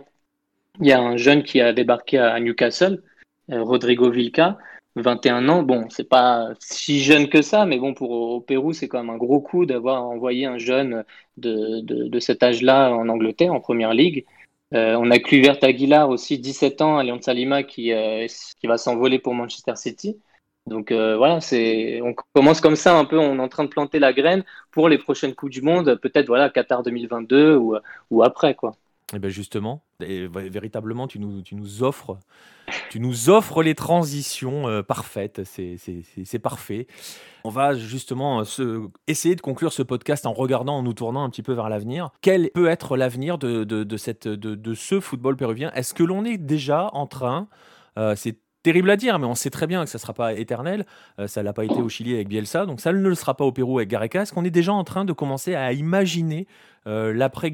il 0.80 0.86
y 0.86 0.92
a 0.92 1.00
un 1.00 1.16
jeune 1.16 1.42
qui 1.42 1.60
a 1.60 1.72
débarqué 1.72 2.18
à 2.18 2.38
Newcastle, 2.38 3.02
Rodrigo 3.48 4.08
Vilca. 4.10 4.58
21 4.96 5.48
ans, 5.48 5.62
bon, 5.62 5.86
c'est 5.90 6.08
pas 6.08 6.50
si 6.58 7.00
jeune 7.00 7.28
que 7.28 7.42
ça, 7.42 7.64
mais 7.66 7.78
bon, 7.78 7.94
pour 7.94 8.10
au 8.10 8.40
Pérou, 8.40 8.72
c'est 8.72 8.88
quand 8.88 8.98
même 8.98 9.10
un 9.10 9.16
gros 9.16 9.40
coup 9.40 9.66
d'avoir 9.66 10.04
envoyé 10.04 10.46
un 10.46 10.58
jeune 10.58 11.04
de, 11.36 12.18
cet 12.20 12.42
âge-là 12.42 12.92
en 12.92 13.08
Angleterre, 13.08 13.52
en 13.52 13.60
première 13.60 13.94
ligue. 13.94 14.26
Euh, 14.74 14.96
on 14.98 15.10
a 15.10 15.18
Cluvert 15.18 15.58
Aguilar 15.62 16.08
aussi, 16.08 16.38
17 16.38 16.82
ans, 16.82 16.98
à 16.98 17.22
Salima, 17.22 17.62
qui, 17.62 17.92
euh, 17.92 18.26
qui 18.60 18.66
va 18.66 18.78
s'envoler 18.78 19.18
pour 19.18 19.34
Manchester 19.34 19.76
City. 19.76 20.20
Donc 20.66 20.92
euh, 20.92 21.16
voilà, 21.16 21.38
on 22.02 22.14
commence 22.34 22.60
comme 22.60 22.76
ça 22.76 22.96
un 22.96 23.04
peu, 23.04 23.18
on 23.18 23.38
est 23.38 23.42
en 23.42 23.48
train 23.48 23.64
de 23.64 23.70
planter 23.70 23.98
la 23.98 24.12
graine 24.12 24.44
pour 24.70 24.88
les 24.88 24.98
prochaines 24.98 25.34
Coupes 25.34 25.50
du 25.50 25.62
Monde, 25.62 25.98
peut-être 26.00 26.26
voilà 26.26 26.50
Qatar 26.50 26.82
2022 26.82 27.56
ou, 27.56 27.76
ou 28.10 28.22
après 28.22 28.54
quoi. 28.54 28.76
Et 29.12 29.16
eh 29.16 29.18
ben 29.18 29.28
justement, 29.28 29.82
et 30.00 30.28
véritablement, 30.28 31.08
tu 31.08 31.18
nous, 31.18 31.42
tu 31.42 31.56
nous 31.56 31.82
offres 31.82 32.18
tu 32.90 33.00
nous 33.00 33.30
offres 33.30 33.62
les 33.62 33.74
transitions 33.74 34.68
euh, 34.68 34.82
parfaites, 34.82 35.42
c'est 35.44 36.38
parfait. 36.38 36.86
On 37.44 37.50
va 37.50 37.74
justement 37.74 38.42
euh, 38.58 38.88
essayer 39.06 39.34
de 39.34 39.40
conclure 39.40 39.72
ce 39.72 39.82
podcast 39.82 40.26
en 40.26 40.32
regardant, 40.32 40.78
en 40.78 40.82
nous 40.82 40.92
tournant 40.92 41.24
un 41.24 41.30
petit 41.30 41.42
peu 41.42 41.52
vers 41.52 41.68
l'avenir. 41.68 42.10
Quel 42.20 42.50
peut 42.50 42.68
être 42.68 42.96
l'avenir 42.96 43.38
de, 43.38 43.64
de, 43.64 43.96
cette, 43.96 44.28
de, 44.28 44.74
ce 44.74 45.00
football 45.00 45.36
péruvien? 45.36 45.70
Est-ce 45.74 45.94
que 45.94 46.02
l'on 46.02 46.24
est 46.24 46.38
déjà 46.38 46.90
en 46.92 47.06
train, 47.06 47.48
euh, 47.98 48.14
c'est 48.16 48.38
terrible 48.62 48.90
à 48.90 48.96
dire, 48.96 49.18
mais 49.18 49.26
on 49.26 49.34
sait 49.34 49.50
très 49.50 49.66
bien 49.66 49.84
que 49.84 49.90
ça 49.90 49.96
ne 49.96 50.00
sera 50.00 50.12
pas 50.12 50.34
éternel. 50.34 50.84
ça 51.26 51.40
ne 51.40 51.46
l'a 51.46 51.54
pas 51.54 51.64
été 51.64 51.80
au 51.80 51.88
Chili 51.88 52.14
avec 52.14 52.28
Bielsa, 52.28 52.66
donc 52.66 52.80
ça 52.80 52.92
ne 52.92 52.98
le 53.08 53.14
sera 53.14 53.34
pas 53.34 53.44
au 53.44 53.52
Pérou 53.52 53.78
avec 53.78 53.88
Gareca. 53.88 54.22
Est-ce 54.22 54.34
qu'on 54.34 54.44
est 54.44 54.50
déjà 54.50 54.74
en 54.74 54.84
train 54.84 55.06
de 55.06 55.14
commencer 55.14 55.54
à 55.54 55.72
imaginer 55.72 56.46
l'après 56.84 57.50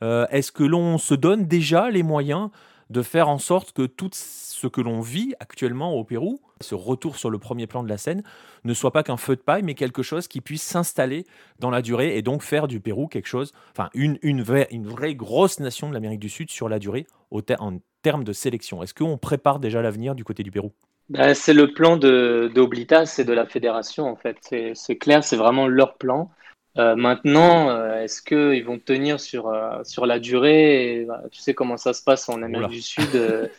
Gareca 0.00 0.28
Est-ce 0.30 0.52
que 0.52 0.64
l'on 0.64 0.98
se 0.98 1.14
donne 1.14 1.46
déjà 1.46 1.90
les 1.90 2.02
moyens 2.02 2.50
de 2.90 3.02
faire 3.02 3.28
en 3.28 3.38
sorte 3.38 3.72
que 3.72 3.82
tout 3.82 4.10
ce 4.12 4.66
que 4.66 4.80
l'on 4.80 5.00
vit 5.00 5.34
actuellement 5.40 5.94
au 5.94 6.04
Pérou, 6.04 6.40
ce 6.60 6.74
retour 6.74 7.16
sur 7.16 7.30
le 7.30 7.38
premier 7.38 7.66
plan 7.66 7.82
de 7.82 7.88
la 7.88 7.98
scène, 7.98 8.22
ne 8.64 8.74
soit 8.74 8.92
pas 8.92 9.02
qu'un 9.02 9.16
feu 9.16 9.36
de 9.36 9.40
paille, 9.40 9.62
mais 9.62 9.74
quelque 9.74 10.02
chose 10.02 10.26
qui 10.26 10.40
puisse 10.40 10.62
s'installer 10.62 11.26
dans 11.58 11.70
la 11.70 11.82
durée 11.82 12.16
et 12.16 12.22
donc 12.22 12.42
faire 12.42 12.66
du 12.66 12.80
Pérou 12.80 13.06
quelque 13.06 13.28
chose, 13.28 13.52
enfin 13.72 13.90
une, 13.94 14.18
une, 14.22 14.42
vraie, 14.42 14.68
une 14.70 14.86
vraie 14.86 15.14
grosse 15.14 15.60
nation 15.60 15.88
de 15.88 15.94
l'Amérique 15.94 16.20
du 16.20 16.28
Sud 16.28 16.50
sur 16.50 16.68
la 16.68 16.78
durée 16.78 17.06
en 17.30 17.78
termes 18.02 18.24
de 18.24 18.32
sélection. 18.32 18.82
Est-ce 18.82 18.94
qu'on 18.94 19.18
prépare 19.18 19.58
déjà 19.58 19.82
l'avenir 19.82 20.14
du 20.14 20.24
côté 20.24 20.42
du 20.42 20.50
Pérou? 20.50 20.72
Ben, 21.10 21.34
C'est 21.34 21.54
le 21.54 21.72
plan 21.72 21.96
d'Oblitas 21.96 23.16
et 23.18 23.24
de 23.24 23.32
la 23.32 23.46
fédération 23.46 24.06
en 24.06 24.16
fait. 24.16 24.38
C'est 24.74 24.96
clair, 24.96 25.24
c'est 25.24 25.36
vraiment 25.36 25.66
leur 25.66 25.96
plan. 25.96 26.30
Maintenant, 26.78 27.94
est-ce 27.96 28.22
qu'ils 28.22 28.64
vont 28.64 28.78
tenir 28.78 29.20
sur, 29.20 29.52
sur 29.84 30.06
la 30.06 30.18
durée? 30.18 31.04
Bah, 31.06 31.22
Tu 31.30 31.40
sais 31.40 31.54
comment 31.54 31.76
ça 31.76 31.92
se 31.92 32.02
passe 32.02 32.28
en 32.28 32.42
Amérique 32.42 32.70
du 32.70 32.82
Sud. 32.82 33.50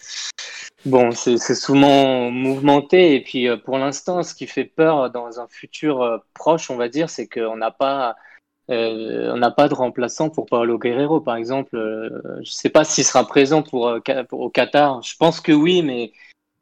bon, 0.85 1.11
c'est 1.11 1.37
souvent 1.37 2.31
mouvementé. 2.31 3.15
Et 3.15 3.21
puis, 3.21 3.47
pour 3.65 3.77
l'instant, 3.77 4.23
ce 4.23 4.33
qui 4.33 4.47
fait 4.47 4.65
peur 4.65 5.11
dans 5.11 5.39
un 5.39 5.47
futur 5.47 6.23
proche, 6.33 6.69
on 6.69 6.77
va 6.77 6.87
dire, 6.87 7.09
c'est 7.09 7.27
qu'on 7.27 7.57
n'a 7.57 7.71
pas 7.71 8.15
euh, 8.69 9.31
on 9.33 9.37
n'a 9.37 9.49
pas 9.49 9.67
de 9.67 9.73
remplaçant 9.73 10.29
pour 10.29 10.45
Paolo 10.45 10.77
Guerrero, 10.77 11.21
par 11.21 11.35
exemple. 11.35 11.75
Euh, 11.75 12.21
je 12.35 12.39
ne 12.39 12.45
sais 12.45 12.69
pas 12.69 12.83
s'il 12.83 13.03
sera 13.03 13.27
présent 13.27 13.63
euh, 13.73 14.23
pour, 14.25 14.39
au 14.39 14.49
Qatar. 14.49 15.01
Je 15.01 15.15
pense 15.17 15.41
que 15.41 15.51
oui, 15.51 15.81
mais 15.81 16.11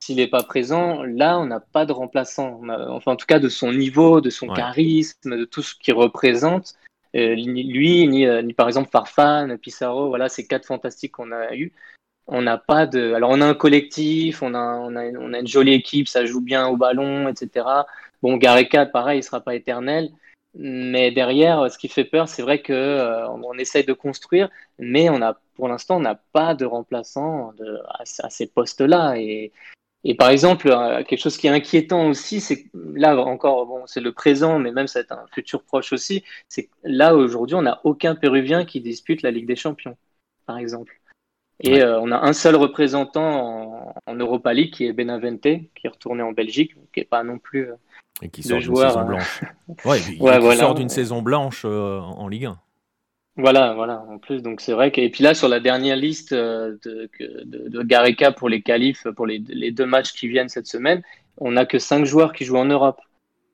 s'il 0.07 0.15
n'est 0.17 0.27
pas 0.27 0.43
présent, 0.43 1.03
là, 1.03 1.37
on 1.37 1.45
n'a 1.45 1.59
pas 1.59 1.85
de 1.85 1.91
remplaçant. 1.91 2.61
enfin, 2.89 3.11
en 3.11 3.15
tout 3.17 3.25
cas, 3.25 3.39
de 3.39 3.49
son 3.49 3.73
niveau, 3.73 4.21
de 4.21 4.29
son 4.29 4.47
charisme, 4.47 5.37
de 5.37 5.43
tout 5.43 5.61
ce 5.61 5.75
qu'il 5.75 5.95
représente. 5.95 6.75
lui, 7.13 8.07
ni, 8.07 8.53
par 8.53 8.67
exemple 8.67 8.89
Farfan, 8.89 9.57
Pissarro, 9.57 10.07
voilà, 10.07 10.29
ces 10.29 10.47
quatre 10.47 10.65
fantastiques 10.65 11.11
qu'on 11.11 11.33
a 11.33 11.53
eu. 11.55 11.73
On 12.27 12.41
n'a 12.41 12.57
pas 12.57 12.85
de. 12.85 13.13
Alors, 13.13 13.31
on 13.31 13.41
a 13.41 13.45
un 13.47 13.53
collectif, 13.53 14.41
on 14.41 14.53
a, 14.53 14.77
on 14.77 14.95
a, 14.95 15.03
on 15.19 15.33
a 15.33 15.39
une 15.39 15.47
jolie 15.47 15.73
équipe, 15.73 16.07
ça 16.07 16.25
joue 16.25 16.41
bien 16.41 16.67
au 16.67 16.77
ballon, 16.77 17.27
etc. 17.27 17.65
Bon, 18.21 18.37
Gareca, 18.37 18.85
pareil, 18.85 19.17
il 19.17 19.21
ne 19.21 19.25
sera 19.25 19.41
pas 19.41 19.55
éternel. 19.55 20.09
Mais 20.55 21.11
derrière, 21.11 21.69
ce 21.69 21.77
qui 21.77 21.89
fait 21.89 22.05
peur, 22.05 22.29
c'est 22.29 22.41
vrai 22.41 22.61
qu'on 22.61 22.73
euh, 22.73 23.27
on 23.27 23.57
essaye 23.57 23.85
de 23.85 23.93
construire, 23.93 24.49
mais 24.79 25.09
on 25.09 25.21
a, 25.21 25.37
pour 25.55 25.67
l'instant, 25.67 25.97
on 25.97 26.01
n'a 26.01 26.19
pas 26.31 26.55
de 26.55 26.65
remplaçant 26.65 27.53
de, 27.57 27.79
à, 27.89 28.29
ces 28.29 28.47
postes-là. 28.47 29.17
Et, 29.17 29.51
et, 30.03 30.15
par 30.15 30.29
exemple, 30.29 30.69
euh, 30.69 31.03
quelque 31.03 31.19
chose 31.19 31.37
qui 31.37 31.47
est 31.47 31.51
inquiétant 31.51 32.07
aussi, 32.07 32.39
c'est 32.39 32.65
là 32.73 33.17
encore, 33.17 33.65
bon, 33.65 33.85
c'est 33.87 33.99
le 33.99 34.11
présent, 34.11 34.59
mais 34.59 34.71
même 34.71 34.87
c'est 34.87 35.11
un 35.11 35.25
futur 35.33 35.63
proche 35.63 35.91
aussi, 35.91 36.23
c'est 36.47 36.65
que 36.65 36.71
là 36.83 37.15
aujourd'hui, 37.15 37.55
on 37.55 37.63
n'a 37.63 37.81
aucun 37.83 38.15
Péruvien 38.15 38.65
qui 38.65 38.79
dispute 38.79 39.21
la 39.21 39.31
Ligue 39.31 39.47
des 39.47 39.55
Champions, 39.55 39.97
par 40.45 40.57
exemple. 40.57 40.99
Et 41.59 41.81
euh, 41.81 41.99
on 41.99 42.11
a 42.11 42.17
un 42.17 42.33
seul 42.33 42.55
représentant 42.55 43.89
en, 43.89 43.95
en, 44.05 44.15
Europa 44.15 44.53
League 44.53 44.71
qui 44.71 44.85
est 44.85 44.93
Benavente, 44.93 45.41
qui 45.41 45.85
est 45.85 45.89
retourné 45.89 46.21
en 46.21 46.31
Belgique, 46.31 46.75
qui 46.93 46.99
n'est 46.99 47.05
pas 47.05 47.23
non 47.23 47.39
plus 47.39 47.71
et 48.21 48.29
qui 48.29 48.43
sort 48.43 48.59
d'une 48.59 48.75
saison 48.75 49.03
blanche. 49.03 49.41
ouais, 49.85 49.99
qui 49.99 50.57
sort 50.57 50.75
d'une 50.75 50.89
saison 50.89 51.21
blanche 51.21 51.63
euh, 51.65 51.99
en 51.99 52.27
Ligue 52.27 52.45
1. 52.45 52.59
Voilà, 53.37 53.73
voilà, 53.75 54.03
en 54.09 54.17
plus, 54.17 54.41
donc 54.41 54.61
c'est 54.61 54.73
vrai 54.73 54.91
que. 54.91 54.99
Et 54.99 55.09
puis 55.11 55.23
là, 55.23 55.35
sur 55.35 55.47
la 55.47 55.59
dernière 55.59 55.95
liste 55.95 56.33
euh, 56.33 56.75
de, 56.83 57.07
de, 57.45 57.69
de 57.69 57.83
Gareca 57.83 58.31
pour 58.31 58.49
les 58.49 58.63
qualifs, 58.63 59.07
pour 59.15 59.27
les, 59.27 59.37
les, 59.47 59.71
deux 59.71 59.85
matchs 59.85 60.13
qui 60.13 60.27
viennent 60.27 60.49
cette 60.49 60.65
semaine, 60.65 61.03
on 61.37 61.51
n'a 61.51 61.67
que 61.67 61.77
5 61.77 62.03
joueurs 62.03 62.33
qui 62.33 62.45
jouent 62.45 62.57
en 62.57 62.65
Europe. 62.65 62.99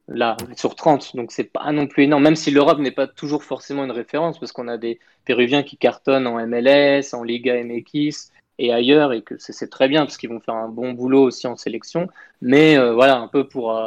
Là, 0.10 0.36
sur 0.58 0.76
30, 0.76 1.16
donc 1.16 1.32
c'est 1.32 1.46
pas 1.46 1.72
non 1.72 1.88
plus 1.88 2.04
énorme, 2.04 2.24
même 2.24 2.36
si 2.36 2.52
l'Europe 2.52 2.80
n'est 2.80 2.92
pas 2.92 3.08
toujours 3.08 3.44
forcément 3.44 3.86
une 3.86 3.92
référence, 3.92 4.38
parce 4.38 4.52
qu'on 4.52 4.68
a 4.68 4.78
des 4.78 5.00
Péruviens 5.26 5.64
qui 5.64 5.78
cartonnent 5.78 6.28
en 6.28 6.46
MLS, 6.46 7.14
en 7.14 7.24
Liga 7.24 7.56
MX 7.64 8.32
et 8.60 8.74
ailleurs, 8.74 9.14
et 9.14 9.22
que 9.22 9.36
c'est 9.38 9.70
très 9.70 9.88
bien, 9.88 10.02
parce 10.06 10.18
qu'ils 10.18 10.30
vont 10.30 10.42
faire 10.42 10.56
un 10.56 10.68
bon 10.68 10.92
boulot 10.92 11.24
aussi 11.24 11.48
en 11.48 11.56
sélection. 11.56 12.08
Mais 12.42 12.78
euh, 12.78 12.94
voilà, 12.94 13.18
un 13.18 13.28
peu 13.30 13.48
pour 13.48 13.78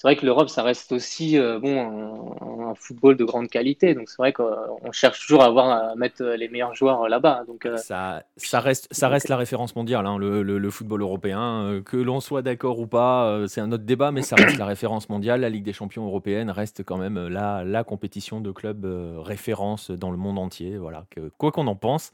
c'est 0.00 0.08
vrai 0.08 0.16
que 0.16 0.24
l'Europe, 0.24 0.48
ça 0.48 0.62
reste 0.62 0.92
aussi 0.92 1.38
euh, 1.38 1.58
bon, 1.58 2.70
un, 2.70 2.74
football 2.74 3.18
de 3.18 3.24
grande 3.26 3.48
qualité. 3.48 3.92
Donc 3.92 4.08
c'est 4.08 4.16
vrai 4.16 4.32
qu'on 4.32 4.92
cherche 4.92 5.20
toujours 5.20 5.42
à, 5.42 5.44
avoir, 5.44 5.68
à 5.68 5.94
mettre 5.94 6.24
les 6.24 6.48
meilleurs 6.48 6.74
joueurs 6.74 7.06
là-bas. 7.06 7.44
Donc, 7.46 7.66
euh, 7.66 7.76
ça, 7.76 8.22
ça, 8.38 8.60
reste, 8.60 8.88
ça 8.90 9.10
reste 9.10 9.28
la 9.28 9.36
référence 9.36 9.76
mondiale, 9.76 10.06
hein, 10.06 10.16
le, 10.16 10.70
football 10.70 11.02
européen. 11.02 11.64
Euh, 11.64 11.82
que 11.82 11.98
l'on 11.98 12.20
soit 12.20 12.40
d'accord 12.40 12.80
ou 12.80 12.86
pas, 12.86 13.44
c'est 13.46 13.60
un 13.60 13.72
autre 13.72 13.84
débat, 13.84 14.10
mais 14.10 14.22
ça 14.22 14.36
reste 14.36 14.56
la 14.56 14.64
référence 14.64 15.10
mondiale. 15.10 15.42
La 15.42 15.50
Ligue 15.50 15.64
des 15.64 15.74
champions 15.74 16.06
européenne 16.06 16.48
reste 16.48 16.82
quand 16.82 16.96
même 16.96 17.28
la, 17.28 17.62
la 17.62 17.84
compétition 17.84 18.40
de 18.40 18.52
clubs 18.52 18.86
référence 19.18 19.90
dans 19.90 20.10
le 20.10 20.16
monde 20.16 20.38
entier. 20.38 20.78
Voilà, 20.78 21.04
que, 21.10 21.30
quoi 21.36 21.52
qu'on 21.52 21.66
en 21.66 21.76
pense. 21.76 22.10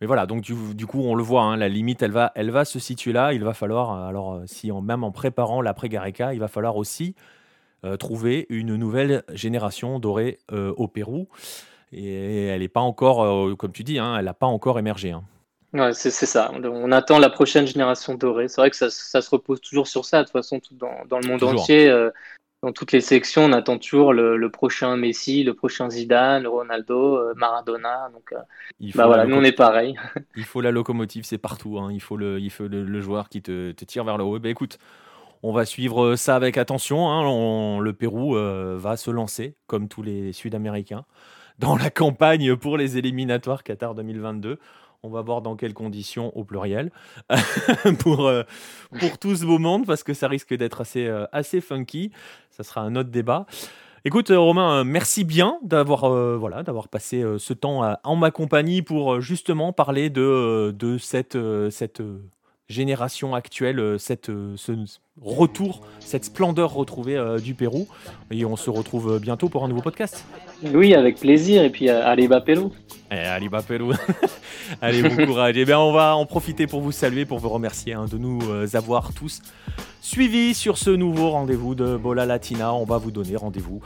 Mais 0.00 0.06
voilà, 0.06 0.26
donc 0.26 0.42
du, 0.42 0.86
coup, 0.86 1.00
on 1.00 1.14
le 1.14 1.22
voit, 1.24 1.42
hein, 1.42 1.56
la 1.56 1.68
limite, 1.68 2.02
elle 2.02 2.12
va, 2.12 2.30
elle 2.36 2.50
va 2.50 2.64
se 2.64 2.78
situer 2.78 3.12
là. 3.12 3.32
Il 3.32 3.42
va 3.42 3.52
falloir, 3.52 4.06
alors, 4.06 4.34
euh, 4.34 4.42
si 4.46 4.70
en, 4.70 4.80
même 4.80 5.02
en 5.02 5.10
préparant 5.10 5.60
l'après 5.60 5.88
Gareca, 5.88 6.34
il 6.34 6.40
va 6.40 6.46
falloir 6.46 6.76
aussi 6.76 7.16
euh, 7.84 7.96
trouver 7.96 8.46
une 8.48 8.76
nouvelle 8.76 9.24
génération 9.32 9.98
dorée 9.98 10.38
euh, 10.52 10.72
au 10.76 10.86
Pérou. 10.86 11.28
Et 11.90 12.46
elle 12.46 12.60
n'est 12.60 12.68
pas 12.68 12.80
encore, 12.80 13.56
comme 13.56 13.72
tu 13.72 13.82
dis, 13.82 13.98
hein, 13.98 14.16
elle 14.18 14.26
n'a 14.26 14.34
pas 14.34 14.46
encore 14.46 14.78
émergé. 14.78 15.12
Hein. 15.12 15.24
Ouais, 15.72 15.94
c'est 15.94 16.10
ça. 16.10 16.52
On 16.52 16.92
attend 16.92 17.18
la 17.18 17.30
prochaine 17.30 17.66
génération 17.66 18.14
dorée. 18.14 18.48
C'est 18.48 18.60
vrai 18.60 18.70
que 18.70 18.76
ça, 18.76 18.90
se 18.90 19.30
repose 19.30 19.60
toujours 19.60 19.86
sur 19.86 20.04
ça, 20.04 20.18
de 20.18 20.24
toute 20.24 20.32
façon, 20.32 20.60
tout 20.60 20.74
dans, 20.74 21.06
dans 21.08 21.18
le 21.18 21.26
monde 21.26 21.42
entier 21.42 21.90
dans 22.62 22.72
toutes 22.72 22.90
les 22.90 23.00
sections, 23.00 23.44
on 23.44 23.52
attend 23.52 23.78
toujours 23.78 24.12
le, 24.12 24.50
prochain 24.50 24.96
Messi, 24.96 25.44
le 25.44 25.54
prochain 25.54 25.90
Zidane, 25.90 26.42
le 26.42 26.48
Ronaldo, 26.48 27.16
euh, 27.16 27.34
Maradona. 27.36 28.10
Donc, 28.12 28.32
euh, 28.32 28.38
bah 28.96 29.06
voilà, 29.06 29.26
nous 29.26 29.36
on 29.36 29.44
est 29.44 29.52
pareil. 29.52 29.94
il 30.36 30.44
faut 30.44 30.60
la 30.60 30.72
locomotive, 30.72 31.24
c'est 31.24 31.38
partout. 31.38 31.78
Hein. 31.78 31.90
Il 31.92 32.00
faut 32.00 32.16
le, 32.16 32.40
il 32.40 32.50
faut 32.50 32.66
le, 32.66 33.00
joueur 33.00 33.28
qui 33.28 33.42
te, 33.42 33.70
tire 33.84 34.02
vers 34.02 34.18
le 34.18 34.24
haut. 34.24 34.40
Bah, 34.40 34.48
écoute, 34.48 34.78
on 35.44 35.52
va 35.52 35.64
suivre 35.64 36.16
ça 36.16 36.34
avec 36.34 36.58
attention. 36.58 37.08
Hein. 37.08 37.80
le 37.80 37.92
Pérou 37.92 38.36
euh, 38.36 38.76
va 38.76 38.96
se 38.96 39.12
lancer, 39.12 39.54
comme 39.68 39.88
tous 39.88 40.02
les 40.02 40.32
Sud-Américains, 40.32 41.04
dans 41.60 41.76
la 41.76 41.90
campagne 41.90 42.56
pour 42.56 42.76
les 42.76 42.98
éliminatoires 42.98 43.62
Qatar 43.62 43.94
2022. 43.94 44.58
On 45.04 45.10
va 45.10 45.22
voir 45.22 45.42
dans 45.42 45.54
quelles 45.54 45.74
conditions 45.74 46.36
au 46.36 46.42
pluriel 46.42 46.90
pour, 48.00 48.26
euh, 48.26 48.42
pour 48.98 49.16
tout 49.16 49.36
ce 49.36 49.46
beau 49.46 49.60
monde 49.60 49.86
parce 49.86 50.02
que 50.02 50.12
ça 50.12 50.26
risque 50.26 50.52
d'être 50.54 50.80
assez, 50.80 51.06
euh, 51.06 51.60
funky. 51.60 52.10
Ça 52.50 52.64
sera 52.64 52.80
un 52.80 52.96
autre 52.96 53.10
débat. 53.10 53.46
Écoute 54.04 54.32
euh, 54.32 54.40
Romain, 54.40 54.82
merci 54.82 55.22
bien 55.22 55.58
d'avoir 55.62 56.10
voilà, 56.36 56.64
d'avoir 56.64 56.88
passé 56.88 57.24
ce 57.38 57.52
temps 57.52 57.96
en 58.02 58.16
ma 58.16 58.32
compagnie 58.32 58.82
pour 58.82 59.20
justement 59.20 59.72
parler 59.72 60.10
de, 60.10 60.74
cette 60.98 61.38
génération 62.68 63.34
actuelle, 63.34 63.96
cette, 63.98 64.26
ce 64.56 64.72
retour, 65.20 65.82
cette 66.00 66.24
splendeur 66.24 66.74
retrouvée 66.74 67.18
du 67.42 67.54
Pérou. 67.54 67.88
Et 68.30 68.44
on 68.44 68.56
se 68.56 68.70
retrouve 68.70 69.18
bientôt 69.18 69.48
pour 69.48 69.64
un 69.64 69.68
nouveau 69.68 69.82
podcast. 69.82 70.24
Oui, 70.62 70.94
avec 70.94 71.18
plaisir. 71.18 71.62
Et 71.62 71.70
puis, 71.70 71.88
allez, 71.88 72.28
Pérou. 72.44 72.72
Eh, 73.10 73.14
allez, 73.14 73.48
Pérou. 73.66 73.92
allez, 74.82 75.02
bon 75.02 75.26
courage. 75.26 75.56
Et 75.56 75.62
eh 75.62 75.64
bien, 75.64 75.78
on 75.78 75.92
va 75.92 76.14
en 76.16 76.26
profiter 76.26 76.66
pour 76.66 76.80
vous 76.80 76.92
saluer, 76.92 77.24
pour 77.24 77.38
vous 77.38 77.48
remercier 77.48 77.94
hein, 77.94 78.06
de 78.10 78.18
nous 78.18 78.40
euh, 78.50 78.66
avoir 78.74 79.12
tous 79.14 79.40
suivis 80.00 80.54
sur 80.54 80.78
ce 80.78 80.90
nouveau 80.90 81.30
rendez-vous 81.30 81.74
de 81.74 81.96
Bola 81.96 82.26
Latina. 82.26 82.74
On 82.74 82.84
va 82.84 82.98
vous 82.98 83.10
donner 83.10 83.36
rendez-vous 83.36 83.80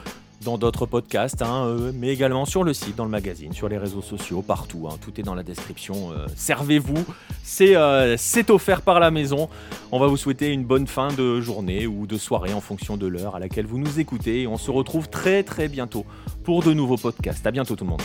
dans 0.45 0.59
d'autres 0.59 0.87
podcasts, 0.87 1.43
hein, 1.43 1.67
euh, 1.67 1.93
mais 1.95 2.09
également 2.09 2.45
sur 2.45 2.65
le 2.65 2.73
site, 2.73 2.97
dans 2.97 3.05
le 3.05 3.11
magazine, 3.11 3.53
sur 3.53 3.69
les 3.69 3.79
réseaux 3.79 4.03
sociaux, 4.03 4.43
partout. 4.43 4.89
Hein. 4.91 4.97
tout 5.01 5.19
est 5.21 5.23
dans 5.23 5.35
la 5.35 5.43
description. 5.43 6.13
Euh, 6.13 6.27
servez-vous, 6.37 7.05
c'est 7.43 7.75
c'est 8.17 8.51
offert 8.51 8.83
par 8.83 9.01
la 9.01 9.11
maison. 9.11 9.49
On 9.91 9.99
va 9.99 10.07
vous 10.07 10.17
souhaiter 10.17 10.49
une 10.49 10.65
bonne 10.65 10.87
fin 10.87 11.09
de 11.13 11.41
journée 11.41 11.87
ou 11.87 12.07
de 12.07 12.17
soirée 12.17 12.53
en 12.53 12.61
fonction 12.61 12.97
de 12.97 13.07
l'heure 13.07 13.37
à 13.37 13.39
laquelle 13.39 13.67
vous 13.67 13.79
nous 13.79 14.01
écoutez. 14.01 14.43
Et 14.43 14.47
on 14.47 14.59
se 14.59 14.71
retrouve 14.71 15.09
très 15.09 15.43
très 15.43 15.69
bientôt 15.69 16.05
pour 16.45 16.63
de 16.63 16.73
nouveaux 16.73 16.97
podcasts. 16.97 17.47
À 17.47 17.51
bientôt 17.51 17.77
tout 17.77 17.85
le 17.85 17.91
monde. 17.91 18.03